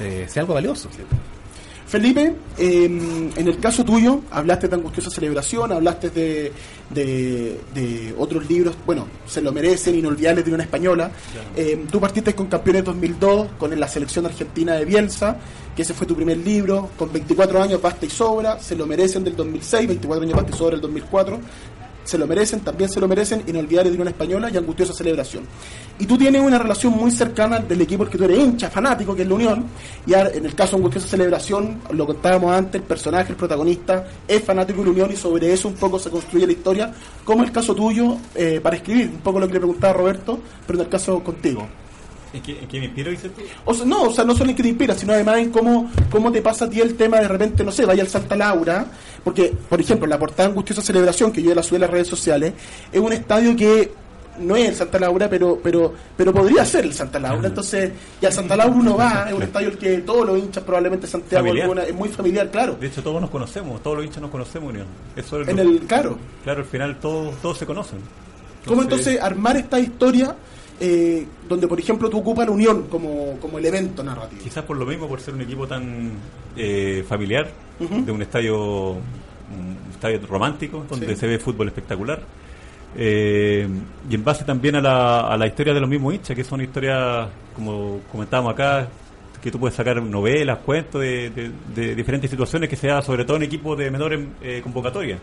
eh, 0.00 0.24
sea 0.26 0.42
algo 0.42 0.54
valioso. 0.54 0.90
Felipe, 1.88 2.34
eh, 2.58 2.84
en 2.84 3.48
el 3.48 3.58
caso 3.60 3.82
tuyo, 3.82 4.20
hablaste 4.30 4.68
de 4.68 4.76
Angustiosa 4.76 5.08
Celebración, 5.08 5.72
hablaste 5.72 6.10
de, 6.10 6.52
de, 6.90 7.58
de 7.72 8.14
otros 8.18 8.46
libros, 8.46 8.76
bueno, 8.84 9.06
Se 9.26 9.40
lo 9.40 9.52
merecen, 9.52 9.94
Inolvidables 9.94 10.44
de 10.44 10.52
una 10.52 10.64
española. 10.64 11.10
Eh, 11.56 11.86
tú 11.90 11.98
partiste 11.98 12.34
con 12.34 12.46
Campeones 12.48 12.84
2002, 12.84 13.48
con 13.58 13.80
la 13.80 13.88
selección 13.88 14.26
argentina 14.26 14.74
de 14.74 14.84
Bielsa, 14.84 15.38
que 15.74 15.80
ese 15.80 15.94
fue 15.94 16.06
tu 16.06 16.14
primer 16.14 16.36
libro, 16.36 16.90
con 16.98 17.10
24 17.10 17.62
años, 17.62 17.80
Basta 17.80 18.04
y 18.04 18.10
Sobra, 18.10 18.60
Se 18.60 18.76
lo 18.76 18.86
merecen 18.86 19.24
del 19.24 19.34
2006, 19.34 19.88
24 19.88 20.24
años 20.24 20.36
Basta 20.36 20.54
y 20.54 20.58
Sobra 20.58 20.72
del 20.72 20.82
2004. 20.82 21.40
Se 22.08 22.16
lo 22.16 22.26
merecen, 22.26 22.60
también 22.60 22.88
se 22.88 23.00
lo 23.00 23.06
merecen, 23.06 23.44
Inolvidables 23.46 23.92
de 23.92 24.00
una 24.00 24.08
española 24.08 24.48
y 24.48 24.56
Angustiosa 24.56 24.94
Celebración. 24.94 25.44
Y 25.98 26.06
tú 26.06 26.16
tienes 26.16 26.40
una 26.40 26.58
relación 26.58 26.94
muy 26.94 27.10
cercana 27.10 27.58
del 27.58 27.82
equipo 27.82 28.02
al 28.02 28.08
que 28.08 28.16
tú 28.16 28.24
eres 28.24 28.38
hincha, 28.38 28.70
fanático, 28.70 29.14
que 29.14 29.24
es 29.24 29.28
la 29.28 29.34
Unión. 29.34 29.66
Y 30.06 30.14
en 30.14 30.46
el 30.46 30.54
caso 30.54 30.70
de 30.70 30.76
Angustiosa 30.78 31.06
Celebración, 31.06 31.82
lo 31.90 32.06
contábamos 32.06 32.50
antes, 32.50 32.80
el 32.80 32.86
personaje, 32.86 33.32
el 33.32 33.36
protagonista, 33.36 34.06
es 34.26 34.42
fanático 34.42 34.78
de 34.78 34.86
la 34.86 34.92
Unión 34.92 35.12
y 35.12 35.16
sobre 35.16 35.52
eso 35.52 35.68
un 35.68 35.74
poco 35.74 35.98
se 35.98 36.08
construye 36.08 36.46
la 36.46 36.52
historia, 36.52 36.94
como 37.26 37.44
el 37.44 37.52
caso 37.52 37.74
tuyo 37.74 38.16
eh, 38.34 38.58
para 38.62 38.76
escribir, 38.76 39.08
un 39.08 39.20
poco 39.20 39.38
lo 39.38 39.46
que 39.46 39.52
le 39.52 39.60
preguntaba 39.60 39.92
Roberto, 39.92 40.40
pero 40.66 40.78
en 40.78 40.86
el 40.86 40.90
caso 40.90 41.22
contigo. 41.22 41.68
¿En 42.32 42.42
qué, 42.42 42.58
en 42.60 42.68
qué 42.68 42.78
me 42.78 42.84
inspiro, 42.86 43.10
dices 43.10 43.32
tú? 43.34 43.42
O 43.64 43.72
sea, 43.72 43.86
no, 43.86 44.02
o 44.02 44.12
sea, 44.12 44.24
no 44.24 44.34
solo 44.34 44.50
en 44.50 44.56
que 44.56 44.62
te 44.62 44.68
inspira, 44.68 44.94
sino 44.94 45.12
además 45.14 45.38
en 45.38 45.50
cómo, 45.50 45.90
cómo 46.10 46.30
te 46.30 46.42
pasa 46.42 46.66
a 46.66 46.70
ti 46.70 46.80
el 46.80 46.94
tema 46.94 47.18
de 47.20 47.28
repente, 47.28 47.64
no 47.64 47.72
sé, 47.72 47.86
vaya 47.86 48.02
al 48.02 48.08
Santa 48.08 48.36
Laura, 48.36 48.86
porque, 49.24 49.54
por 49.68 49.80
ejemplo, 49.80 50.06
la 50.06 50.18
portada 50.18 50.48
Angustiosa 50.48 50.82
Celebración, 50.82 51.32
que 51.32 51.42
yo 51.42 51.54
la 51.54 51.62
subí 51.62 51.76
a 51.76 51.80
las 51.80 51.90
redes 51.90 52.06
sociales, 52.08 52.52
es 52.92 53.00
un 53.00 53.12
estadio 53.12 53.56
que 53.56 53.92
no 54.40 54.54
es 54.54 54.68
el 54.68 54.74
Santa 54.76 55.00
Laura, 55.00 55.28
pero 55.28 55.58
pero 55.60 55.92
pero 56.16 56.32
podría 56.32 56.64
ser 56.64 56.84
el 56.84 56.92
Santa 56.94 57.18
Laura. 57.18 57.48
Entonces, 57.48 57.90
y 58.20 58.26
al 58.26 58.32
Santa 58.32 58.56
Laura 58.56 58.76
uno 58.76 58.96
va, 58.96 59.24
es 59.28 59.34
un 59.34 59.42
estadio 59.42 59.68
al 59.70 59.78
que 59.78 59.98
todos 59.98 60.24
los 60.26 60.38
hinchas, 60.38 60.62
probablemente 60.62 61.06
Santiago, 61.08 61.50
alguna, 61.50 61.82
es 61.82 61.94
muy 61.94 62.08
familiar, 62.10 62.48
claro. 62.50 62.76
De 62.78 62.86
hecho, 62.86 63.02
todos 63.02 63.20
nos 63.20 63.30
conocemos, 63.30 63.82
todos 63.82 63.96
los 63.96 64.06
hinchas 64.06 64.20
nos 64.22 64.30
conocemos, 64.30 64.68
Unión. 64.70 64.86
Eso 65.16 65.40
es 65.40 65.48
En 65.48 65.56
lo- 65.56 65.62
el, 65.62 65.80
claro. 65.80 66.18
Claro, 66.44 66.60
al 66.60 66.66
final 66.66 67.00
todos, 67.00 67.34
todos 67.42 67.58
se 67.58 67.66
conocen. 67.66 67.98
¿Cómo 68.66 68.82
entonces 68.82 69.18
armar 69.20 69.56
esta 69.56 69.80
historia 69.80 70.36
eh, 70.80 71.26
donde, 71.48 71.66
por 71.68 71.78
ejemplo, 71.78 72.08
tú 72.08 72.18
ocupas 72.18 72.46
la 72.46 72.52
Unión 72.52 72.84
como, 72.88 73.36
como 73.40 73.58
elemento 73.58 74.02
narrativo? 74.02 74.42
Quizás 74.42 74.64
por 74.64 74.76
lo 74.76 74.86
mismo, 74.86 75.08
por 75.08 75.20
ser 75.20 75.34
un 75.34 75.40
equipo 75.42 75.66
tan 75.66 76.12
eh, 76.56 77.04
familiar, 77.08 77.48
de 77.78 78.10
un 78.12 78.22
estadio, 78.22 78.92
un 78.92 79.76
estadio 79.92 80.20
romántico, 80.28 80.84
donde 80.88 81.06
Sí. 81.08 81.16
se 81.16 81.26
ve 81.26 81.38
fútbol 81.38 81.68
espectacular. 81.68 82.20
Eh, 82.96 83.68
y 84.10 84.14
en 84.14 84.24
base 84.24 84.44
también 84.44 84.76
a 84.76 84.80
la, 84.80 85.20
a 85.20 85.36
la 85.36 85.46
historia 85.46 85.74
de 85.74 85.80
los 85.80 85.88
mismos 85.88 86.14
hinchas, 86.14 86.34
que 86.34 86.42
son 86.44 86.60
historias, 86.60 87.28
como 87.54 88.00
comentábamos 88.10 88.52
acá, 88.54 88.88
que 89.42 89.50
tú 89.50 89.58
puedes 89.60 89.76
sacar 89.76 90.02
novelas, 90.02 90.58
cuentos 90.58 91.00
de, 91.00 91.30
de- 91.30 91.50
de 91.74 91.94
diferentes 91.94 92.28
situaciones 92.30 92.68
que 92.68 92.76
se 92.76 92.88
da 92.88 93.00
sobre 93.02 93.24
todo 93.24 93.36
en 93.36 93.44
equipos 93.44 93.78
de 93.78 93.90
menores 93.90 94.20
eh, 94.42 94.60
convocatorias. 94.62 95.20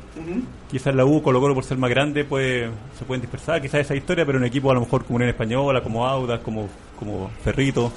Quizás 0.71 0.95
la 0.95 1.03
U, 1.05 1.21
Colo 1.21 1.39
Colo 1.41 1.53
por 1.53 1.63
ser 1.63 1.77
más 1.77 1.89
grande, 1.89 2.23
pues 2.23 2.69
se 2.97 3.05
pueden 3.05 3.21
dispersar 3.21 3.61
quizás 3.61 3.81
esa 3.81 3.95
historia, 3.95 4.25
pero 4.25 4.37
en 4.37 4.45
equipos 4.45 4.71
a 4.71 4.75
lo 4.75 4.81
mejor 4.81 5.03
como 5.03 5.17
Unión 5.17 5.29
Española, 5.29 5.81
como 5.81 6.05
Audas, 6.07 6.39
como, 6.39 6.69
como 6.97 7.29
Ferrito, 7.43 7.91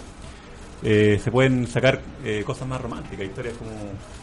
eh, 0.83 1.19
se 1.23 1.31
pueden 1.33 1.67
sacar 1.67 2.01
eh, 2.25 2.43
cosas 2.47 2.69
más 2.69 2.81
románticas, 2.81 3.27
historias 3.27 3.55
como 3.57 3.71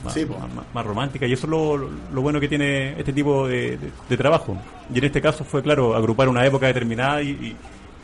más, 0.04 0.14
Sí, 0.14 0.26
más- 0.26 0.54
más- 0.54 0.66
más 0.74 0.86
románticas, 0.86 1.28
y 1.30 1.34
eso 1.34 1.48
es 1.48 1.50
lo, 1.52 1.78
lo 2.14 2.22
bueno 2.22 2.40
que 2.40 2.48
tiene 2.48 2.98
este 2.98 3.12
tipo 3.12 3.48
de, 3.48 3.78
de- 3.78 3.92
de 4.10 4.18
trabajo. 4.18 4.58
Y 4.94 4.98
en 4.98 5.04
este 5.04 5.22
caso 5.22 5.44
fue, 5.44 5.62
claro, 5.62 5.96
agrupar 5.96 6.30
una 6.30 6.46
época 6.46 6.68
determinada 6.68 7.22
y, 7.22 7.30
y- 7.32 7.56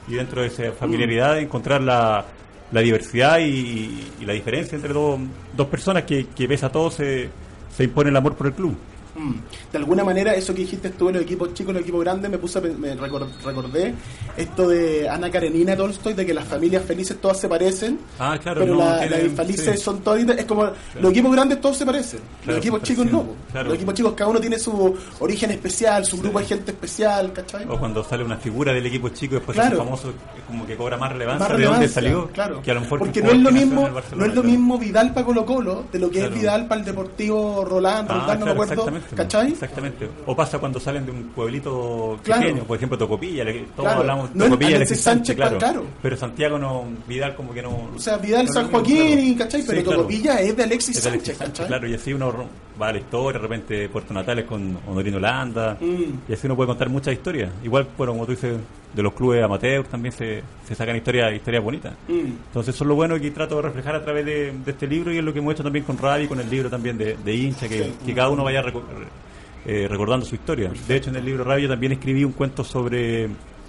y 0.07 0.15
dentro 0.15 0.41
de 0.41 0.47
esa 0.47 0.71
familiaridad 0.73 1.39
encontrar 1.39 1.81
la, 1.81 2.25
la 2.71 2.81
diversidad 2.81 3.39
y, 3.39 4.07
la 4.25 4.33
diferencia 4.33 4.75
entre 4.75 4.93
dos, 4.93 5.19
dos 5.55 5.67
personas 5.67 6.03
que, 6.03 6.27
que 6.27 6.47
pese 6.47 6.65
a 6.65 6.71
todo 6.71 6.89
se, 6.91 7.29
se 7.75 7.83
impone 7.83 8.09
el 8.09 8.15
amor 8.15 8.35
por 8.35 8.47
el 8.47 8.53
club. 8.53 8.77
Mm. 9.21 9.35
De 9.71 9.77
alguna 9.77 10.03
manera, 10.03 10.33
eso 10.33 10.53
que 10.53 10.61
dijiste 10.61 10.89
tú 10.91 11.09
en 11.09 11.15
los 11.15 11.23
equipos 11.23 11.53
chicos, 11.53 11.69
en 11.69 11.75
los 11.75 11.83
equipos 11.83 12.01
grandes, 12.01 12.29
me 12.31 12.37
puse 12.37 12.57
a 12.57 12.61
me 12.61 12.95
recor- 12.97 13.27
recordé 13.45 13.93
esto 14.35 14.67
de 14.67 15.07
Ana 15.09 15.29
Karenina 15.29 15.75
Tolstoy, 15.75 16.13
de 16.13 16.25
que 16.25 16.33
las 16.33 16.45
familias 16.45 16.83
felices 16.83 17.19
todas 17.21 17.39
se 17.39 17.47
parecen, 17.47 17.99
Ah, 18.19 18.37
claro, 18.41 18.61
pero 18.61 18.73
no, 18.75 18.79
la- 18.79 19.05
las 19.05 19.23
infelices 19.23 19.77
sí. 19.79 19.83
son 19.85 19.99
todas. 20.01 20.21
Es 20.37 20.45
como 20.45 20.63
los 20.99 21.11
equipos 21.11 21.31
grandes 21.31 21.61
todos 21.61 21.77
se 21.77 21.85
parecen, 21.85 22.19
los 22.19 22.43
Claro, 22.45 22.59
equipos 22.59 22.79
se 22.81 22.85
chicos 22.87 23.05
no. 23.05 23.25
claro. 23.51 23.67
Los 23.69 23.75
equipos 23.75 23.93
chicos, 23.93 24.13
cada 24.15 24.29
uno 24.31 24.39
tiene 24.39 24.57
su 24.57 24.95
origen 25.19 25.51
especial, 25.51 26.05
su 26.05 26.17
grupo 26.17 26.39
de 26.39 26.45
gente 26.45 26.71
especial, 26.71 27.31
¿cachai? 27.33 27.65
O 27.69 27.77
cuando 27.79 28.03
sale 28.03 28.23
una 28.23 28.37
figura 28.37 28.73
del 28.73 28.85
equipo 28.85 29.09
chico 29.09 29.35
después 29.35 29.55
Claro. 29.55 29.77
hace 29.77 29.85
famoso, 29.85 30.09
es 30.09 30.43
como 30.47 30.65
que 30.65 30.75
cobra 30.75 30.97
más 30.97 31.11
relevancia, 31.11 31.47
Más 31.49 31.57
de 31.57 31.63
dónde 31.65 31.79
relevancia, 31.87 32.01
salió. 32.01 32.27
claro. 32.33 32.61
Que 32.61 32.71
a 32.71 32.73
lo 32.73 32.81
mejor 32.81 32.99
Porque 32.99 33.21
que 33.21 33.27
no 33.27 33.31
es 33.33 33.39
lo 33.39 33.51
mismo, 33.51 33.81
no 33.89 33.99
es 33.99 34.11
lo 34.11 34.17
claro. 34.25 34.43
mismo 34.43 34.77
Vidal 34.79 35.13
para 35.13 35.25
Colo 35.25 35.45
Colo 35.45 35.85
de 35.91 35.99
lo 35.99 36.09
que 36.09 36.19
Claro. 36.19 36.33
es 36.33 36.39
Vidal 36.41 36.67
para 36.67 36.79
el 36.81 36.85
Deportivo 36.85 37.65
Roland, 37.65 38.07
Ah, 38.09 38.13
Roldán, 38.13 38.39
no 38.39 38.45
me 38.45 38.51
claro, 38.51 38.51
acuerdo, 38.51 38.73
exactamente. 38.73 39.10
¿Cachai? 39.15 39.51
Exactamente. 39.51 40.07
O 40.25 40.35
pasa 40.35 40.59
cuando 40.59 40.79
salen 40.79 41.05
de 41.05 41.11
un 41.11 41.23
pueblito 41.29 42.19
Claro. 42.23 42.41
pequeño, 42.41 42.63
por 42.63 42.77
ejemplo 42.77 42.97
Tocopilla, 42.97 43.43
le- 43.43 43.59
todos 43.75 43.81
Claro. 43.85 43.99
hablamos 44.01 44.35
No 44.35 44.43
es 44.45 44.49
Tocopilla, 44.51 44.75
Alexis 44.77 45.01
Sánchez, 45.01 45.35
claro. 45.35 45.57
claro. 45.57 45.83
Pero 46.01 46.17
Santiago 46.17 46.57
no, 46.57 46.85
Vidal 47.07 47.35
como 47.35 47.53
que 47.53 47.61
no. 47.61 47.89
O 47.95 47.99
sea, 47.99 48.17
Vidal 48.17 48.45
no 48.47 48.53
San 48.53 48.69
Joaquín, 48.71 49.19
y, 49.19 49.35
¿cachai? 49.35 49.63
Pero 49.65 49.81
Sí. 49.81 49.87
Tocopilla 49.89 50.39
es 50.41 50.55
de 50.57 50.63
Alexis 50.63 50.97
Es 50.97 51.03
de 51.03 51.09
Alexis 51.09 51.37
Sánchez, 51.37 51.47
Sánchez, 51.57 51.67
claro, 51.67 51.87
y 51.87 51.93
así 51.93 52.13
uno 52.13 52.33
va 52.81 52.87
a 52.89 52.93
la 52.93 52.99
historia, 52.99 53.39
de 53.39 53.47
repente 53.47 53.89
Puerto 53.89 54.13
Natales 54.13 54.45
con 54.45 54.77
Honorino 54.87 55.19
Landa, 55.19 55.77
Mm. 55.79 56.29
y 56.29 56.33
así 56.33 56.47
uno 56.47 56.55
puede 56.55 56.67
contar 56.67 56.89
muchas 56.89 57.13
historias. 57.13 57.51
Igual, 57.63 57.87
bueno, 57.97 58.13
como 58.13 58.25
tú 58.25 58.31
dices, 58.31 58.57
de 58.93 59.01
los 59.03 59.13
clubes 59.13 59.43
amateur 59.43 59.85
también 59.85 60.11
se, 60.11 60.41
se 60.67 60.75
sacan 60.75 60.95
historias 60.95 61.33
historias 61.33 61.63
bonitas. 61.63 61.93
Mm. 62.07 62.13
Entonces 62.47 62.75
eso 62.75 62.83
es 62.83 62.87
lo 62.87 62.95
bueno 62.95 63.19
que 63.19 63.31
trato 63.31 63.55
de 63.57 63.61
reflejar 63.63 63.95
a 63.95 64.03
través 64.03 64.25
de, 64.25 64.51
de 64.65 64.71
este 64.71 64.87
libro 64.87 65.11
y 65.13 65.17
es 65.17 65.23
lo 65.23 65.31
que 65.33 65.39
hemos 65.39 65.53
hecho 65.53 65.63
también 65.63 65.85
con 65.85 65.97
Ravi, 65.97 66.27
con 66.27 66.39
el 66.39 66.49
libro 66.49 66.69
también 66.69 66.97
de, 66.97 67.15
de 67.23 67.33
hincha, 67.35 67.67
que, 67.67 67.83
Sí. 67.83 67.93
que 68.05 68.13
cada 68.13 68.29
uno 68.29 68.43
vaya 68.43 68.61
reco- 68.61 68.83
eh, 69.65 69.87
recordando 69.89 70.25
su 70.25 70.35
historia. 70.35 70.71
De 70.87 70.95
hecho, 70.95 71.09
en 71.09 71.15
el 71.17 71.25
libro 71.25 71.43
Ravi 71.43 71.63
yo 71.63 71.69
también 71.69 71.91
escribí 71.93 72.23
un 72.23 72.31
cuento 72.33 72.63
sobre 72.63 73.25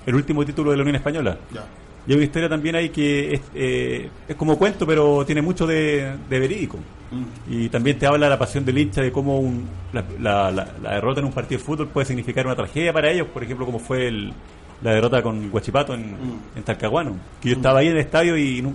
el 0.06 0.14
último 0.14 0.44
título 0.44 0.70
de 0.70 0.76
la 0.76 0.82
Unión 0.82 0.96
Española, 0.96 1.36
Ya. 1.54 1.64
Y 2.04 2.10
hay 2.10 2.16
una 2.16 2.24
historia 2.24 2.48
también 2.48 2.74
ahí 2.74 2.88
que 2.88 3.34
es, 3.34 3.40
eh, 3.54 4.08
es 4.26 4.34
como 4.34 4.58
cuento, 4.58 4.84
pero 4.84 5.24
tiene 5.24 5.40
mucho 5.40 5.68
de, 5.68 6.12
de 6.28 6.40
verídico. 6.40 6.76
Mm. 7.12 7.52
Y 7.52 7.68
también 7.68 7.96
te 7.96 8.06
habla 8.06 8.28
la 8.28 8.36
pasión 8.36 8.64
del 8.64 8.76
hincha 8.76 9.00
de 9.02 9.12
cómo 9.12 9.38
un- 9.38 9.68
la, 9.92 10.02
la- 10.20 10.50
la- 10.50 10.68
la 10.82 10.94
derrota 10.94 11.20
en 11.20 11.26
un 11.26 11.32
partido 11.32 11.60
de 11.60 11.64
fútbol 11.64 11.86
puede 11.86 12.06
significar 12.06 12.44
una 12.44 12.56
tragedia 12.56 12.92
para 12.92 13.08
ellos, 13.08 13.28
por 13.28 13.44
ejemplo, 13.44 13.64
como 13.66 13.78
fue 13.78 14.08
el- 14.08 14.32
la 14.82 14.92
derrota 14.94 15.22
con 15.22 15.50
Guachipato 15.50 15.94
en, 15.94 16.12
Mm. 16.12 16.40
en 16.56 16.62
Talcahuano. 16.62 17.16
Que 17.40 17.50
yo 17.50 17.56
estaba 17.56 17.80
ahí 17.80 17.86
en 17.88 17.92
el 17.94 18.00
estadio 18.00 18.36
y 18.36 18.60
nu- 18.62 18.74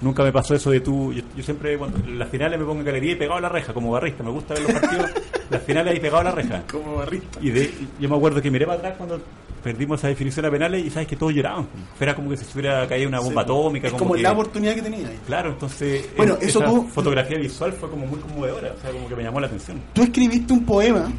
nunca 0.00 0.22
me 0.22 0.32
pasó 0.32 0.54
eso 0.54 0.70
de 0.70 0.80
tú. 0.80 1.12
Yo, 1.12 1.22
yo 1.36 1.42
siempre, 1.42 1.76
cuando 1.78 1.98
en 1.98 2.18
las 2.18 2.28
finales 2.28 2.58
me 2.58 2.64
pongo 2.64 2.80
en 2.80 2.86
galería 2.86 3.12
y 3.12 3.16
pegado 3.16 3.38
a 3.38 3.40
la 3.40 3.48
reja, 3.48 3.72
como 3.72 3.90
barrista. 3.92 4.22
Me 4.22 4.30
gusta 4.30 4.54
ver 4.54 4.62
los 4.64 4.72
partidos, 4.72 5.10
las 5.50 5.62
finales 5.62 5.94
ahí 5.94 6.00
pegado 6.00 6.20
a 6.20 6.24
la 6.24 6.30
reja. 6.32 6.62
Como 6.70 6.96
barrista. 6.96 7.38
Y 7.40 7.50
de, 7.50 7.70
yo 7.98 8.08
me 8.08 8.16
acuerdo 8.16 8.40
que 8.42 8.50
miré 8.50 8.66
para 8.66 8.78
atrás 8.78 8.94
cuando 8.98 9.20
perdimos 9.62 9.98
esa 9.98 10.06
definición 10.08 10.46
a 10.46 10.50
penales 10.50 10.84
y 10.86 10.90
sabes 10.90 11.08
que 11.08 11.16
todos 11.16 11.32
lloraban. 11.34 11.66
Era 11.98 12.14
como 12.14 12.30
que 12.30 12.36
se 12.36 12.44
hubiera 12.56 12.86
caído 12.86 13.08
una 13.08 13.18
bomba 13.18 13.42
Sí, 13.42 13.46
atómica. 13.46 13.86
Es 13.88 13.92
como 13.94 14.04
como 14.04 14.14
que- 14.14 14.22
la 14.22 14.32
oportunidad 14.32 14.74
que 14.76 14.82
tenía 14.82 15.08
ahí. 15.08 15.18
Claro, 15.26 15.50
entonces 15.50 16.08
Bueno, 16.16 16.34
es- 16.40 16.48
eso 16.50 16.60
esa 16.60 16.70
tú- 16.70 16.86
fotografía 16.88 17.38
visual 17.38 17.72
fue 17.72 17.90
como 17.90 18.06
muy 18.06 18.20
conmovedora, 18.20 18.72
o 18.76 18.80
sea, 18.80 18.90
como 18.92 19.08
que 19.08 19.16
me 19.16 19.24
llamó 19.24 19.40
la 19.40 19.48
atención. 19.48 19.80
Tú 19.92 20.02
escribiste 20.04 20.52
un 20.52 20.64
poema 20.64 21.10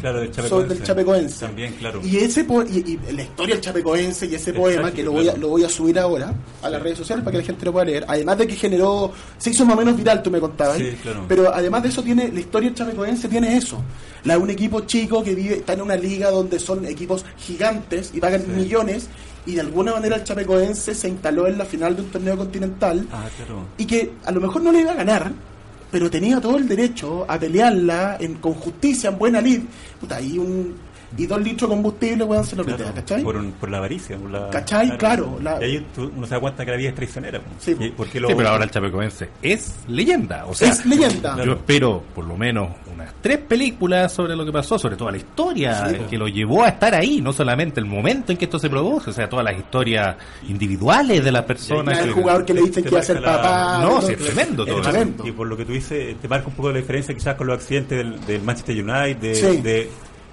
Claro, 0.00 0.20
del 0.20 0.82
Chapecoense. 0.82 1.46
También, 1.46 1.72
claro. 1.74 2.00
Y 2.04 2.16
ese 2.18 2.44
po- 2.44 2.62
y, 2.62 2.98
y 3.08 3.12
la 3.12 3.22
historia 3.22 3.54
del 3.54 3.62
Chapecoense 3.64 4.26
y 4.26 4.34
ese 4.34 4.50
Es 4.50 4.56
poema 4.56 4.90
que 4.92 5.02
lo 5.02 5.12
voy, 5.12 5.28
a, 5.28 5.36
lo 5.36 5.48
voy 5.48 5.64
a 5.64 5.68
subir 5.68 5.98
ahora 5.98 6.34
a 6.62 6.68
las 6.70 6.82
redes 6.82 6.98
sociales 6.98 7.24
para 7.24 7.32
que 7.32 7.38
la 7.38 7.44
gente 7.44 7.64
lo 7.64 7.72
pueda 7.72 7.86
leer. 7.86 8.04
Además 8.06 8.38
de 8.38 8.46
que 8.46 8.54
generó, 8.56 9.12
se 9.38 9.50
hizo 9.50 9.64
más 9.64 9.74
o 9.74 9.78
menos 9.78 9.96
viral, 9.96 10.22
tú 10.22 10.30
me 10.30 10.38
contabas. 10.40 10.76
Sí, 10.78 10.90
claro. 11.02 11.24
Pero 11.26 11.52
además 11.54 11.82
de 11.82 11.88
eso 11.88 12.02
tiene, 12.02 12.30
la 12.30 12.40
historia 12.40 12.68
del 12.68 12.76
Chapecoense 12.76 13.28
tiene 13.28 13.56
eso. 13.56 13.82
La 14.24 14.34
de 14.36 14.40
un 14.40 14.50
equipo 14.50 14.80
chico 14.80 15.22
que 15.24 15.34
vive, 15.34 15.56
está 15.56 15.72
en 15.72 15.80
una 15.82 15.96
liga 15.96 16.30
donde 16.30 16.58
son 16.58 16.84
equipos 16.84 17.24
gigantes 17.38 18.10
y 18.14 18.20
pagan 18.20 18.44
millones. 18.54 19.08
Y 19.46 19.54
de 19.54 19.60
alguna 19.60 19.92
manera 19.92 20.16
el 20.16 20.24
Chapecoense 20.24 20.92
se 20.94 21.08
instaló 21.08 21.46
en 21.46 21.56
la 21.56 21.64
final 21.64 21.94
de 21.94 22.02
un 22.02 22.08
torneo 22.10 22.36
continental 22.36 23.06
Ah, 23.12 23.28
claro. 23.36 23.64
y 23.78 23.84
que 23.86 24.12
a 24.24 24.32
lo 24.32 24.40
mejor 24.40 24.60
no 24.62 24.72
le 24.72 24.80
iba 24.80 24.90
a 24.90 24.96
ganar, 24.96 25.30
pero 25.96 26.10
tenía 26.10 26.38
todo 26.42 26.58
el 26.58 26.68
derecho 26.68 27.24
a 27.26 27.38
pelearla 27.38 28.18
en, 28.20 28.34
con 28.34 28.52
justicia, 28.52 29.08
en 29.08 29.16
buena 29.18 29.40
lid. 29.40 29.60
Puta, 29.98 30.20
y, 30.20 30.36
un, 30.36 30.74
y 31.16 31.24
dos 31.24 31.40
litros 31.40 31.70
de 31.70 31.74
combustible, 31.74 32.24
weón, 32.24 32.44
se 32.44 32.54
lo 32.54 32.64
Claro, 32.64 32.76
pitea, 32.76 32.92
¿cachai? 32.92 33.22
por, 33.22 33.34
un- 33.36 33.52
por 33.52 33.70
la 33.70 33.78
avaricia. 33.78 34.18
Por 34.18 34.30
la, 34.30 34.50
¿Cachai? 34.50 34.98
Claro, 34.98 35.38
la- 35.42 35.58
y 35.62 35.64
ahí 35.64 35.86
tú- 35.94 36.12
uno 36.14 36.26
se 36.26 36.34
da 36.34 36.40
cuenta 36.40 36.66
que 36.66 36.70
la 36.72 36.76
vida 36.76 36.90
es 36.90 36.94
traicionera. 36.96 37.40
Sí, 37.58 37.74
Y- 37.80 37.88
porque 37.92 38.20
lo, 38.20 38.28
Sí, 38.28 38.34
pero 38.36 38.50
ahora 38.50 38.64
el 38.64 38.70
Chapecoense 38.70 39.30
es 39.40 39.72
leyenda. 39.88 40.44
O 40.44 40.52
sea, 40.54 40.68
es 40.72 40.84
leyenda. 40.84 41.42
yo 41.42 41.52
espero 41.54 42.02
por 42.14 42.26
lo 42.26 42.36
menos 42.36 42.68
unas 42.96 43.14
tres 43.20 43.38
películas 43.38 44.12
sobre 44.12 44.34
lo 44.34 44.44
que 44.44 44.50
pasó, 44.52 44.78
sobre 44.78 44.96
toda 44.96 45.12
la 45.12 45.18
historia 45.18 45.86
Sí, 45.88 45.94
eh, 45.94 46.00
que 46.10 46.18
lo 46.18 46.26
llevó 46.28 46.64
a 46.64 46.68
estar 46.68 46.94
ahí, 46.94 47.20
no 47.20 47.32
solamente 47.32 47.78
el 47.78 47.86
momento 47.86 48.32
en 48.32 48.38
que 48.38 48.46
esto 48.46 48.58
se 48.58 48.68
produjo, 48.68 49.10
o 49.10 49.12
sea, 49.12 49.28
todas 49.28 49.44
las 49.44 49.56
historias 49.56 50.16
individuales 50.48 51.22
de 51.24 51.32
las 51.32 51.44
personas. 51.44 51.98
Que- 52.00 52.10
jugador 52.12 52.44
que 52.44 52.54
le 52.54 52.62
dicen 52.62 52.82
que 52.82 52.90
iba 52.90 53.00
a 53.00 53.02
ser 53.02 53.22
papá. 53.22 53.78
No, 53.82 54.00
sí, 54.02 54.12
es 54.14 54.18
tremendo 54.18 54.64
todo. 54.66 54.82
Y 55.24 55.32
por 55.32 55.46
lo 55.46 55.56
que 55.56 55.64
tú 55.64 55.72
dices, 55.72 56.16
te 56.20 56.26
marca 56.28 56.48
un 56.48 56.54
poco 56.54 56.70
la 56.72 56.78
diferencia 56.78 57.14
quizás 57.14 57.34
con 57.36 57.46
los 57.46 57.56
accidentes 57.56 57.98
del, 57.98 58.24
del 58.26 58.42
Manchester 58.42 58.76
United, 58.82 59.16
de, 59.16 59.34
Sí. 59.34 59.56
de- 59.60 59.90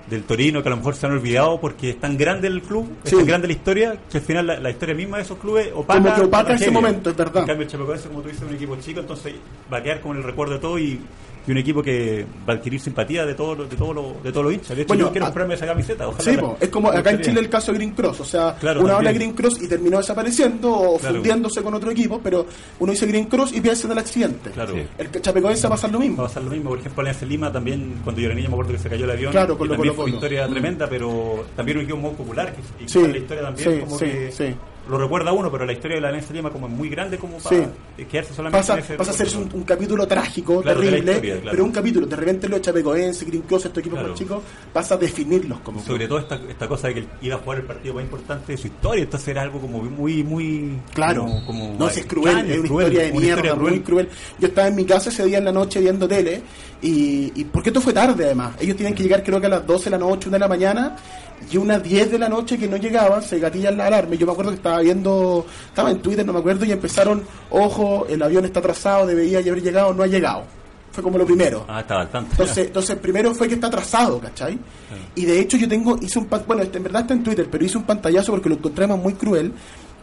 del 0.10 0.24
Torino, 0.24 0.62
que 0.62 0.68
a 0.68 0.72
lo 0.72 0.78
mejor 0.78 0.96
se 0.96 1.06
han 1.06 1.14
olvidado 1.14 1.60
porque 1.62 1.92
es 1.92 2.00
tan 2.00 2.18
grande 2.18 2.48
el 2.50 2.62
club, 2.62 2.92
es 3.06 3.10
Sí. 3.10 3.16
tan 3.16 3.26
grande 3.26 3.48
la 3.48 3.54
historia, 3.54 3.98
que 4.12 4.18
al 4.18 4.24
final 4.24 4.48
la, 4.48 4.60
la 4.60 4.70
historia 4.70 4.94
misma 4.94 5.18
de 5.18 5.24
esos 5.24 5.38
clubes 5.38 5.70
opaca. 5.74 6.02
Como 6.02 6.16
que 6.16 6.22
opaca 6.24 6.50
la 6.50 6.56
ese 6.56 6.66
tragedia. 6.66 6.82
momento, 6.82 7.10
es 7.10 7.16
verdad. 7.16 7.42
En 7.44 7.48
cambio, 7.48 7.64
el 7.66 7.72
Chapecoense, 7.72 8.08
como 8.10 8.22
tú 8.22 8.28
dices, 8.28 8.44
es 8.44 8.50
un 8.50 8.56
equipo 8.56 8.76
chico, 8.78 9.00
entonces 9.00 9.34
va 9.72 9.78
a 9.78 9.84
quedar 9.84 10.02
como 10.02 10.14
en 10.16 10.20
el 10.20 10.26
recuerdo 10.26 10.54
de 10.56 10.60
todo 10.60 10.78
y, 10.78 11.00
y 11.46 11.52
un 11.52 11.58
equipo 11.58 11.82
que 11.84 12.26
va 12.48 12.54
a 12.54 12.56
adquirir 12.58 12.80
simpatía 12.80 13.26
de 13.26 13.34
todos 13.36 13.58
los 13.58 13.70
de 13.70 13.76
todos 13.76 13.94
los 13.96 14.24
de 14.24 14.32
todos 14.32 14.46
los 14.46 14.54
hinchas. 14.54 14.76
De 14.76 14.84
hecho, 14.84 14.88
Bueno, 14.90 15.06
yo 15.06 15.12
quiero 15.12 15.26
a- 15.26 15.30
comprarme 15.30 15.54
esa 15.56 15.66
camiseta. 15.66 16.08
Ojalá 16.08 16.24
Sí, 16.32 16.36
la- 16.38 16.54
es 16.60 16.70
como 16.70 16.90
acá 16.90 17.12
en. 17.12 17.22
Chile 17.22 17.40
el 17.40 17.50
caso 17.50 17.72
de 17.72 17.78
Green 17.78 17.92
Cross, 17.92 18.20
o 18.22 18.26
sea, 18.26 18.56
Claro, 18.60 18.82
uno 18.82 18.94
habla 18.96 19.10
de 19.10 19.16
también. 19.20 19.34
Green 19.36 19.50
Cross 19.52 19.62
y 19.64 19.68
terminó 19.68 19.98
desapareciendo 19.98 20.72
o 20.72 20.98
Claro. 21.00 21.16
fundiéndose 21.16 21.62
con 21.62 21.74
otro 21.74 21.92
equipo, 21.92 22.20
pero 22.24 22.46
uno 22.80 22.92
dice 22.92 23.06
Green 23.06 23.26
Cross 23.26 23.54
y 23.54 23.62
piensa 23.62 23.88
en 23.88 23.92
el 23.94 23.98
accidente. 24.00 24.52
Claro. 24.52 24.74
Sí. 24.74 24.84
El 24.98 25.12
Chapecoense 25.22 25.64
va 25.64 25.68
a 25.68 25.72
pasar 25.78 25.92
lo 25.92 26.00
Va 26.00 26.04
a 26.06 26.08
mismo. 26.08 26.24
pasar 26.24 26.44
lo 26.44 26.52
mismo, 26.52 26.70
por 26.70 26.80
ejemplo, 26.80 27.02
Alianza 27.02 27.26
Lima 27.26 27.52
también, 27.52 27.96
cuando 28.04 28.22
yo 28.22 28.28
era 28.28 28.36
niño 28.36 28.50
me 28.50 28.54
acuerdo 28.56 28.72
que 28.74 28.80
se 28.80 28.90
cayó 28.90 29.06
el 29.06 29.12
avión, 29.12 29.32
Claro, 29.32 29.58
con 29.58 29.68
lo 29.68 29.74
también 29.76 29.94
Colo-Colo. 29.94 29.96
fue 29.96 30.06
una 30.06 30.14
historia 30.16 30.48
Mm. 30.48 30.52
tremenda, 30.52 30.90
pero 30.90 31.46
también 31.56 31.78
un 31.78 31.84
equipo 31.84 31.98
muy 32.00 32.12
popular, 32.12 32.54
que, 32.54 32.84
y 32.84 32.88
Sí, 32.88 33.02
la 33.08 33.18
historia 33.18 33.44
también 33.44 33.72
sí, 33.74 33.80
como 33.82 33.98
que 34.00 34.32
sí. 34.32 34.56
Lo 34.90 34.98
recuerda 34.98 35.32
uno, 35.32 35.50
pero 35.52 35.66
la 35.66 35.72
historia 35.74 35.96
de 35.96 36.02
la 36.02 36.10
Alianza 36.10 36.34
Lima 36.34 36.50
como 36.52 36.68
es 36.68 36.74
muy 36.74 36.90
grande 36.90 37.18
como 37.18 37.38
para 37.38 37.56
Sí. 37.56 38.04
quedarse 38.10 38.34
solamente 38.34 38.60
Pasa, 38.60 38.74
en 38.74 38.80
ese 38.80 38.96
pasa 38.96 39.12
a 39.12 39.14
ser 39.14 39.28
un, 39.54 39.64
capítulo 39.64 40.06
trágico, 40.08 40.62
Claro, 40.62 40.82
de 40.82 40.88
terrible, 40.88 41.12
historia, 41.12 41.34
claro. 41.36 41.52
pero 41.52 41.64
un 41.64 41.72
capítulo. 41.72 42.06
De 42.06 42.16
repente 42.16 42.50
lo 42.50 42.56
de 42.58 42.62
Chapecoense, 42.62 43.26
Green 43.26 43.44
Cross, 43.44 43.66
estos 43.66 43.80
equipos 43.80 44.00
Claro. 44.00 44.10
más 44.14 44.20
chicos, 44.20 44.44
pasa 44.74 44.96
a 44.96 44.98
definirlos 44.98 45.60
como 45.60 45.80
Sobre 45.82 46.08
todo 46.08 46.20
esta, 46.20 46.36
esta 46.50 46.68
cosa 46.68 46.88
de 46.90 46.96
que 46.96 47.06
iba 47.22 47.36
a 47.36 47.40
jugar 47.40 47.60
el 47.60 47.66
partido 47.66 47.94
más 47.96 48.04
importante 48.04 48.52
de 48.52 48.58
su 48.58 48.68
historia, 48.68 49.04
entonces 49.04 49.28
era 49.30 49.42
algo 49.42 49.60
como 49.62 49.82
muy, 49.84 50.24
muy... 50.24 50.80
Claro, 50.94 51.22
como- 51.24 51.46
como 51.46 51.76
no, 51.80 51.90
si 51.90 52.02
es 52.02 52.06
cruel, 52.06 52.38
es 52.52 52.60
una 52.60 52.68
cruel, 52.68 52.88
historia 52.94 53.00
de 53.08 53.12
mierda, 53.20 53.42
historia 53.48 53.56
muy 53.56 53.80
cruel. 53.82 54.10
Yo 54.40 54.48
estaba 54.48 54.68
en 54.68 54.76
mi 54.76 54.86
casa 54.86 55.10
ese 55.10 55.24
día 55.26 55.38
en 55.38 55.46
la 55.46 55.52
noche 55.54 55.80
viendo 55.80 56.08
tele 56.08 56.42
y, 56.82 57.32
y 57.40 57.46
porque 57.46 57.70
esto 57.70 57.80
fue 57.80 57.94
tarde 57.94 58.26
además. 58.26 58.56
Ellos 58.60 58.76
tienen 58.76 58.94
que 58.94 59.04
llegar 59.04 59.24
creo 59.24 59.40
que 59.40 59.48
a 59.48 59.50
las 59.50 59.66
12 59.66 59.86
de 59.86 59.92
la 59.92 59.98
noche, 59.98 60.28
1 60.28 60.36
de 60.36 60.40
la 60.40 60.48
mañana 60.50 60.96
y 61.52 61.58
unas 61.58 61.84
10 61.84 62.12
de 62.12 62.20
la 62.20 62.30
noche 62.30 62.58
que 62.58 62.68
no 62.68 62.78
llegaban, 62.78 63.22
se 63.22 63.40
gatillan 63.40 63.78
la 63.78 63.88
alarma. 63.88 64.16
Yo 64.16 64.26
me 64.26 64.32
acuerdo 64.32 64.52
que 64.52 64.58
estaba 64.58 64.80
viendo, 64.80 65.46
estaba 65.68 65.92
en 65.92 66.00
Twitter, 66.00 66.26
no 66.26 66.34
me 66.34 66.40
acuerdo, 66.40 66.66
y 66.66 66.72
empezaron, 66.72 67.24
ojo, 67.50 68.06
el 68.10 68.22
avión 68.22 68.46
está 68.46 68.60
atrasado, 68.60 69.06
debería 69.06 69.40
haber 69.40 69.62
llegado, 69.62 69.94
no 69.94 70.04
ha 70.04 70.08
llegado. 70.08 70.44
Fue 70.92 71.04
como 71.04 71.18
lo 71.18 71.26
primero. 71.26 71.66
Ah, 71.68 71.82
estaba 71.82 72.02
al 72.02 72.10
tanto. 72.10 72.32
Entonces, 72.32 72.68
entonces 72.68 72.96
primero 72.98 73.34
fue 73.34 73.48
que 73.48 73.56
está 73.56 73.66
atrasado, 73.66 74.20
¿cachai? 74.20 74.60
Y 75.16 75.26
de 75.26 75.40
hecho 75.40 75.58
yo 75.58 75.68
tengo, 75.68 75.98
hice 76.00 76.20
un, 76.20 76.30
bueno, 76.46 76.62
este, 76.62 76.78
en 76.78 76.84
verdad 76.84 77.02
está 77.02 77.16
en 77.16 77.24
Twitter, 77.24 77.48
pero 77.50 77.66
hice 77.66 77.80
un 77.80 77.84
pantallazo 77.84 78.32
porque 78.32 78.50
lo 78.50 78.56
encontramos 78.56 79.00
muy 79.00 79.14
cruel. 79.14 79.52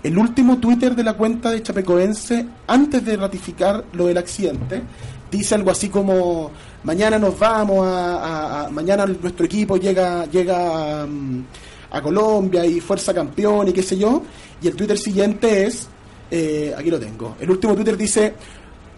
El 0.02 0.18
último 0.18 0.58
Twitter 0.58 0.96
de 0.96 1.04
la 1.04 1.12
cuenta 1.12 1.50
de 1.50 1.62
Chapecoense, 1.62 2.44
antes 2.66 3.04
de 3.04 3.16
ratificar 3.16 3.84
lo 3.92 4.06
del 4.06 4.18
accidente, 4.18 4.82
dice 5.30 5.54
algo 5.54 5.70
así 5.70 5.88
como, 5.88 6.50
mañana 6.84 7.18
nos 7.18 7.38
vamos 7.38 7.86
a, 7.86 8.16
a- 8.16 8.64
a- 8.66 8.70
mañana 8.70 9.06
nuestro 9.06 9.46
equipo 9.46 9.76
llega, 9.76 10.26
llega 10.26 11.06
mm, 11.06 11.44
a 11.92 12.02
Colombia 12.02 12.64
y 12.66 12.80
fuerza 12.80 13.12
campeón 13.14 13.68
y 13.68 13.72
qué 13.72 13.82
sé 13.82 13.96
yo. 13.98 14.22
Y 14.62 14.68
el 14.68 14.74
Twitter 14.76 14.98
siguiente 14.98 15.66
es, 15.66 15.88
eh, 16.30 16.74
aquí 16.76 16.90
lo 16.90 16.98
tengo, 16.98 17.36
el 17.40 17.50
último 17.50 17.74
Twitter 17.74 17.96
dice, 17.96 18.34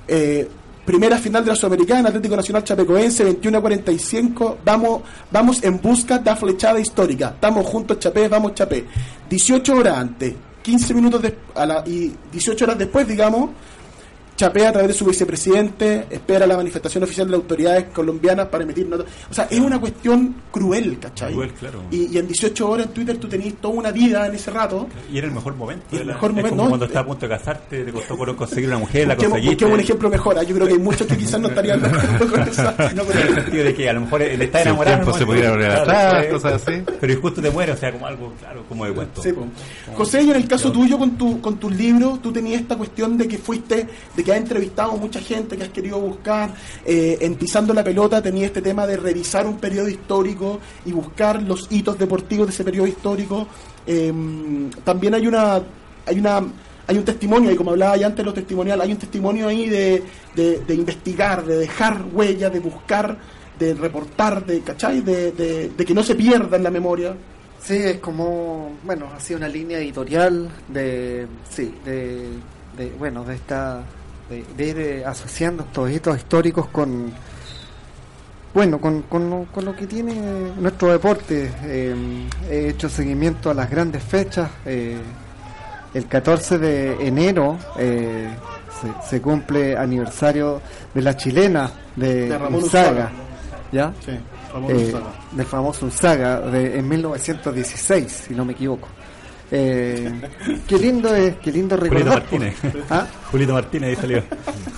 eh, 0.08 0.48
primera 0.84 1.16
final 1.18 1.44
de 1.44 1.50
la 1.50 1.56
Sudamericana, 1.56 2.08
Atlético 2.08 2.34
Nacional 2.34 2.64
Chapecoense, 2.64 3.22
21 3.24 3.58
a 3.58 3.60
45. 3.60 4.58
Vamos, 4.64 5.02
vamos 5.30 5.62
en 5.62 5.80
busca 5.80 6.18
de 6.18 6.24
la 6.30 6.36
flechada 6.36 6.80
histórica. 6.80 7.28
Estamos 7.34 7.64
juntos, 7.66 7.98
Chapé, 8.00 8.26
vamos, 8.28 8.54
Chapé. 8.54 8.84
18 9.30 9.76
horas 9.76 9.96
antes, 9.98 10.34
15 10.60 10.92
minutos 10.92 11.22
des- 11.22 11.34
a 11.54 11.64
la- 11.66 11.84
y 11.86 12.12
18 12.32 12.64
horas 12.64 12.78
después, 12.78 13.06
digamos. 13.06 13.50
Chapé 14.42 14.66
a 14.66 14.72
través 14.72 14.88
de 14.88 14.94
su 14.94 15.04
vicepresidente 15.04 16.06
espera 16.10 16.48
la 16.48 16.56
manifestación 16.56 17.04
oficial 17.04 17.28
de 17.28 17.30
las 17.30 17.40
autoridades 17.42 17.84
colombianas 17.94 18.46
para 18.48 18.64
emitir 18.64 18.88
notas. 18.88 19.06
O 19.30 19.34
sea, 19.34 19.46
es 19.48 19.60
una 19.60 19.78
cuestión 19.80 20.34
cruel, 20.50 20.98
¿cachai? 20.98 21.32
Cruel, 21.32 21.52
claro. 21.52 21.82
y, 21.92 22.12
y 22.12 22.18
en 22.18 22.26
18 22.26 22.68
horas 22.68 22.86
en 22.86 22.92
Twitter 22.92 23.16
tú 23.18 23.28
tenías 23.28 23.54
toda 23.60 23.74
una 23.74 23.92
vida 23.92 24.26
en 24.26 24.34
ese 24.34 24.50
rato. 24.50 24.88
Y 25.12 25.18
era 25.18 25.28
el 25.28 25.32
mejor 25.32 25.54
momento. 25.54 25.84
Y 25.92 25.96
el 25.98 26.08
la- 26.08 26.14
mejor 26.14 26.30
es 26.30 26.36
momento, 26.36 26.50
como 26.56 26.62
¿no? 26.64 26.68
cuando 26.70 26.86
estás 26.86 27.02
a 27.02 27.06
punto 27.06 27.26
de 27.26 27.28
casarte, 27.36 27.84
te 27.84 27.92
costó 27.92 28.16
por 28.16 28.34
conseguir 28.34 28.68
una 28.68 28.78
mujer, 28.78 29.06
la 29.06 29.14
conseguiste. 29.16 29.48
busquemos 29.50 29.74
un 29.74 29.80
ejemplo 29.80 30.10
mejor. 30.10 30.38
¿ah? 30.38 30.42
Yo 30.42 30.54
creo 30.56 30.66
que 30.66 30.72
hay 30.72 30.78
muchos 30.80 31.06
que 31.06 31.16
quizás 31.16 31.40
no 31.40 31.48
estarían 31.48 31.80
de 31.80 31.86
acuerdo 31.88 32.30
con 32.32 32.40
eso. 32.48 32.62
No, 32.64 32.68
en 32.80 32.98
el 32.98 33.06
pero- 33.06 33.34
sentido 33.42 33.64
de 33.64 33.74
que 33.76 33.88
a 33.88 33.92
lo 33.92 34.00
mejor 34.00 34.22
él 34.22 34.42
está 34.42 34.62
enamorado. 34.62 35.12
se 35.16 35.24
Claro, 35.24 35.72
atrás, 35.82 36.26
cosas 36.26 36.66
así. 36.66 36.82
Pero 37.00 37.12
y 37.12 37.16
justo 37.16 37.40
te 37.40 37.50
muere, 37.50 37.70
o 37.72 37.76
sea, 37.76 37.92
como 37.92 38.06
algo, 38.06 38.32
claro, 38.40 38.64
como 38.68 38.86
de 38.86 38.92
cuento. 38.92 39.22
Sí. 39.22 39.30
José, 39.94 40.22
y 40.22 40.30
en 40.30 40.36
el 40.36 40.48
caso 40.48 40.72
tuyo 40.72 40.98
con 40.98 41.16
tu 41.16 41.40
con 41.40 41.58
tus 41.58 41.72
libros, 41.72 42.20
tú 42.20 42.32
tenías 42.32 42.60
esta 42.62 42.74
cuestión 42.76 43.16
de 43.16 43.28
que 43.28 43.38
fuiste, 43.38 43.86
de 44.16 44.24
que 44.24 44.31
has 44.32 44.40
entrevistado 44.40 44.96
mucha 44.96 45.20
gente, 45.20 45.56
que 45.56 45.64
has 45.64 45.70
querido 45.70 45.98
buscar, 45.98 46.54
eh, 46.84 47.18
en 47.20 47.34
Pisando 47.34 47.72
la 47.72 47.84
Pelota 47.84 48.20
tenía 48.20 48.46
este 48.46 48.62
tema 48.62 48.86
de 48.86 48.96
revisar 48.96 49.46
un 49.46 49.58
periodo 49.58 49.88
histórico 49.88 50.60
y 50.84 50.92
buscar 50.92 51.42
los 51.42 51.66
hitos 51.70 51.98
deportivos 51.98 52.46
de 52.46 52.52
ese 52.52 52.64
periodo 52.64 52.86
histórico. 52.86 53.46
Eh, 53.86 54.12
también 54.84 55.14
hay 55.14 55.26
una 55.26 55.60
hay 56.06 56.18
una 56.18 56.42
hay 56.86 56.98
un 56.98 57.04
testimonio, 57.04 57.52
y 57.52 57.56
como 57.56 57.70
hablaba 57.70 57.96
ya 57.96 58.06
antes 58.06 58.24
lo 58.24 58.34
testimonial, 58.34 58.80
hay 58.80 58.90
un 58.90 58.98
testimonio 58.98 59.46
ahí 59.46 59.68
de, 59.68 60.02
de, 60.34 60.58
de 60.66 60.74
investigar, 60.74 61.44
de 61.44 61.56
dejar 61.58 62.04
huella, 62.12 62.50
de 62.50 62.58
buscar, 62.58 63.16
de 63.58 63.74
reportar, 63.74 64.44
de, 64.44 64.60
¿cachai? 64.62 65.00
De, 65.00 65.30
de, 65.30 65.68
de 65.68 65.84
que 65.84 65.94
no 65.94 66.02
se 66.02 66.16
pierda 66.16 66.56
en 66.56 66.64
la 66.64 66.70
memoria. 66.70 67.14
Sí, 67.62 67.76
es 67.76 67.98
como, 67.98 68.72
bueno, 68.82 69.08
ha 69.14 69.20
sido 69.20 69.38
una 69.38 69.48
línea 69.48 69.78
editorial 69.78 70.50
de, 70.68 71.28
sí, 71.48 71.72
de 71.84 72.30
bueno, 72.98 73.22
de 73.22 73.34
esta, 73.36 73.84
de, 74.32 74.44
de 74.56 74.64
ir 74.66 74.78
eh, 74.78 75.04
asociando 75.04 75.62
estos 75.64 75.90
hitos 75.90 76.16
históricos 76.16 76.66
con, 76.68 77.12
bueno, 78.54 78.80
con, 78.80 79.02
con, 79.02 79.30
lo, 79.30 79.44
con 79.52 79.64
lo 79.64 79.76
que 79.76 79.86
tiene 79.86 80.14
nuestro 80.58 80.90
deporte. 80.92 81.50
Eh, 81.64 81.94
he 82.50 82.68
hecho 82.70 82.88
seguimiento 82.88 83.50
a 83.50 83.54
las 83.54 83.70
grandes 83.70 84.02
fechas. 84.02 84.50
eh, 84.66 84.96
el 85.94 86.06
14 86.08 86.56
de 86.58 87.06
enero 87.06 87.58
se, 87.76 88.30
se 89.10 89.20
cumple 89.20 89.76
aniversario 89.76 90.62
de 90.94 91.02
la 91.02 91.14
chilena 91.14 91.70
de, 91.94 92.28
De 92.30 92.38
Ramón 92.38 92.62
Unzaga, 92.62 92.88
Unzaga. 92.88 93.12
¿ya? 93.70 93.92
Sí, 94.02 94.12
Ramón 94.54 94.72
Unzaga. 94.74 95.12
del 95.32 95.46
famoso 95.46 95.84
Unzaga 95.84 96.40
de, 96.40 96.78
en 96.78 96.88
1916, 96.88 98.24
si 98.28 98.34
no 98.34 98.46
me 98.46 98.54
equivoco. 98.54 98.88
Eh, 99.54 100.10
qué 100.66 100.78
lindo 100.78 101.14
es, 101.14 101.36
qué 101.36 101.52
lindo 101.52 101.76
Julito 101.76 101.94
recordar. 101.94 102.20
Martínez. 102.22 102.54
¿Ah? 102.90 103.06
Julito 103.30 103.52
Martínez 103.52 103.90
ahí 103.90 103.96
salió. 103.96 104.22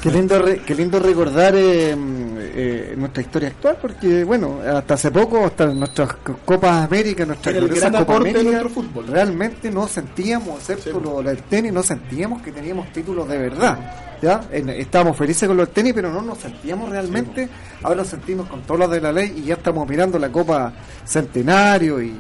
Qué 0.02 0.10
lindo, 0.10 0.42
re- 0.42 0.58
qué 0.66 0.74
lindo 0.74 0.98
recordar 0.98 1.54
eh, 1.56 1.94
eh, 1.96 2.94
nuestra 2.96 3.22
historia 3.22 3.48
actual, 3.50 3.78
porque 3.80 4.24
bueno, 4.24 4.58
hasta 4.66 4.94
hace 4.94 5.12
poco, 5.12 5.46
hasta 5.46 5.66
nuestras 5.66 6.14
co- 6.14 6.38
Copas 6.44 6.86
América, 6.86 7.24
nuestra 7.24 7.50
Era 7.52 7.60
el 7.60 7.66
gloriosa 7.66 7.88
gran 7.88 8.02
Copa 8.04 8.12
aporte 8.14 8.32
de 8.32 8.40
América, 8.40 8.62
nuestro 8.62 8.82
fútbol. 8.82 9.06
realmente 9.06 9.70
no 9.70 9.86
sentíamos, 9.86 10.58
excepto 10.68 10.98
lo 11.00 11.22
del 11.22 11.38
tenis, 11.44 11.72
no 11.72 11.82
sentíamos 11.84 12.42
que 12.42 12.50
teníamos 12.50 12.92
títulos 12.92 13.28
de 13.28 13.38
verdad. 13.38 13.78
¿ya? 14.20 14.40
En- 14.50 14.70
estábamos 14.70 15.16
felices 15.16 15.46
con 15.46 15.56
los 15.56 15.68
tenis, 15.70 15.92
pero 15.94 16.10
no 16.12 16.20
nos 16.20 16.38
sentíamos 16.38 16.88
realmente. 16.90 17.48
Ahora 17.84 17.96
nos 18.00 18.08
sentimos 18.08 18.48
con 18.48 18.62
todos 18.62 18.80
los 18.80 18.90
de 18.90 19.00
la 19.00 19.12
ley 19.12 19.34
y 19.36 19.42
ya 19.44 19.54
estamos 19.54 19.88
mirando 19.88 20.18
la 20.18 20.30
Copa 20.32 20.72
Centenario 21.04 22.02
y. 22.02 22.12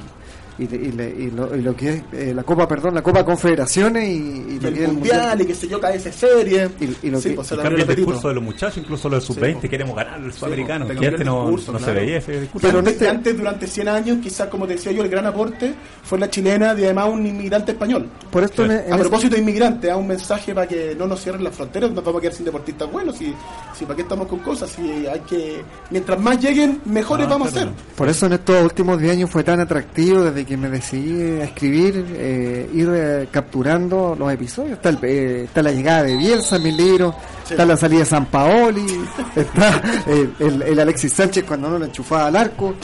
Y, 0.56 0.62
y 0.72 0.92
le- 0.92 1.10
y 1.10 1.30
lo, 1.32 1.56
y 1.56 1.62
lo 1.62 1.74
que 1.74 1.94
es 1.94 2.02
eh, 2.12 2.32
la 2.32 2.44
Copa, 2.44 2.68
perdón, 2.68 2.94
la 2.94 3.02
Copa 3.02 3.24
Confederaciones 3.24 4.04
y, 4.08 4.12
y 4.12 4.56
Y 4.56 4.60
lo 4.60 4.68
el 4.68 4.74
que 4.74 4.84
es 4.84 4.92
mundial, 4.92 5.40
y 5.40 5.46
que 5.46 5.54
se 5.54 5.66
yo, 5.66 5.80
KS 5.80 6.12
serie. 6.12 6.70
Y- 6.80 7.08
y 7.08 7.10
lo 7.10 7.20
sí, 7.20 7.30
que- 7.30 7.34
pues 7.34 7.48
se 7.48 7.54
Y 7.56 7.58
cambia 7.58 7.84
el 7.84 7.96
discurso 7.96 8.28
de 8.28 8.34
los 8.34 8.44
muchachos, 8.44 8.76
incluso 8.78 9.08
los 9.08 9.26
de 9.26 9.34
sub-20, 9.34 9.68
queremos 9.68 9.96
ganar 9.96 10.20
el 10.20 10.32
sudamericano. 10.32 10.86
que 10.86 10.92
cambió 10.94 11.08
antes 11.10 11.26
no, 11.26 11.40
discurso, 11.42 11.72
no 11.72 11.78
se 11.80 11.92
veía 11.92 12.18
ese 12.18 12.40
discurso. 12.40 12.66
Pero 12.68 12.78
antes, 12.78 12.92
este- 12.94 13.08
antes, 13.08 13.36
durante 13.36 13.66
100 13.66 13.88
años, 13.88 14.18
quizás 14.22 14.46
como 14.48 14.66
te 14.68 14.74
decía 14.74 14.92
yo, 14.92 15.02
el 15.02 15.08
gran 15.08 15.26
aporte 15.26 15.74
fue 16.04 16.18
la 16.20 16.30
chilena 16.30 16.72
de 16.74 16.84
además 16.84 17.08
un 17.12 17.26
inmigrante 17.26 17.72
español. 17.72 18.08
Por 18.30 18.44
esto 18.44 18.64
en- 18.64 18.70
en 18.70 18.76
A 18.78 18.80
ese- 18.94 18.98
propósito 18.98 19.34
de 19.34 19.40
inmigrantes, 19.40 19.90
a 19.90 19.96
un 19.96 20.06
mensaje 20.06 20.54
para 20.54 20.68
que 20.68 20.94
no 20.96 21.06
nos 21.08 21.20
cierren 21.20 21.42
las 21.42 21.54
fronteras, 21.56 21.90
nos 21.90 22.04
vamos 22.04 22.18
a 22.18 22.22
quedar 22.22 22.34
sin 22.34 22.44
deportistas 22.44 22.92
buenos. 22.92 23.16
Si, 23.16 23.34
si 23.76 23.84
para 23.84 23.96
qué 23.96 24.02
estamos 24.02 24.28
con 24.28 24.38
cosas, 24.38 24.70
si 24.70 24.82
hay 25.06 25.20
que. 25.28 25.62
Mientras 25.90 26.20
más 26.20 26.40
lleguen, 26.40 26.80
mejores 26.84 27.26
Ah, 27.26 27.30
vamos 27.30 27.50
claro. 27.50 27.70
a 27.70 27.72
ser. 27.74 27.94
Por 27.96 28.08
eso 28.08 28.26
en 28.26 28.34
estos 28.34 28.62
últimos 28.62 29.00
10 29.00 29.12
años 29.14 29.30
fue 29.30 29.42
tan 29.42 29.58
atractivo 29.58 30.22
desde 30.22 30.43
que 30.44 30.56
me 30.56 30.68
decidí 30.68 31.40
a 31.40 31.44
escribir, 31.44 32.04
eh, 32.16 32.68
ir 32.72 32.88
eh, 32.92 33.28
capturando 33.30 34.14
los 34.18 34.32
episodios. 34.32 34.74
Está, 34.74 34.88
el- 34.90 34.98
eh, 35.02 35.44
está 35.44 35.62
la 35.62 35.72
llegada 35.72 36.02
de 36.04 36.16
Bielsa 36.16 36.56
en 36.56 36.62
mi 36.62 36.72
libro, 36.72 37.14
está 37.48 37.64
la 37.64 37.76
salida 37.76 38.00
de 38.00 38.06
San 38.06 38.26
Paoli, 38.26 38.86
está 39.36 39.82
eh, 40.06 40.28
el, 40.40 40.62
el 40.62 40.78
Alexis 40.80 41.12
Sánchez 41.12 41.44
cuando 41.44 41.68
no 41.70 41.78
lo 41.78 41.84
enchufaba 41.86 42.26
al 42.26 42.36
arco, 42.36 42.74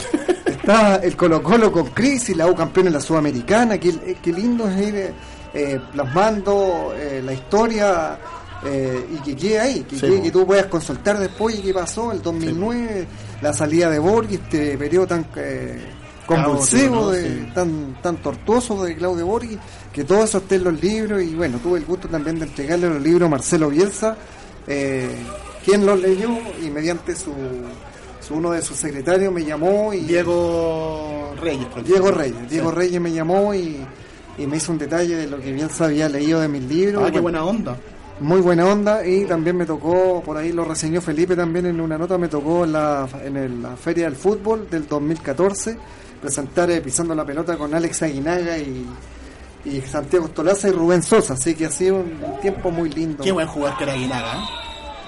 está 0.45 0.95
el 0.97 1.15
Colo 1.15 1.41
Colo 1.41 1.71
con 1.71 1.87
crisis, 1.87 2.35
la 2.35 2.47
U 2.47 2.55
campeón 2.55 2.87
en 2.87 2.93
la 2.93 3.01
Sudamericana, 3.01 3.77
qué, 3.77 3.89
eh, 3.89 4.17
qué 4.21 4.31
lindo 4.33 4.67
es 4.69 4.87
ir 4.87 5.13
plasmando 5.91 6.93
la 7.23 7.33
historia. 7.33 8.17
eh, 8.63 9.07
y 9.15 9.17
que 9.23 9.35
quede 9.35 9.59
ahí, 9.59 9.79
que, 9.89 9.95
Sí, 9.95 10.01
quede- 10.05 10.21
que 10.21 10.29
tú 10.31 10.45
puedas 10.45 10.67
consultar 10.67 11.17
después 11.17 11.57
y 11.57 11.63
qué 11.63 11.73
pasó 11.73 12.11
el 12.11 12.21
2009, 12.21 13.07
la 13.41 13.53
salida 13.53 13.89
de 13.89 13.97
Borghi, 13.97 14.35
este 14.35 14.77
periodo 14.77 15.07
tan 15.07 15.25
eh, 15.35 15.81
convulsivo, 16.25 17.11
de, 17.11 17.21
Sí. 17.23 17.49
tan 17.53 17.97
tan 18.01 18.17
tortuoso 18.17 18.83
de 18.83 18.95
Claudio 18.95 19.25
Borghi, 19.27 19.57
que 19.91 20.03
todo 20.03 20.23
eso 20.23 20.37
esté 20.39 20.55
en 20.55 20.63
los 20.65 20.81
libros 20.81 21.21
y 21.21 21.35
bueno, 21.35 21.57
tuve 21.61 21.79
el 21.79 21.85
gusto 21.85 22.07
también 22.07 22.39
de 22.39 22.45
entregarle 22.45 22.89
los 22.89 23.01
libros 23.01 23.27
a 23.27 23.29
Marcelo 23.29 23.69
Bielsa, 23.69 24.15
eh, 24.67 25.09
quien 25.65 25.85
los 25.85 25.99
leyó 25.99 26.29
y 26.65 26.69
mediante 26.69 27.15
su, 27.15 27.33
su 28.25 28.35
uno 28.35 28.51
de 28.51 28.61
sus 28.61 28.77
secretarios 28.77 29.33
me 29.33 29.43
llamó 29.43 29.93
y 29.93 29.99
Diego 30.01 31.33
Reyes. 31.41 31.67
Diego. 31.85 32.11
Reyes, 32.11 32.35
Sí. 32.41 32.45
Diego 32.49 32.71
Reyes 32.71 33.01
me 33.01 33.11
llamó 33.11 33.53
y, 33.53 33.77
y 34.37 34.47
me 34.47 34.57
hizo 34.57 34.71
un 34.71 34.77
detalle 34.77 35.15
de 35.15 35.27
lo 35.27 35.39
que 35.39 35.51
Bielsa 35.51 35.85
había 35.85 36.07
leído 36.07 36.39
de 36.39 36.47
mis 36.47 36.63
libros. 36.63 37.03
Ah, 37.05 37.11
qué 37.11 37.19
bueno, 37.19 37.43
buena 37.43 37.59
onda. 37.59 37.77
muy 38.19 38.39
buena 38.41 38.65
onda 38.67 39.05
y 39.05 39.25
también 39.25 39.57
me 39.57 39.65
tocó, 39.65 40.21
por 40.23 40.37
ahí 40.37 40.51
lo 40.51 40.63
reseñó 40.63 41.01
Felipe 41.01 41.35
también 41.35 41.65
en 41.65 41.81
una 41.81 41.97
nota, 41.97 42.17
me 42.19 42.27
tocó 42.27 42.63
en 42.65 42.71
la, 42.73 43.07
en 43.25 43.35
el- 43.35 43.61
la 43.63 43.75
Feria 43.75 44.05
del 44.05 44.15
Fútbol 44.15 44.67
del 44.69 44.87
2014 44.87 45.75
presentar 46.21 46.69
eh, 46.71 46.81
Pisando 46.81 47.15
la 47.15 47.25
Pelota 47.25 47.57
con 47.57 47.73
Alex 47.73 48.03
Aguinaga 48.03 48.57
y, 48.57 48.85
y 49.65 49.81
Santiago 49.81 50.27
Stolaza 50.27 50.69
y 50.69 50.71
Rubén 50.71 51.03
Sosa, 51.03 51.33
así 51.33 51.55
que 51.55 51.65
ha 51.65 51.71
sido 51.71 51.95
un, 51.97 52.19
un 52.23 52.39
tiempo 52.41 52.71
muy 52.71 52.89
lindo. 52.89 53.23
Qué 53.23 53.31
buen 53.31 53.47
jugador 53.47 53.77
que 53.77 53.83
era 53.83 53.93
Aguinaga. 53.93 54.33
¿eh? 54.35 54.45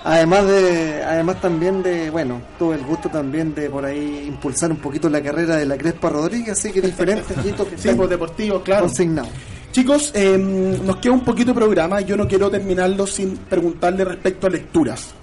Además 0.05 0.45
de, 0.47 1.01
además 1.03 1.39
también 1.39 1.81
de, 1.81 2.09
bueno, 2.09 2.41
tuve 2.59 2.75
el 2.75 2.83
gusto 2.83 3.07
también 3.09 3.55
de 3.55 3.69
por 3.69 3.85
ahí 3.85 4.25
impulsar 4.27 4.69
un 4.69 4.77
poquito 4.77 5.09
la 5.09 5.21
carrera 5.23 5.55
de 5.55 5.65
la 5.65 5.77
Crespa 5.77 6.09
Rodríguez, 6.09 6.49
así 6.59 6.71
que 6.73 6.81
diferentes 6.81 7.37
hitos 7.45 7.65
que 7.67 7.77
Sí, 7.77 7.83
están 7.83 7.97
pues 7.97 8.09
deportivo, 8.09 8.61
claro. 8.61 8.85
consignados. 8.85 9.31
Chicos, 9.71 10.11
eh, 10.13 10.37
nos 10.37 10.97
queda 10.97 11.13
un 11.13 11.23
poquito 11.23 11.47
de 11.51 11.55
programa. 11.55 12.01
Yo 12.01 12.15
no 12.17 12.27
quiero 12.27 12.51
terminarlo 12.51 13.07
sin 13.07 13.37
preguntarle 13.37 14.03
respecto 14.05 14.45
a 14.45 14.49
lecturas. 14.49 15.13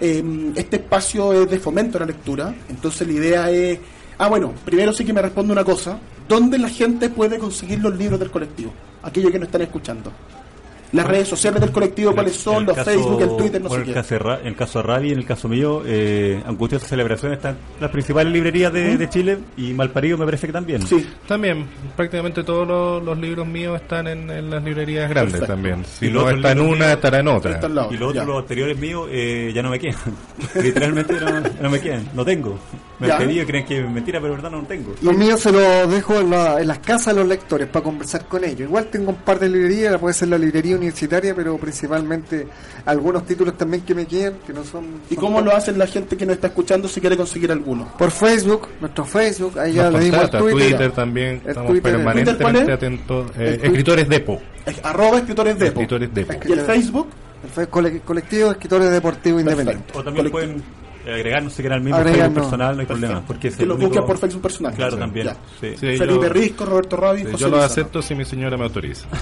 Eh, 0.00 0.52
este 0.54 0.76
espacio 0.76 1.32
es 1.32 1.50
de 1.50 1.58
fomento 1.58 1.98
a 1.98 2.00
la 2.02 2.06
lectura, 2.06 2.54
entonces 2.68 3.06
la 3.08 3.12
idea 3.12 3.50
es... 3.50 3.78
Ah, 4.20 4.28
bueno, 4.28 4.52
primero 4.64 4.92
sí 4.92 5.04
que 5.04 5.12
me 5.12 5.22
responde 5.22 5.52
una 5.52 5.62
cosa. 5.62 5.96
¿Dónde 6.28 6.58
la 6.58 6.68
gente 6.68 7.08
puede 7.08 7.38
conseguir 7.38 7.78
los 7.78 7.96
libros 7.96 8.18
del 8.18 8.32
colectivo? 8.32 8.72
Aquellos 9.02 9.30
que 9.30 9.38
nos 9.38 9.46
están 9.46 9.62
escuchando. 9.62 10.12
Las 10.92 11.06
redes 11.06 11.28
sociales 11.28 11.60
del 11.60 11.70
colectivo, 11.70 12.14
¿cuáles 12.14 12.34
son? 12.36 12.64
Los 12.64 12.74
caso- 12.76 12.90
Facebook, 12.90 13.20
el 13.22 13.36
Twitter, 13.36 13.60
no 13.60 13.68
sé 13.68 13.76
el 13.76 13.84
qué. 13.84 13.92
caso 13.92 14.14
el 14.42 14.56
caso 14.56 14.78
de 14.78 14.82
Rally, 14.84 15.12
en 15.12 15.18
el 15.18 15.26
caso 15.26 15.48
mío, 15.48 15.82
eh, 15.86 16.42
Angustiosa 16.46 16.86
Celebración 16.86 17.32
están 17.34 17.56
las 17.80 17.90
principales 17.90 18.32
librerías 18.32 18.72
de, 18.72 18.96
de 18.96 19.08
Chile 19.10 19.38
y 19.56 19.74
Malparido 19.74 20.16
me 20.16 20.24
parece 20.24 20.46
que 20.46 20.52
también. 20.52 20.86
Sí, 20.86 21.06
También, 21.26 21.66
prácticamente 21.96 22.42
todos 22.42 22.66
los, 22.66 23.02
los 23.02 23.18
libros 23.18 23.46
míos 23.46 23.80
están 23.80 24.06
en, 24.06 24.30
en 24.30 24.48
las 24.50 24.62
librerías 24.64 25.10
grandes 25.10 25.32
Perfecto. 25.40 25.52
también. 25.54 25.84
Si 25.84 26.06
Y 26.06 26.10
no 26.10 26.28
está 26.30 26.52
en 26.52 26.60
una, 26.60 26.70
míos- 26.76 26.90
estará 26.92 27.18
en 27.20 27.28
otra. 27.28 27.52
está 27.52 27.68
lado. 27.68 27.92
Y 27.92 27.96
los 27.98 28.10
otros, 28.10 28.26
los 28.26 28.38
anteriores 28.40 28.78
míos, 28.78 29.08
eh, 29.10 29.52
ya 29.54 29.62
no 29.62 29.70
me 29.70 29.78
quedan. 29.78 29.98
Literalmente 30.62 31.14
no, 31.20 31.40
no 31.62 31.70
me 31.70 31.80
quedan, 31.80 32.08
no 32.14 32.24
tengo. 32.24 32.58
Me 32.98 33.06
Ya. 33.06 33.16
han 33.16 33.26
pedido, 33.26 33.46
creen 33.46 33.64
que 33.64 33.78
es 33.80 33.88
mentira, 33.90 34.20
pero 34.20 34.32
en 34.34 34.38
verdad 34.40 34.50
no 34.50 34.62
lo 34.62 34.66
tengo. 34.66 34.94
Los 35.02 35.16
míos 35.16 35.38
se 35.40 35.52
los 35.52 35.88
dejo 35.90 36.18
en, 36.18 36.30
la- 36.30 36.60
en 36.60 36.66
las 36.66 36.78
casas 36.80 37.14
de 37.14 37.20
los 37.20 37.28
lectores 37.28 37.68
para 37.68 37.84
conversar 37.84 38.26
con 38.26 38.42
ellos. 38.42 38.62
Igual 38.62 38.86
tengo 38.86 39.10
un 39.10 39.16
par 39.18 39.38
de 39.38 39.48
librerías, 39.48 39.98
puede 39.98 40.14
ser 40.14 40.28
la 40.28 40.38
librería 40.38 40.77
universitaria, 40.78 41.34
pero 41.34 41.56
principalmente 41.58 42.46
algunos 42.86 43.24
títulos 43.26 43.56
también 43.58 43.82
que 43.84 43.94
me 43.94 44.06
quedan, 44.06 44.34
que 44.46 44.52
no 44.52 44.64
son... 44.64 44.86
¿Y 45.10 45.14
son 45.14 45.24
cómo 45.24 45.36
tan- 45.36 45.44
lo 45.44 45.56
hacen 45.56 45.78
la 45.78 45.86
gente 45.86 46.16
que 46.16 46.24
nos 46.26 46.34
está 46.36 46.46
escuchando 46.48 46.88
si 46.88 47.00
quiere 47.00 47.16
conseguir 47.16 47.52
alguno? 47.52 47.88
Por 47.98 48.10
Facebook, 48.10 48.68
nuestro 48.80 49.04
Facebook, 49.04 49.58
ahí 49.58 49.74
ya 49.74 49.90
le 49.90 50.00
dimos 50.00 50.30
Twitter. 50.30 50.50
Twitter 50.52 50.92
también, 50.92 51.40
El 51.44 51.48
estamos 51.50 51.70
Twitter, 51.72 51.94
el- 51.94 52.02
¿Twitter 52.02 52.36
cuál 52.38 52.54
permanentemente 52.54 52.72
es? 52.72 52.76
atentos. 52.76 53.30
Eh, 53.38 53.60
escritores 53.62 54.08
Depo. 54.08 54.40
Es 54.66 54.80
Arroba 54.84 55.18
escritores 55.18 55.58
de 55.58 55.66
Escritores 55.68 56.14
Depo. 56.14 56.32
¿Y 56.46 56.52
el 56.52 56.60
Facebook? 56.62 57.08
El 57.56 57.68
colectivo 57.68 58.46
de 58.46 58.52
escritores 58.52 58.90
deportivos 58.90 59.40
independientes. 59.42 59.96
O 59.96 60.02
también 60.02 60.28
Colectivo. 60.30 60.54
pueden 60.56 60.87
eh, 61.08 61.14
agregarnos 61.14 61.52
si 61.52 61.62
quieren 61.62 61.78
al 61.78 61.84
mismo 61.84 61.96
Agregarnos. 61.96 62.24
Facebook 62.26 62.42
personal, 62.50 62.74
no 62.76 62.80
hay 62.80 62.86
problema. 62.86 63.22
Porque 63.26 63.48
es 63.48 63.56
Que 63.56 63.62
el 63.62 63.68
lo 63.68 63.74
único- 63.76 63.88
busquen 63.90 64.06
por 64.06 64.18
Facebook 64.18 64.42
personal. 64.42 64.74
Claro, 64.74 64.92
Sí, 64.92 64.98
también. 65.00 65.28
sí. 65.60 65.68
Sí, 65.78 65.96
Felipe 65.96 66.06
yo- 66.26 66.28
Risco, 66.28 66.64
Roberto 66.66 66.96
Rabi, 66.96 67.20
sí, 67.22 67.26
José 67.32 67.38
yo 67.44 67.48
lo 67.48 67.62
acepto 67.62 68.02
si 68.02 68.14
mi 68.14 68.24
señora 68.24 68.56
me 68.56 68.64
autoriza. 68.64 69.06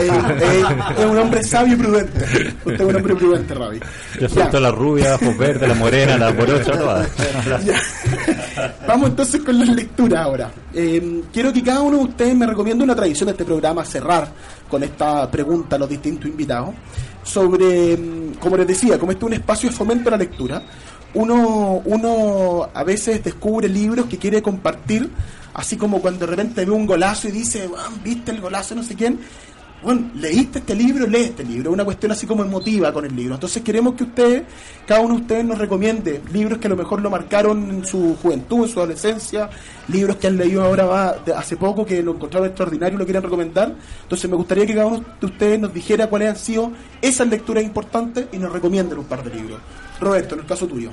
Eh, 0.00 0.08
eh, 0.08 0.62
es 0.98 1.04
un 1.04 1.18
hombre 1.18 1.42
sabio 1.44 1.74
y 1.74 1.76
prudente. 1.76 2.18
Usted 2.64 2.74
es 2.74 2.80
un 2.80 2.96
hombre 2.96 3.14
prudente, 3.14 3.54
Rabi. 3.54 3.80
Yo 4.20 4.28
suelto 4.28 4.58
la 4.60 4.70
rubia, 4.70 5.14
ojos 5.14 5.38
verdes, 5.38 5.68
la 5.68 5.74
morena, 5.74 6.16
la 6.18 6.32
morocha, 6.32 6.72
todas. 6.72 7.08
Vamos 8.86 9.10
entonces 9.10 9.40
con 9.42 9.58
las 9.58 9.68
lecturas 9.68 10.20
ahora. 10.20 10.50
Eh, 10.72 11.22
quiero 11.32 11.52
que 11.52 11.62
cada 11.62 11.80
uno 11.80 11.98
de 11.98 12.04
ustedes 12.04 12.34
me 12.36 12.46
recomiende 12.46 12.84
una 12.84 12.94
tradición 12.94 13.26
de 13.26 13.32
este 13.32 13.44
programa, 13.44 13.84
cerrar 13.84 14.28
con 14.68 14.82
esta 14.82 15.30
pregunta 15.30 15.76
a 15.76 15.78
los 15.78 15.88
distintos 15.88 16.26
invitados, 16.26 16.70
sobre, 17.22 17.96
mm, 17.96 18.34
como 18.40 18.56
les 18.56 18.66
decía, 18.66 18.98
como 18.98 19.12
este 19.12 19.24
es 19.24 19.28
un 19.28 19.34
espacio 19.34 19.70
de 19.70 19.76
fomento 19.76 20.08
a 20.08 20.12
la 20.12 20.18
lectura, 20.18 20.62
uno, 21.14 21.82
uno 21.84 22.68
a 22.72 22.84
veces 22.84 23.22
descubre 23.22 23.68
libros 23.68 24.06
que 24.06 24.18
quiere 24.18 24.42
compartir, 24.42 25.10
así 25.54 25.76
como 25.76 26.00
cuando 26.00 26.20
de 26.20 26.26
repente 26.26 26.64
ve 26.64 26.72
un 26.72 26.86
golazo 26.86 27.28
y 27.28 27.32
dice, 27.32 27.68
"Ah, 27.76 27.88
¿viste 28.02 28.30
el 28.30 28.40
golazo 28.40 28.74
no 28.74 28.82
sé 28.82 28.94
quién? 28.94 29.20
bueno, 29.84 30.10
leíste 30.14 30.60
este 30.60 30.74
libro, 30.74 31.06
lee 31.06 31.24
este 31.24 31.44
libro, 31.44 31.70
una 31.70 31.84
cuestión 31.84 32.10
así 32.10 32.26
como 32.26 32.42
emotiva 32.42 32.90
con 32.90 33.04
el 33.04 33.14
libro. 33.14 33.34
Entonces 33.34 33.62
queremos 33.62 33.94
que 33.94 34.04
ustedes, 34.04 34.42
cada 34.86 35.02
uno 35.02 35.16
de 35.16 35.20
ustedes 35.20 35.44
nos 35.44 35.58
recomiende 35.58 36.22
libros 36.32 36.58
que 36.58 36.68
a 36.68 36.70
lo 36.70 36.76
mejor 36.76 37.02
lo 37.02 37.10
marcaron 37.10 37.70
en 37.70 37.84
su 37.84 38.16
juventud, 38.20 38.64
en 38.64 38.68
su 38.70 38.80
adolescencia, 38.80 39.50
libros 39.88 40.16
que 40.16 40.28
han 40.28 40.38
leído 40.38 40.64
ahora 40.64 40.86
va, 40.86 41.16
hace 41.36 41.58
poco, 41.58 41.84
que 41.84 42.02
lo 42.02 42.12
encontraron 42.12 42.48
extraordinario 42.48 42.96
y 42.96 42.98
lo 42.98 43.04
quieren 43.04 43.22
recomendar. 43.22 43.74
Entonces 44.02 44.30
me 44.30 44.36
gustaría 44.36 44.64
que 44.64 44.74
cada 44.74 44.86
uno 44.86 45.04
de 45.20 45.26
ustedes 45.26 45.60
nos 45.60 45.74
dijera 45.74 46.08
cuáles 46.08 46.30
han 46.30 46.36
sido 46.36 46.72
esas 47.02 47.28
lecturas 47.28 47.62
importantes 47.62 48.26
y 48.32 48.38
nos 48.38 48.50
recomienden 48.52 48.98
un 48.98 49.04
par 49.04 49.22
de 49.22 49.34
libros. 49.34 49.60
Roberto, 50.00 50.34
en 50.34 50.40
el 50.40 50.46
caso 50.46 50.66
tuyo. 50.66 50.90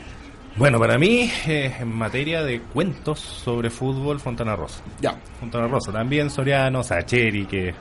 Bueno, 0.57 0.79
para 0.79 0.97
mí, 0.97 1.31
eh, 1.47 1.73
en 1.79 1.95
materia 1.95 2.43
de 2.43 2.61
cuentos 2.61 3.19
sobre 3.19 3.69
fútbol, 3.69 4.19
Fontana 4.19 4.55
Rosa. 4.55 4.83
Ya. 4.99 5.17
Fontana 5.39 5.67
Rosa. 5.67 5.91
También 5.91 6.29
Soriano, 6.29 6.83
Sacheri, 6.83 7.45
que 7.45 7.69
es 7.69 7.75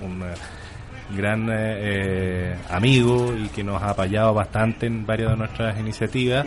un, 0.00 0.10
un, 0.10 0.22
eh, 0.22 0.34
gran 1.16 1.48
eh, 1.50 2.54
amigo 2.70 3.34
y 3.36 3.48
que 3.48 3.64
nos 3.64 3.82
ha 3.82 3.90
apoyado 3.90 4.34
bastante 4.34 4.86
en 4.86 5.06
varias 5.06 5.30
de 5.30 5.36
nuestras 5.36 5.78
iniciativas, 5.80 6.46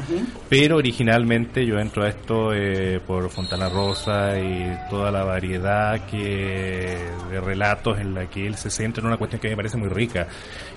pero 0.50 0.78
originalmente 0.78 1.66
yo 1.66 1.80
entro 1.80 2.04
a 2.04 2.10
esto 2.10 2.54
eh, 2.54 3.00
por 3.06 3.30
Fontana 3.30 3.70
Rosa 3.70 4.38
y 4.40 4.72
toda 4.90 5.12
la 5.12 5.24
variedad 5.24 6.06
que 6.06 6.98
de 7.30 7.42
relatos 7.42 8.00
en 8.00 8.14
la 8.14 8.28
que 8.30 8.46
él 8.46 8.56
se 8.56 8.70
centra 8.70 9.02
en 9.02 9.08
una 9.08 9.18
cuestión 9.18 9.42
que 9.42 9.50
me 9.50 9.56
parece 9.56 9.78
muy 9.78 9.90
rica, 9.90 10.28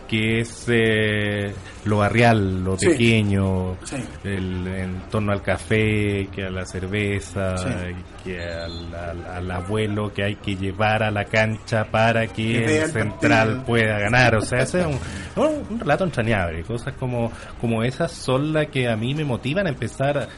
que 0.09 0.41
es 0.41 0.67
eh, 0.69 1.53
lo 1.85 1.99
barrial, 1.99 2.63
lo 2.65 2.79
Sí. 2.79 2.87
pequeño, 2.89 3.77
Sí. 3.85 3.97
el, 4.25 4.67
en 4.67 5.01
torno 5.11 5.33
al 5.33 5.43
café, 5.43 6.29
que 6.35 6.45
a 6.45 6.51
la 6.51 6.65
cerveza, 6.65 7.57
Sí. 7.57 7.69
que 8.25 8.41
al, 8.43 8.95
al- 8.95 9.27
al 9.27 9.51
abuelo 9.51 10.13
que 10.13 10.25
hay 10.25 10.37
que 10.37 10.57
llevar 10.57 11.03
a 11.03 11.11
la 11.11 11.25
cancha 11.25 11.85
para 11.91 12.27
Que 12.27 12.83
el 12.83 12.89
central 12.91 13.49
partido. 13.49 13.65
Pueda 13.81 13.99
ganar. 13.99 14.35
O 14.37 14.41
sea, 14.43 14.61
ese 14.63 14.81
es 14.81 14.87
un, 14.87 14.99
un- 15.43 15.67
un 15.71 15.81
relato 15.81 16.05
entrañable. 16.05 16.63
Cosas 16.63 16.95
como, 16.99 17.31
como 17.61 17.83
esas 17.83 18.11
son 18.13 18.53
las 18.53 18.67
que 18.69 18.89
a 18.89 18.97
mí 18.97 19.15
me 19.15 19.25
motivan 19.25 19.67
a 19.67 19.71
empezar 19.71 20.29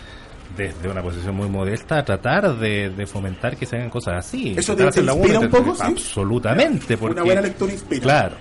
desde 0.56 0.88
una 0.88 1.02
posición 1.02 1.34
muy 1.34 1.48
modesta 1.48 1.98
a 1.98 2.04
tratar 2.04 2.56
de, 2.56 2.88
de 2.90 3.06
fomentar 3.06 3.56
que 3.56 3.66
se 3.66 3.76
hagan 3.76 3.90
cosas 3.90 4.14
así. 4.26 4.54
¿Eso 4.56 4.74
te- 4.74 4.82
te 4.84 5.00
inspira 5.00 5.06
laburo, 5.06 5.40
un 5.40 5.48
poco, 5.50 5.74
sí? 5.74 5.82
Absolutamente. 5.84 6.96
Porque, 6.96 7.14
Una 7.20 7.24
buena 7.24 7.40
lectura 7.42 7.72
inspira. 7.72 8.02
Claro. 8.02 8.36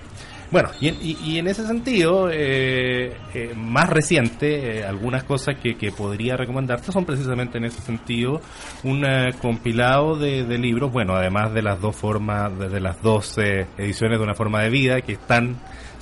Bueno, 0.50 0.70
y, 0.80 0.88
en- 0.88 0.96
y- 1.02 1.16
y 1.24 1.38
en 1.38 1.48
ese 1.48 1.66
sentido, 1.66 2.28
eh, 2.30 3.16
eh, 3.34 3.52
más 3.56 3.88
reciente, 3.90 4.78
eh, 4.78 4.84
algunas 4.84 5.24
cosas 5.24 5.56
que, 5.60 5.76
que 5.76 5.90
podría 5.90 6.36
recomendarte 6.36 6.92
son 6.92 7.04
precisamente 7.04 7.58
en 7.58 7.64
ese 7.64 7.80
sentido 7.82 8.40
un 8.84 9.04
eh, 9.04 9.32
compilado 9.42 10.16
de, 10.16 10.44
de 10.44 10.58
libros, 10.58 10.92
bueno, 10.92 11.14
además 11.14 11.52
de 11.52 11.62
las 11.62 11.80
dos 11.80 11.96
formas, 11.96 12.56
de, 12.58 12.68
de 12.68 12.80
las 12.80 13.02
dos 13.02 13.36
ediciones 13.38 14.18
de 14.18 14.24
una 14.24 14.34
forma 14.34 14.62
de 14.62 14.70
vida 14.70 15.00
que 15.00 15.12
están 15.12 15.56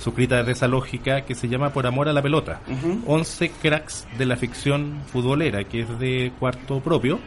suscritas 0.05 0.39
desde 0.39 0.51
esa 0.53 0.67
lógica 0.69 1.21
que 1.21 1.35
se 1.35 1.49
llama 1.49 1.71
Por 1.71 1.85
Amor 1.87 2.07
a 2.07 2.13
la 2.13 2.21
Pelota. 2.21 2.61
11 3.05 3.49
cracks 3.61 4.07
de 4.17 4.25
la 4.25 4.37
ficción 4.37 5.01
futbolera, 5.07 5.63
que 5.65 5.81
es 5.81 5.99
de 5.99 6.31
cuarto 6.39 6.79
propio 6.79 7.19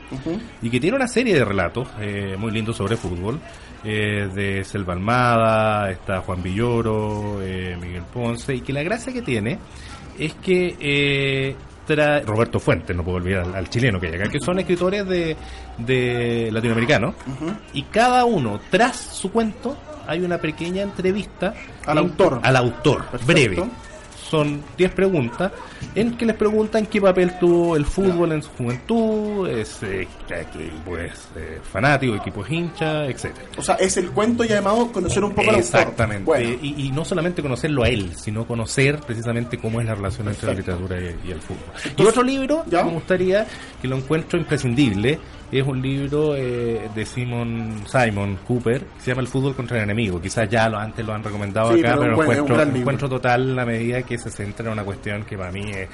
y 0.63 0.71
que 0.71 0.81
tiene 0.81 0.97
una 0.97 1.09
serie 1.09 1.35
de 1.35 1.45
relatos 1.45 1.87
eh, 2.01 2.37
muy 2.39 2.51
lindos 2.53 2.77
sobre 2.77 2.97
fútbol. 2.97 3.39
eh, 3.85 4.29
de 4.35 4.65
Selva 4.65 4.93
Almada, 4.95 5.91
está 5.91 6.21
Juan 6.21 6.43
Villoro, 6.43 7.41
eh, 7.43 7.77
Miguel 7.81 8.03
Ponce, 8.13 8.55
y 8.57 8.61
que 8.61 8.73
la 8.73 8.83
gracia 8.83 9.13
que 9.13 9.23
tiene 9.23 9.59
es 10.19 10.35
que 10.35 10.77
eh, 10.81 11.57
Roberto 12.27 12.59
Fuentes, 12.61 12.95
no 12.95 13.03
puedo 13.05 13.17
olvidar 13.19 13.45
al, 13.45 13.55
al 13.55 13.71
chileno 13.71 13.99
que 14.01 14.09
hay 14.09 14.15
acá, 14.17 14.29
que 14.29 14.41
son 14.41 14.59
escritores 14.59 15.07
de, 15.09 15.37
de 15.79 16.51
latinoamericanos, 16.53 17.15
y 17.73 17.83
cada 17.85 18.25
uno, 18.25 18.61
tras 18.71 18.97
su 18.97 19.31
cuento, 19.33 19.77
hay 20.09 20.23
una 20.23 20.39
pequeña 20.39 20.83
entrevista 20.83 21.55
Al 21.87 21.99
en- 21.99 22.05
autor. 22.05 22.41
Al 22.43 22.57
autor, 22.57 23.05
Perfecto. 23.07 23.27
breve 23.27 23.65
son 24.29 24.63
10 24.77 24.91
preguntas 24.93 25.53
en 25.95 26.15
que 26.19 26.27
les 26.27 26.37
preguntan 26.37 26.85
qué 26.85 27.01
papel 27.01 27.39
tuvo 27.39 27.77
el 27.77 27.87
fútbol 27.87 28.33
en 28.33 28.43
su 28.43 28.51
juventud, 28.51 29.49
es 29.49 29.83
eh, 29.83 30.07
pues 30.85 31.29
eh, 31.35 31.61
fanático, 31.73 32.15
equipos 32.15 32.51
hincha, 32.51 33.07
etcétera. 33.07 33.47
O 33.57 33.63
sea, 33.63 33.77
es 33.77 33.97
el 33.97 34.11
cuento 34.11 34.43
además 34.43 34.75
conocer 34.93 35.25
un 35.25 35.31
poco 35.31 35.49
al 35.49 35.57
autor. 35.57 35.61
Exactamente. 35.81 36.25
Bueno, 36.25 36.59
Y, 36.61 36.75
y 36.89 36.91
no 36.93 37.07
solamente 37.07 37.41
conocerlo 37.41 37.85
a 37.85 37.89
él, 37.89 38.13
sino 38.17 38.47
conocer 38.47 38.99
precisamente 39.01 39.57
cómo 39.57 39.81
es 39.81 39.87
la 39.87 39.95
relación 39.95 40.29
entre 40.29 40.47
la 40.49 40.53
literatura 40.55 41.01
y, 41.01 41.29
y 41.29 41.31
el 41.33 41.41
fútbol. 41.41 41.65
y 41.97 42.03
otro 42.05 42.23
libro 42.23 42.65
¿ya? 42.69 42.81
que 42.81 42.85
me 42.85 42.93
gustaría, 42.93 43.47
que 43.81 43.89
lo 43.89 43.97
encuentro 43.97 44.39
imprescindible, 44.39 45.19
es 45.51 45.67
un 45.67 45.81
libro 45.81 46.37
eh, 46.37 46.89
de 46.95 47.07
Simon 47.07 47.83
Simon 47.87 48.39
Cooper, 48.47 48.81
que 48.85 49.01
se 49.01 49.11
llama 49.11 49.23
El 49.23 49.29
fútbol 49.29 49.55
contra 49.55 49.79
el 49.79 49.85
enemigo. 49.85 50.21
Quizás 50.21 50.49
ya 50.49 50.69
lo, 50.69 50.79
antes 50.79 51.05
lo 51.07 51.15
han 51.15 51.23
recomendado 51.25 51.73
Sí, 51.75 51.81
acá, 51.81 51.91
pero 51.99 52.01
pero, 52.01 52.17
buen- 52.17 52.39
encuentro, 52.39 52.77
encuentro 52.81 53.09
total 53.09 53.57
la 53.57 53.65
medida 53.65 54.03
que 54.03 54.19
se 54.19 54.31
centra 54.31 54.67
en 54.67 54.73
una 54.73 54.85
cuestión 54.85 55.25
que 55.25 55.37
para 55.39 55.51
mí 55.53 55.71
es, 55.71 55.89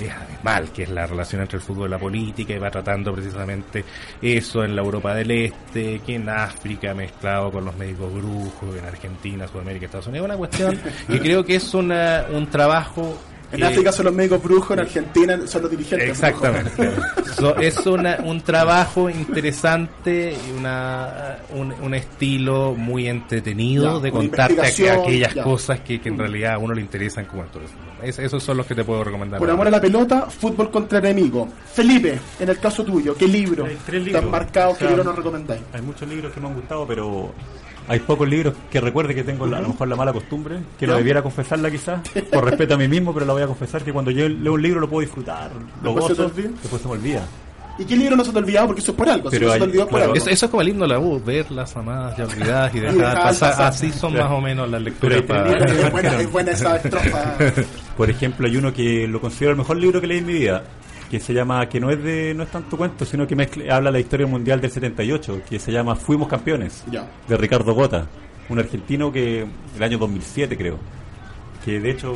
es 0.00 0.10
abismal, 0.12 0.70
que 0.72 0.82
es 0.82 0.90
la 0.90 1.06
relación 1.06 1.40
entre 1.42 1.56
el 1.56 1.62
fútbol 1.62 1.88
y 1.88 1.90
la 1.92 1.98
política, 1.98 2.52
y 2.54 2.58
va 2.58 2.70
tratando 2.70 3.12
precisamente 3.14 3.84
eso 4.20 4.62
en 4.64 4.76
la 4.76 4.82
Europa 4.82 5.14
del 5.14 5.30
Este, 5.30 6.00
que 6.00 6.16
en 6.16 6.28
África 6.28 6.92
mezclado 6.94 7.50
con 7.50 7.64
los 7.64 7.76
médicos 7.76 8.12
brujos, 8.12 8.76
en 8.76 8.84
Argentina, 8.84 9.46
Sudamérica, 9.48 9.86
Estados 9.86 10.06
Unidos, 10.08 10.26
una 10.26 10.36
cuestión 10.36 10.78
que 11.08 11.18
creo 11.18 11.44
que 11.44 11.56
es 11.56 11.74
una, 11.74 12.26
un 12.32 12.46
trabajo... 12.48 13.18
en 13.52 13.62
eh, 13.62 13.66
África 13.66 13.92
son 13.92 14.06
los 14.06 14.14
médicos 14.14 14.42
brujos, 14.42 14.70
en 14.72 14.80
Argentina 14.80 15.38
son 15.46 15.62
los 15.62 15.70
dirigentes 15.70 16.08
Exactamente. 16.10 16.70
brujos. 16.76 17.04
So, 17.38 17.56
es 17.56 17.86
una- 17.86 18.18
un 18.24 18.40
trabajo 18.40 19.08
interesante 19.08 20.34
y 20.48 20.58
una, 20.58 21.38
un, 21.54 21.72
un 21.72 21.94
estilo 21.94 22.74
muy 22.76 23.06
entretenido 23.06 23.98
Ya, 23.98 24.02
de 24.02 24.10
contarte 24.10 24.60
aqu- 24.60 24.90
aquellas 25.02 25.34
ya. 25.34 25.44
cosas 25.44 25.80
que, 25.80 26.00
que 26.00 26.08
en 26.08 26.18
realidad 26.18 26.54
a 26.54 26.58
uno 26.58 26.74
le 26.74 26.80
interesan 26.80 27.26
como 27.26 27.42
actor. 27.42 27.62
Es- 28.02 28.18
esos 28.18 28.42
son 28.42 28.56
los 28.56 28.66
que 28.66 28.74
te 28.74 28.82
puedo 28.84 29.04
recomendar. 29.04 29.38
Por 29.38 29.48
amor 29.50 29.68
a 29.68 29.70
la 29.70 29.80
pelota, 29.80 30.22
fútbol 30.28 30.70
contra 30.70 30.98
enemigo. 30.98 31.48
Felipe, 31.72 32.18
en 32.40 32.48
el 32.48 32.58
caso 32.58 32.84
tuyo, 32.84 33.14
¿qué 33.16 33.28
libro 33.28 33.66
Hay 33.66 33.78
tres 33.86 34.02
tan 34.02 34.04
libros. 34.14 34.30
marcados, 34.30 34.78
qué 34.78 34.84
O 34.84 34.88
sea, 34.88 34.96
libro 34.96 35.04
nos 35.10 35.16
recomendáis? 35.16 35.62
Hay 35.72 35.82
muchos 35.82 36.08
libros 36.08 36.32
que 36.32 36.40
me 36.40 36.48
han 36.48 36.54
gustado, 36.54 36.86
pero 36.88 37.32
hay 37.88 37.98
pocos 38.00 38.28
libros 38.28 38.54
que 38.70 38.80
recuerde 38.80 39.14
que 39.14 39.24
tengo 39.24 39.46
la- 39.46 39.58
a 39.58 39.60
lo 39.62 39.68
mejor 39.68 39.88
la 39.88 39.96
mala 39.96 40.12
costumbre, 40.12 40.58
que 40.78 40.86
¿Ya? 40.86 40.94
debiera 40.94 41.22
confesarla 41.22 41.70
quizás, 41.70 42.00
por 42.32 42.44
respeto 42.44 42.74
a 42.74 42.76
mí 42.76 42.86
mismo, 42.88 43.12
pero 43.14 43.26
la 43.26 43.32
voy 43.32 43.42
a 43.42 43.46
confesar 43.46 43.82
que 43.82 43.92
cuando 43.92 44.10
yo 44.10 44.28
leo 44.28 44.52
un 44.54 44.62
libro 44.62 44.80
lo 44.80 44.88
puedo 44.88 45.00
disfrutar, 45.00 45.50
lo 45.82 45.94
Después 45.94 46.06
se 46.08 46.14
te 46.14 46.22
gozo, 46.22 46.34
olvida. 46.34 46.50
después 46.62 46.82
se 46.82 46.88
me 46.88 46.94
olvida. 46.94 47.22
¿Y 47.80 47.84
qué 47.84 47.94
libro 47.96 48.16
no 48.16 48.24
se 48.24 48.32
te 48.32 48.38
ha 48.38 48.40
olvidado? 48.40 48.66
Porque 48.66 48.80
eso 48.82 48.90
es 48.90 48.96
por 48.98 49.08
algo. 49.08 49.30
si 49.30 49.36
se 49.38 49.44
te 49.46 49.46
es 49.78 49.86
por 49.86 50.02
algo. 50.02 50.14
Eso, 50.16 50.28
eso 50.30 50.46
es 50.46 50.50
como 50.50 50.62
el 50.62 50.68
himno 50.70 50.82
de 50.82 50.88
la 50.88 50.98
U, 50.98 51.22
ver 51.24 51.48
las 51.52 51.76
amadas 51.76 52.16
ya 52.16 52.24
olvidadas 52.24 52.74
y 52.74 52.78
Y 52.78 52.80
dejar 52.80 52.96
dejar 52.98 53.22
pasar. 53.22 53.50
pasar. 53.50 53.66
Así 53.68 53.92
son 53.92 54.12
Claro. 54.14 54.28
más 54.30 54.38
o 54.38 54.40
menos 54.40 54.68
las 54.68 54.82
lecturas. 54.82 55.22
Para- 55.22 55.44
tres 55.58 55.72
es, 55.84 55.92
buena, 55.92 56.20
es 56.20 56.32
buena 56.32 56.50
esa 56.50 56.76
estrofa. 56.76 57.36
Por 57.96 58.10
ejemplo, 58.10 58.48
hay 58.48 58.56
uno 58.56 58.72
que 58.72 59.06
lo 59.06 59.20
considero 59.20 59.52
el 59.52 59.58
mejor 59.58 59.76
libro 59.76 60.00
que 60.00 60.08
leí 60.08 60.18
en 60.18 60.26
mi 60.26 60.32
vida, 60.32 60.64
que 61.10 61.20
se 61.20 61.32
llama, 61.32 61.68
que 61.68 61.80
no 61.80 61.90
es 61.90 62.02
de, 62.02 62.34
no 62.34 62.42
es 62.42 62.50
tanto 62.50 62.76
cuento, 62.76 63.04
sino 63.04 63.26
que 63.26 63.34
mezcla- 63.34 63.74
habla 63.76 63.90
la 63.90 63.98
historia 64.00 64.26
mundial 64.26 64.60
del 64.60 64.70
78, 64.70 65.42
que 65.48 65.58
se 65.58 65.72
llama 65.72 65.94
Fuimos 65.96 66.28
Campeones, 66.28 66.84
de 67.26 67.36
Ricardo 67.36 67.72
Gota, 67.74 68.06
un 68.48 68.58
argentino 68.58 69.10
que, 69.12 69.46
el 69.76 69.82
año 69.82 69.98
2007 69.98 70.56
creo, 70.56 70.78
que 71.64 71.80
de 71.80 71.90
hecho 71.90 72.14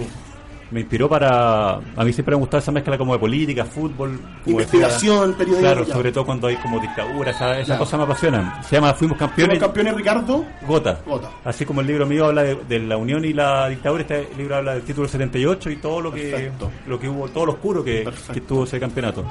me 0.72 0.80
inspiró 0.80 1.08
para, 1.08 1.74
a 1.74 2.04
mí 2.04 2.12
siempre 2.12 2.34
me 2.34 2.38
ha 2.38 2.40
gustado 2.40 2.60
esa 2.62 2.72
mezcla 2.72 2.96
como 2.98 3.12
de 3.12 3.18
política, 3.18 3.64
fútbol, 3.64 4.18
Investigación, 4.46 5.34
periodismo, 5.34 5.60
Claro, 5.68 5.84
ya. 5.86 5.92
sobre 5.94 6.12
todo 6.12 6.24
cuando 6.26 6.46
hay 6.46 6.56
como 6.56 6.80
dictadura, 6.80 7.30
esa- 7.30 7.54
esas 7.58 7.68
Ya. 7.68 7.78
cosas 7.78 7.98
me 7.98 8.04
apasionan. 8.04 8.64
Se 8.64 8.76
llama 8.76 8.94
Fuimos 8.94 9.16
Campeones. 9.18 9.58
campeones, 9.58 9.94
Ricardo. 9.94 10.44
Gota. 10.66 11.00
Gota. 11.06 11.30
Así 11.44 11.64
como 11.64 11.80
el 11.80 11.86
libro 11.86 12.06
mío 12.06 12.26
habla 12.26 12.42
de, 12.42 12.54
de 12.68 12.78
la 12.80 12.96
unión 12.96 13.24
y 13.24 13.32
la 13.32 13.68
dictadura, 13.68 14.02
este 14.02 14.28
libro 14.36 14.56
habla 14.56 14.74
del 14.74 14.82
título 14.82 15.06
78 15.08 15.70
y 15.70 15.76
todo 15.76 16.00
lo 16.00 16.12
que 16.12 16.30
Perfecto. 16.30 16.70
lo 16.86 16.98
que 16.98 17.08
hubo, 17.08 17.28
todo 17.28 17.46
lo 17.46 17.52
oscuro 17.52 17.84
que, 17.84 18.08
que 18.32 18.40
tuvo 18.40 18.64
ese 18.64 18.80
campeonato. 18.80 19.24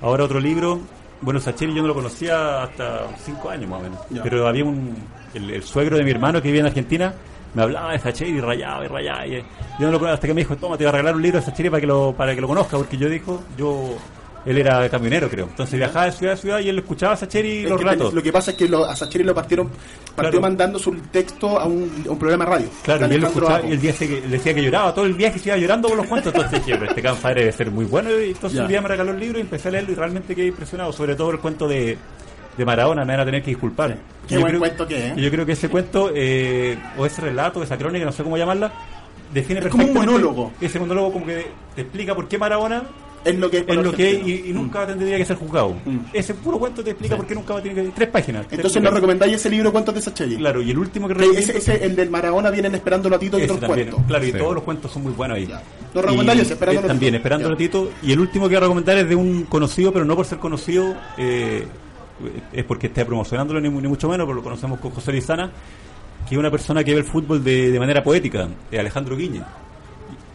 Ahora 0.00 0.24
otro 0.24 0.40
libro, 0.40 0.80
bueno, 1.20 1.40
Sacheri 1.40 1.72
yo 1.74 1.82
no 1.82 1.88
lo 1.88 1.94
conocía 1.94 2.64
hasta 2.64 3.06
cinco 3.24 3.48
años 3.50 3.70
más 3.70 3.80
o 3.80 3.82
menos, 3.84 3.98
Ya. 4.10 4.22
pero 4.22 4.46
había 4.48 4.64
un, 4.64 4.94
el, 5.34 5.50
el 5.50 5.62
suegro 5.62 5.96
de 5.96 6.04
mi 6.04 6.10
hermano 6.10 6.42
que 6.42 6.48
vivía 6.48 6.60
en 6.60 6.66
Argentina, 6.66 7.14
me 7.54 7.62
hablaba 7.62 7.92
de 7.92 7.98
Sacheri 7.98 8.30
y 8.32 8.40
rayaba 8.40 8.84
y 8.84 8.88
rayaba. 8.88 9.26
Y, 9.26 9.44
yo 9.82 9.90
no 9.90 9.98
lo 9.98 10.06
hasta 10.06 10.26
que 10.26 10.34
me 10.34 10.40
dijo, 10.40 10.56
toma, 10.56 10.76
te 10.78 10.84
voy 10.84 10.88
a 10.88 10.92
regalar 10.92 11.14
un 11.16 11.22
libro 11.22 11.40
de 11.40 11.44
Sacheri 11.46 11.68
para 11.70 11.80
que 11.80 11.86
lo, 11.86 12.14
para 12.16 12.34
que 12.34 12.40
lo 12.40 12.48
conozca, 12.48 12.76
porque 12.78 12.96
yo 12.96 13.08
dijo, 13.08 13.42
yo, 13.56 13.96
él 14.44 14.58
era 14.58 14.88
camionero 14.88 15.28
creo, 15.28 15.46
entonces 15.46 15.78
viajaba 15.78 16.06
de 16.06 16.12
ciudad 16.12 16.34
a 16.34 16.36
ciudad 16.36 16.58
y 16.60 16.68
él 16.68 16.78
escuchaba 16.78 17.12
a 17.12 17.16
Sacheri 17.16 17.64
Es 17.64 17.68
los 17.70 17.78
que 17.78 17.84
relatos. 17.84 18.12
Lo 18.14 18.22
que 18.22 18.32
pasa 18.32 18.50
es 18.52 18.56
que 18.56 18.68
lo- 18.68 18.84
a 18.84 18.96
Sacheri 18.96 19.22
lo 19.24 19.34
partieron, 19.34 19.68
partió 20.16 20.30
Claro. 20.32 20.40
mandando 20.40 20.78
su 20.78 20.92
texto 21.12 21.58
a 21.60 21.66
un, 21.66 22.04
a 22.08 22.10
un 22.10 22.18
programa 22.18 22.44
de 22.44 22.50
radio. 22.50 22.66
Claro, 22.82 23.06
y 23.08 23.14
él 23.14 23.24
escuchaba 23.24 23.62
y 23.62 23.72
él 23.72 23.80
decía 23.80 24.08
que, 24.08 24.20
decía 24.22 24.54
que 24.54 24.62
lloraba, 24.64 24.94
todo 24.94 25.04
el 25.04 25.14
viaje 25.14 25.38
se 25.38 25.48
iba 25.50 25.58
llorando 25.58 25.88
por 25.88 25.96
los 25.96 26.06
cuentos, 26.06 26.34
entonces 26.34 26.64
dije, 26.66 26.78
este 26.84 27.02
compadre 27.02 27.40
debe 27.42 27.52
ser 27.52 27.70
muy 27.70 27.84
bueno, 27.84 28.10
y 28.10 28.30
entonces 28.30 28.56
Ya. 28.56 28.62
un 28.62 28.68
día 28.68 28.80
me 28.80 28.88
regaló 28.88 29.12
el 29.12 29.20
libro 29.20 29.38
y 29.38 29.42
empecé 29.42 29.68
a 29.68 29.70
leerlo 29.72 29.92
y 29.92 29.94
realmente 29.94 30.34
quedé 30.34 30.46
impresionado, 30.46 30.92
sobre 30.92 31.14
todo 31.14 31.30
el 31.30 31.38
cuento 31.38 31.68
de, 31.68 31.96
de 32.56 32.64
Maradona, 32.64 33.04
me 33.04 33.12
van 33.12 33.20
a 33.20 33.24
tener 33.24 33.42
que 33.42 33.50
disculpar. 33.52 33.96
Qué 34.26 34.34
yo 34.34 34.40
buen 34.40 34.50
creo- 34.50 34.60
cuento 34.60 34.86
que 34.88 34.96
es, 34.98 35.04
¿eh? 35.12 35.14
Yo 35.20 35.30
creo 35.30 35.46
que 35.46 35.52
ese 35.52 35.68
cuento, 35.68 36.10
eh, 36.14 36.76
o 36.98 37.06
ese 37.06 37.20
relato, 37.22 37.62
esa 37.62 37.78
crónica, 37.78 38.04
no 38.04 38.12
sé 38.12 38.22
cómo 38.24 38.36
llamarla, 38.36 38.72
define 39.32 39.60
Es 39.60 39.66
como 39.68 39.84
un 39.86 39.94
monólogo. 39.94 40.52
Ese 40.60 40.78
monólogo 40.78 41.12
como 41.12 41.26
que 41.26 41.46
te 41.74 41.82
explica 41.82 42.14
por 42.14 42.28
qué 42.28 42.38
Maradona 42.38 42.82
Es 43.24 43.38
lo 43.38 43.48
que 43.50 43.58
es, 43.66 43.76
lo 43.76 43.92
que 43.92 44.10
es 44.10 44.26
y, 44.26 44.50
y 44.50 44.52
nunca 44.52 44.84
tendría 44.86 45.16
que 45.16 45.24
ser 45.24 45.36
juzgado. 45.36 45.76
Mm. 45.84 45.98
Ese 46.12 46.34
puro 46.34 46.58
cuento 46.58 46.82
te 46.82 46.90
explica 46.90 47.16
por 47.16 47.24
qué 47.26 47.34
nunca 47.36 47.54
va 47.54 47.60
a 47.60 47.62
tener 47.62 47.84
que... 47.84 47.90
Tres 47.92 48.08
páginas. 48.08 48.46
Entonces 48.50 48.82
nos 48.82 48.92
recomendáis 48.92 49.34
ese 49.34 49.48
libro 49.48 49.70
Cuentos 49.70 49.94
de 49.94 50.02
Sacheri. 50.02 50.36
Claro, 50.36 50.60
y 50.60 50.70
el 50.72 50.78
último 50.78 51.06
que 51.08 51.14
recomiendo- 51.14 51.38
ese, 51.40 51.56
ese, 51.58 51.84
el 51.84 51.94
del 51.94 52.10
Maradona 52.10 52.50
vienen 52.50 52.74
esperando 52.74 53.14
a 53.14 53.18
Tito 53.18 53.38
y 53.38 53.44
otros 53.44 53.60
también, 53.60 53.90
cuentos. 53.90 54.06
Claro, 54.08 54.24
y 54.26 54.32
Sí. 54.32 54.38
todos 54.38 54.54
los 54.54 54.62
cuentos 54.64 54.90
son 54.92 55.02
muy 55.04 55.12
buenos 55.12 55.36
ahí. 55.38 55.48
Los 55.94 56.04
recomendables, 56.04 56.48
Y, 56.48 56.52
Esperando 56.52 56.80
eh. 56.80 56.88
También, 56.88 57.14
esperando 57.14 57.48
a 57.52 57.56
Tito. 57.56 57.90
Y 58.02 58.12
el 58.12 58.18
último 58.20 58.46
que 58.48 58.54
voy 58.54 58.56
a 58.56 58.60
recomendar 58.60 58.98
es 58.98 59.08
de 59.08 59.14
un 59.14 59.44
conocido, 59.44 59.92
pero 59.92 60.04
no 60.04 60.16
por 60.16 60.26
ser 60.26 60.38
conocido, 60.38 60.94
eh, 61.16 61.64
es 62.52 62.64
porque 62.64 62.88
esté 62.88 63.04
promocionándolo, 63.04 63.60
ni, 63.60 63.68
ni 63.68 63.88
mucho 63.88 64.08
menos, 64.08 64.26
pero 64.26 64.34
lo 64.34 64.42
conocemos 64.42 64.78
con 64.80 64.90
José 64.90 65.12
Lizana, 65.12 65.50
que 66.32 66.36
es 66.36 66.38
una 66.40 66.50
persona 66.50 66.82
que 66.82 66.92
ve 66.94 67.00
el 67.00 67.04
fútbol 67.04 67.44
de, 67.44 67.70
de 67.70 67.78
manera 67.78 68.02
poética, 68.02 68.48
es 68.70 68.78
Alejandro 68.80 69.16
Guiñe. 69.16 69.42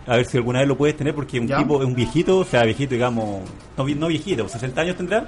a 0.05 0.15
ver 0.15 0.25
si 0.25 0.37
alguna 0.37 0.59
vez 0.59 0.67
lo 0.67 0.77
puedes 0.77 0.95
tener, 0.95 1.13
porque 1.15 1.39
un 1.39 1.47
Ya. 1.47 1.57
tipo, 1.57 1.81
es 1.81 1.87
un 1.87 1.95
viejito, 1.95 2.37
o 2.39 2.45
sea, 2.45 2.63
viejito, 2.63 2.93
digamos, 2.93 3.41
no, 3.75 3.83
no 3.83 4.07
viejito, 4.07 4.47
60 4.47 4.79
años 4.81 4.95
tendrá, 4.95 5.27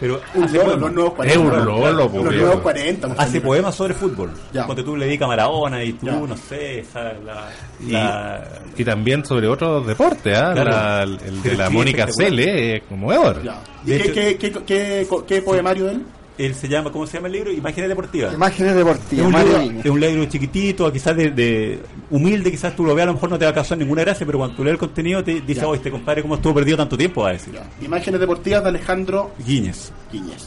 pero 0.00 0.20
Un 0.34 0.44
hace, 0.44 0.58
poemas, 0.58 0.78
los 0.80 0.92
nuevos 0.92 1.12
Es 1.12 1.16
40. 1.16 1.40
un 1.40 1.64
lolo, 1.64 1.92
Los 1.92 2.12
viejo. 2.12 2.30
nuevos 2.32 2.60
40. 2.60 3.06
pues, 3.08 3.20
hace 3.20 3.40
poemas 3.40 3.74
sobre 3.74 3.94
fútbol. 3.94 4.30
Ya. 4.52 4.64
Cuando 4.66 4.84
tú 4.84 4.96
le 4.96 5.06
dedicas 5.06 5.24
a 5.26 5.28
Maradona 5.28 5.82
y 5.84 5.92
tú, 5.94 6.06
Ya. 6.06 6.12
no 6.20 6.36
sé, 6.36 6.80
esa, 6.80 7.04
la, 7.24 7.48
Y- 7.80 7.90
la- 7.92 8.44
Y 8.76 8.84
también 8.84 9.24
sobre 9.24 9.46
otros 9.48 9.86
deportes, 9.86 10.36
¿ah? 10.36 10.50
Claro. 10.52 10.70
La- 10.70 11.02
el 11.04 11.42
de 11.42 11.56
la 11.56 11.68
sí, 11.68 11.72
Mónica. 11.74 12.06
Cele 12.14 12.76
es 12.76 12.82
conmovedor. 12.82 13.42
Ya. 13.42 13.60
¿Y 13.86 13.90
De 13.92 13.98
qué, 13.98 14.04
hecho- 14.30 14.38
qué, 14.38 14.50
qué, 14.50 14.64
qué, 14.66 15.06
qué 15.26 15.42
poemario 15.42 15.86
de 15.86 15.92
él? 15.92 16.02
Él 16.38 16.54
se 16.54 16.68
llama, 16.68 16.90
¿cómo 16.92 17.06
se 17.06 17.14
llama 17.18 17.26
el 17.26 17.32
libro? 17.34 17.52
Imágenes 17.52 17.88
deportivas. 17.88 18.32
Imágenes 18.32 18.72
Es 18.72 18.78
deportivas, 18.78 19.26
un, 19.26 19.32
libro, 19.32 19.80
es 19.84 19.90
un 19.90 20.00
libro 20.00 20.24
chiquitito, 20.26 20.92
quizás 20.92 21.16
de, 21.16 21.30
de- 21.32 21.80
humilde, 22.10 22.50
quizás 22.50 22.74
tú 22.76 22.84
lo 22.84 22.94
veas, 22.94 23.04
a 23.04 23.08
lo 23.08 23.14
mejor 23.14 23.30
no 23.30 23.38
te 23.38 23.44
va 23.44 23.50
a 23.50 23.54
causar 23.54 23.76
ninguna 23.76 24.02
gracia, 24.02 24.24
pero 24.24 24.38
cuando 24.38 24.56
tú 24.56 24.64
lees 24.64 24.72
el 24.74 24.78
contenido 24.78 25.22
te 25.24 25.40
dice, 25.40 25.60
Ya. 25.62 25.66
oye, 25.68 25.76
este 25.78 25.90
compadre, 25.90 26.22
¿cómo 26.22 26.36
estuvo 26.36 26.54
perdido 26.54 26.76
tanto 26.76 26.96
tiempo? 26.96 27.22
Va 27.22 27.30
a 27.30 27.32
decir. 27.32 27.58
Imágenes 27.82 28.20
deportivas 28.20 28.62
de 28.62 28.68
Alejandro 28.70 29.32
Guiñez. 29.44 29.90
Guiñez. 30.12 30.46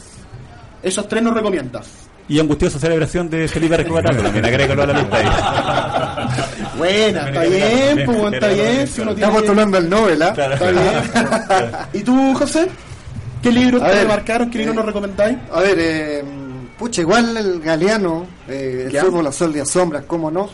Esos 0.82 1.06
tres 1.06 1.22
nos 1.22 1.34
recomiendas. 1.34 1.88
Y 2.28 2.38
angustiosa 2.38 2.78
celebración 2.78 3.28
de 3.28 3.46
Felipe 3.48 3.76
Rescobatato, 3.76 4.22
también 4.22 4.44
agrégalo 4.44 4.82
a 4.84 4.86
la 4.86 4.92
lista 5.00 5.16
ahí. 5.18 6.38
Buena, 6.78 7.28
está 7.28 7.42
bien, 7.42 8.02
pues, 8.06 8.32
está 8.34 8.48
bien. 8.48 8.86
Si 8.86 9.00
uno 9.00 9.10
Está 9.10 9.14
tiene... 9.26 9.32
postulando 9.32 9.78
el 9.78 9.90
Nobel, 9.90 10.22
¿ah? 10.22 10.32
Claro. 10.32 10.54
Está 10.54 10.70
bien. 10.70 11.72
¿Y 11.92 12.00
tú, 12.02 12.34
José? 12.34 12.68
¿Qué 13.42 13.50
libros 13.52 13.82
A 13.82 13.88
te 13.88 13.94
ver, 13.96 14.08
marcaron? 14.08 14.50
¿Qué 14.50 14.58
libros 14.58 14.74
eh, 14.74 14.76
nos 14.76 14.86
recomendáis? 14.86 15.38
A 15.52 15.60
ver, 15.60 15.76
eh, 15.78 16.24
pucha, 16.78 17.00
igual 17.00 17.36
el 17.36 17.60
Galeano, 17.60 18.26
eh, 18.48 18.88
el 18.90 18.98
fútbol 19.00 19.26
a 19.26 19.32
sol 19.32 19.54
y 19.56 19.60
a 19.60 19.64
sombras, 19.64 20.04
cómo 20.06 20.30
no. 20.30 20.48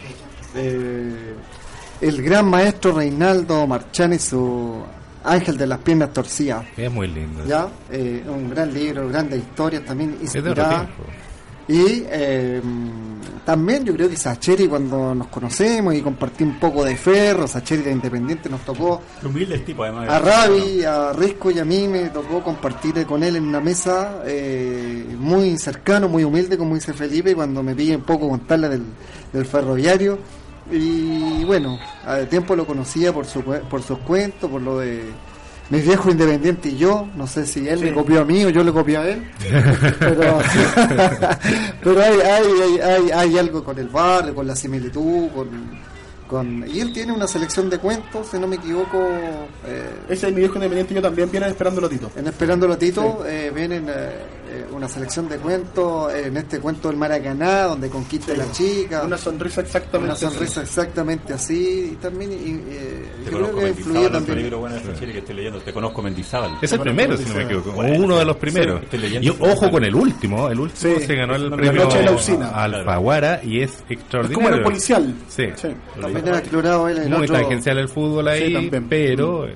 Eh, 0.54 1.34
el 2.00 2.22
gran 2.22 2.46
maestro 2.48 2.92
Reinaldo 2.92 3.66
Marchani, 3.66 4.18
su 4.18 4.82
Ángel 5.24 5.56
de 5.58 5.66
las 5.66 5.78
piernas 5.80 6.12
torcidas. 6.12 6.64
Es 6.76 6.90
muy 6.90 7.08
lindo. 7.08 7.44
Ya, 7.46 7.68
eh, 7.90 8.22
un 8.26 8.48
gran 8.50 8.72
libro, 8.72 9.08
grandes 9.08 9.40
historias 9.40 9.84
también 9.84 10.16
Es 10.22 10.32
de 10.32 10.38
otro 10.40 10.50
inspiradas. 10.50 10.86
tiempo. 10.86 11.02
Y 11.68 12.04
eh, 12.08 12.62
también 13.44 13.84
yo 13.84 13.92
creo 13.92 14.08
que 14.08 14.16
Sacheri 14.16 14.66
cuando 14.66 15.14
nos 15.14 15.26
conocemos 15.26 15.94
y 15.94 16.00
compartí 16.00 16.42
un 16.42 16.58
poco 16.58 16.82
de 16.82 16.96
ferro, 16.96 17.46
Sacheri 17.46 17.82
de 17.82 17.92
Independiente 17.92 18.48
nos 18.48 18.62
tocó 18.62 19.02
Humilde 19.22 19.58
tipo, 19.58 19.84
además. 19.84 20.08
a 20.08 20.18
Ravi, 20.18 20.82
a 20.82 21.12
Risco 21.12 21.50
y 21.50 21.58
a 21.58 21.66
mí 21.66 21.86
me 21.86 22.08
tocó 22.08 22.42
compartir 22.42 23.04
con 23.04 23.22
él 23.22 23.36
en 23.36 23.44
una 23.44 23.60
mesa 23.60 24.22
eh, 24.24 25.14
muy 25.18 25.58
cercano, 25.58 26.08
muy 26.08 26.24
humilde, 26.24 26.56
como 26.56 26.74
dice 26.74 26.94
Felipe, 26.94 27.34
cuando 27.34 27.62
me 27.62 27.74
pide 27.74 27.96
un 27.96 28.02
poco 28.02 28.30
contarle 28.30 28.70
del, 28.70 28.84
del 29.32 29.44
ferroviario. 29.44 30.18
Y 30.70 31.44
bueno, 31.44 31.78
a 32.04 32.18
tiempo 32.20 32.54
lo 32.54 32.66
conocía 32.66 33.12
por, 33.12 33.26
su, 33.26 33.42
por 33.42 33.82
sus 33.82 33.98
cuentos, 33.98 34.50
por 34.50 34.60
lo 34.60 34.78
de 34.78 35.04
mis 35.70 35.84
viejos 35.84 36.10
independientes 36.12 36.72
y 36.72 36.76
yo. 36.76 37.06
No 37.16 37.26
sé 37.26 37.44
si 37.46 37.68
él 37.68 37.78
Sí. 37.78 37.84
me 37.86 37.92
copió 37.94 38.20
a 38.20 38.24
mí 38.24 38.44
o 38.44 38.50
yo 38.50 38.62
le 38.64 38.72
copié 38.72 38.96
a 38.96 39.08
él. 39.08 39.30
pero 39.98 40.38
pero 41.82 42.02
hay, 42.02 42.20
hay, 42.20 42.46
hay, 42.62 42.80
hay, 42.80 43.10
hay 43.10 43.38
algo 43.38 43.62
con 43.64 43.78
el 43.78 43.88
barrio, 43.88 44.34
con 44.34 44.46
la 44.46 44.56
similitud, 44.56 45.28
con, 45.34 45.48
con... 46.28 46.64
Y 46.68 46.80
él 46.80 46.92
tiene 46.92 47.12
una 47.12 47.26
selección 47.26 47.68
de 47.70 47.78
cuentos, 47.78 48.28
si 48.30 48.38
no 48.38 48.46
me 48.46 48.56
equivoco. 48.56 48.98
eh, 49.66 49.90
Ese 50.08 50.28
es 50.28 50.32
mi 50.34 50.40
viejo 50.40 50.54
independiente, 50.56 50.94
yo 50.94 51.02
también 51.02 51.30
viene 51.30 51.46
esperando 51.48 51.80
los 51.80 51.90
Tito. 51.90 52.10
en 52.16 52.26
Esperando 52.26 52.70
a 52.72 52.76
Tito 52.78 53.24
eh, 53.26 53.50
vienen 53.54 53.86
eh, 53.88 54.10
eh, 54.58 54.64
una 54.72 54.88
selección 54.88 55.28
de 55.28 55.36
cuentos, 55.38 56.12
en 56.14 56.36
este 56.36 56.60
cuento 56.60 56.88
del 56.88 56.96
Maracaná, 56.96 57.64
donde 57.64 57.88
conquista 57.88 58.32
a 58.32 58.36
la 58.36 58.50
chica, 58.52 58.98
Una 58.98 59.06
una, 59.06 59.18
sonrisa 59.18 59.60
exactamente. 59.60 60.16
sonrisa 60.16 60.62
exactamente 60.62 61.32
así, 61.32 61.90
y 61.92 61.96
también 61.96 62.32
y, 62.32 62.50
eh, 62.72 63.04
Te 63.24 63.30
yo 63.30 63.36
creo 63.38 63.52
conozco 63.52 63.60
que 63.60 63.98
otro 63.98 64.10
también. 64.12 64.38
libro 64.38 64.58
bueno 64.60 64.74
de 64.76 64.82
Sacheri 64.82 65.12
que 65.12 65.18
estoy 65.18 65.34
leyendo. 65.36 65.58
Te 65.60 65.72
conozco 65.72 66.02
Mendizábal. 66.02 66.58
Es 66.62 66.72
el 66.72 66.80
primero, 66.80 67.16
si 67.16 67.24
no 67.24 67.34
me 67.34 67.42
equivoco. 67.44 67.72
Bueno, 67.72 68.04
uno 68.04 68.18
de 68.18 68.24
los 68.24 68.36
primeros. 68.36 68.80
Y 69.20 69.28
ojo 69.30 69.70
con 69.70 69.84
el 69.84 69.94
último. 69.94 70.48
El 70.48 70.60
último 70.60 70.94
Sí. 70.98 71.06
se 71.06 71.14
ganó 71.14 71.34
el 71.36 71.50
premio 71.50 71.84
noche 71.84 71.98
de 71.98 72.04
la 72.04 72.12
usina. 72.12 72.48
Alfaguara 72.50 73.40
y 73.42 73.60
es 73.62 73.70
Es 73.72 73.84
extraordinario. 73.90 74.44
como 74.44 74.56
el 74.56 74.62
policial. 74.62 75.14
Sí. 75.28 75.44
También 76.00 76.28
ha 76.28 76.38
explorado 76.38 76.88
él 76.88 76.98
en 76.98 77.10
Muy 77.10 77.22
otro- 77.24 77.36
tangencial 77.36 77.78
el 77.78 77.88
fútbol 77.88 78.28
ahí, 78.28 78.46
Sí, 78.48 78.52
también. 78.54 78.88
pero 78.88 79.46
eh, 79.46 79.54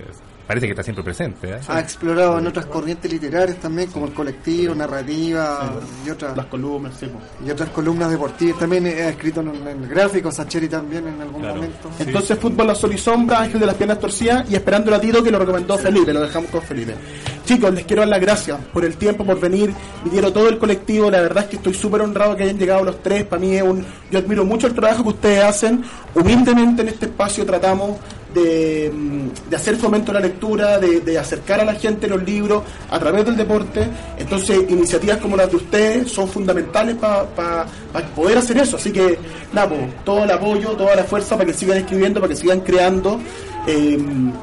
parece 0.53 0.67
que 0.67 0.73
está 0.73 0.83
siempre 0.83 1.03
presente. 1.03 1.49
¿eh? 1.51 1.59
ha 1.67 1.81
explorado 1.81 2.39
en 2.39 2.47
otras 2.47 2.67
corrientes 2.67 3.11
literarias 3.11 3.57
también, 3.59 3.91
como 3.91 4.07
el 4.07 4.13
colectivo, 4.13 4.75
narrativa 4.75 5.73
y 6.07 6.11
otras 6.11 6.37
Las 6.37 6.47
columnas, 6.47 6.93
sí. 7.01 7.07
y 7.47 7.51
otras 7.51 7.71
columnas 7.71 8.11
deportivas. 8.11 8.59
También 8.59 8.87
ha 8.87 9.09
escrito 9.09 9.41
en, 9.41 9.67
en 9.67 9.89
gráficos, 9.89 10.35
Sacheri 10.35 10.69
también 10.69 11.07
en 11.09 11.21
algún 11.21 11.41
Claro. 11.41 11.57
momento. 11.57 11.91
Entonces, 11.99 12.39
fútbol 12.39 12.69
a 12.71 12.75
sol 12.75 12.93
y 12.95 12.99
sombra, 12.99 13.41
Ángel 13.41 13.61
de 13.61 13.67
las 13.67 13.75
piernas 13.77 13.99
torcidas 13.99 14.49
y 14.51 14.55
esperando 14.55 14.95
a 14.95 15.01
Tito 15.01 15.23
que 15.23 15.31
lo 15.31 15.39
recomendó 15.39 15.79
Felipe, 15.79 16.13
lo 16.13 16.21
dejamos 16.21 16.51
con 16.51 16.63
Felipe. 16.63 16.95
Chicos, 17.45 17.73
les 17.73 17.85
quiero 17.85 18.03
dar 18.03 18.09
las 18.11 18.21
gracias 18.21 18.59
por 18.73 18.85
el 18.85 18.97
tiempo, 18.97 19.25
por 19.25 19.41
venir, 19.41 19.73
vinieron 20.05 20.33
todo 20.33 20.49
el 20.49 20.59
colectivo, 20.59 21.11
la 21.11 21.21
verdad 21.23 21.45
es 21.45 21.51
que 21.51 21.57
estoy 21.57 21.75
súper 21.75 22.03
honrado 22.03 22.37
que 22.37 22.45
hayan 22.45 22.59
llegado 22.59 22.85
los 22.85 23.03
tres, 23.03 23.25
para 23.25 23.41
mí 23.41 23.57
es 23.57 23.63
un, 23.63 23.85
yo 24.11 24.19
admiro 24.19 24.45
mucho 24.45 24.67
el 24.67 24.75
trabajo 24.75 25.03
que 25.03 25.09
ustedes 25.09 25.43
hacen, 25.45 25.83
humildemente 26.15 26.83
en 26.83 26.89
este 26.89 27.07
espacio 27.07 27.45
tratamos 27.47 27.97
de, 28.35 28.91
mm, 28.93 29.51
de 29.51 29.57
hacer 29.57 29.77
fomento 29.77 30.11
a 30.11 30.15
la 30.15 30.21
lectura, 30.21 30.79
de, 30.79 31.01
de 31.01 31.19
acercar 31.19 31.61
a 31.61 31.65
la 31.65 31.75
gente 31.75 32.07
los 32.07 32.23
libros 32.23 32.63
a 32.91 32.99
través 32.99 33.25
del 33.25 33.37
deporte. 33.37 33.87
Entonces, 34.19 34.59
iniciativas 34.69 35.19
como 35.19 35.37
las 35.37 35.51
de 35.51 35.57
ustedes 35.57 36.11
son 36.11 36.29
fundamentales 36.29 36.97
para 36.97 37.67
poder 38.15 38.39
hacer 38.39 38.59
eso. 38.59 38.77
Así 38.77 38.93
que, 38.93 39.19
nada, 39.53 39.69
po, 39.69 39.77
todo 40.05 40.25
el 40.25 40.31
apoyo, 40.31 40.71
toda 40.71 40.97
la 40.97 41.05
fuerza 41.05 41.37
para 41.37 41.47
que 41.47 41.55
sigan 41.55 41.79
escribiendo, 41.79 42.21
para 42.21 42.33
que 42.33 42.41
sigan 42.41 42.61
creando. 42.61 43.21
Eh, 43.67 43.99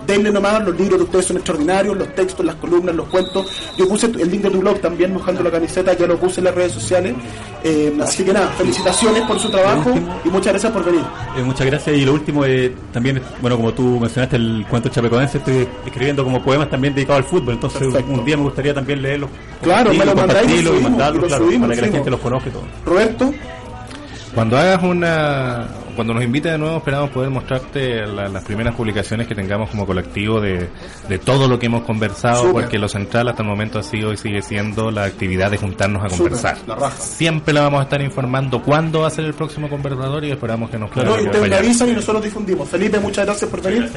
denle 0.07 0.31
nomás, 0.31 0.63
los 0.65 0.77
libros 0.77 0.99
de 0.99 1.03
ustedes 1.03 1.25
son 1.25 1.37
extraordinarios, 1.37 1.97
los 1.97 2.15
textos, 2.15 2.45
las 2.45 2.55
columnas, 2.55 2.95
los 2.95 3.07
cuentos. 3.07 3.51
Yo 3.77 3.87
puse 3.87 4.07
el 4.07 4.31
link 4.31 4.43
de 4.43 4.49
tu 4.49 4.59
blog 4.59 4.79
también 4.79 5.13
mojando 5.13 5.43
la 5.43 5.51
camiseta, 5.51 5.93
ya 5.93 6.07
lo 6.07 6.17
puse 6.17 6.39
en 6.39 6.45
las 6.45 6.55
redes 6.55 6.71
sociales. 6.71 7.15
Eh, 7.63 7.97
así 8.01 8.23
que 8.23 8.31
nada, 8.31 8.47
felicitaciones 8.49 9.23
por 9.23 9.39
su 9.39 9.49
trabajo 9.49 9.93
y 10.23 10.29
muchas 10.29 10.53
gracias 10.53 10.71
por 10.71 10.85
venir. 10.85 11.01
Eh, 11.37 11.43
muchas 11.43 11.67
gracias. 11.67 11.97
Y 11.97 12.05
lo 12.05 12.13
último, 12.13 12.45
eh, 12.45 12.73
también, 12.93 13.21
bueno, 13.41 13.57
como 13.57 13.73
tú 13.73 13.99
mencionaste 13.99 14.37
el 14.37 14.65
cuento 14.69 14.89
chapecoense, 14.89 15.39
estoy 15.39 15.67
escribiendo 15.85 16.23
como 16.23 16.41
poemas 16.41 16.69
también 16.69 16.95
dedicados 16.95 17.23
al 17.23 17.29
fútbol. 17.29 17.55
Entonces, 17.55 17.81
Perfecto. 17.81 18.11
un 18.11 18.25
día 18.25 18.37
me 18.37 18.43
gustaría 18.43 18.73
también 18.73 19.01
leerlos. 19.01 19.29
Claro, 19.61 19.93
me 19.93 20.05
lo 20.05 20.15
mandáis 20.15 20.51
y 20.51 20.61
lo 20.61 20.77
y 20.77 20.81
mandarlos, 20.81 21.19
y 21.19 21.21
lo 21.21 21.27
claro, 21.27 21.45
subimos, 21.45 21.67
para 21.67 21.79
que 21.79 21.87
la 21.87 21.93
gente 21.93 22.09
los 22.09 22.19
conozca 22.19 22.49
y 22.49 22.51
todo. 22.51 22.63
Roberto, 22.85 23.33
Cuando 24.33 24.57
hagas 24.57 24.81
una. 24.83 25.67
Cuando 25.95 26.13
nos 26.13 26.23
invites 26.23 26.51
de 26.53 26.57
nuevo, 26.57 26.77
esperamos 26.77 27.09
poder 27.09 27.29
mostrarte 27.29 28.05
la- 28.07 28.29
las 28.29 28.43
primeras 28.45 28.73
publicaciones 28.73 29.27
que 29.27 29.35
tengamos 29.35 29.69
como 29.69 29.85
colectivo 29.85 30.39
de, 30.39 30.69
de 31.09 31.17
todo 31.19 31.47
lo 31.49 31.59
que 31.59 31.65
hemos 31.65 31.83
conversado, 31.83 32.51
porque 32.53 32.77
lo 32.79 32.87
central 32.87 33.27
hasta 33.27 33.41
el 33.43 33.49
momento 33.49 33.79
ha 33.79 33.83
sido 33.83 34.13
y 34.13 34.17
sigue 34.17 34.41
siendo 34.41 34.91
la 34.91 35.03
actividad 35.03 35.51
de 35.51 35.57
juntarnos 35.57 36.05
a 36.05 36.07
conversar. 36.15 36.57
la 36.67 36.75
raja. 36.75 36.95
Siempre 36.97 37.53
la 37.53 37.61
vamos 37.63 37.81
a 37.81 37.83
estar 37.83 38.01
informando 38.01 38.61
cuándo 38.61 39.01
va 39.01 39.07
a 39.07 39.09
ser 39.11 39.25
el 39.25 39.33
próximo 39.33 39.67
conversador 39.69 40.23
y 40.23 40.31
esperamos 40.31 40.69
que 40.69 40.77
nos 40.77 40.95
no, 40.95 41.01
y 41.01 41.05
ustedes 41.05 41.23
me 41.25 41.29
acompañar. 41.31 41.59
avisan 41.59 41.89
y 41.89 41.93
nosotros 41.93 42.23
difundimos. 42.23 42.69
Felipe, 42.69 42.99
muchas 42.99 43.25
gracias 43.25 43.49
por 43.51 43.61
venir. 43.61 43.91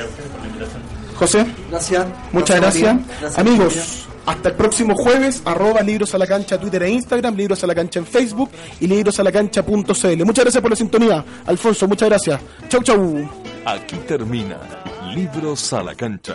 José, 1.15 1.47
Gracias. 1.71 2.07
muchas 2.33 2.61
gracias. 2.61 2.97
Gracias, 3.21 3.39
Amigos, 3.39 3.77
María. 3.77 4.12
Hasta 4.27 4.51
el 4.51 4.55
próximo 4.55 4.95
jueves, 4.95 5.43
arroba 5.45 5.83
libros 5.83 6.15
a 6.15 6.19
la 6.19 6.27
cancha, 6.27 6.59
Twitter 6.59 6.83
e 6.83 6.91
Instagram, 6.91 7.37
libros 7.37 7.63
a 7.65 7.67
la 7.67 7.75
cancha 7.75 7.99
en 7.99 8.07
Facebook 8.07 8.51
y 8.81 8.87
librosalacancha.cl. 8.87 10.25
Muchas 10.25 10.45
gracias 10.45 10.61
por 10.61 10.71
la 10.71 10.77
sintonía. 10.77 11.25
Alfonso, 11.47 11.89
muchas 11.89 12.09
gracias. 12.09 12.41
Chau, 12.69 12.83
chau. 12.83 13.29
Aquí 13.65 13.97
termina 14.09 14.59
Libros 15.15 15.73
a 15.75 15.83
la 15.83 15.95
cancha, 15.95 16.35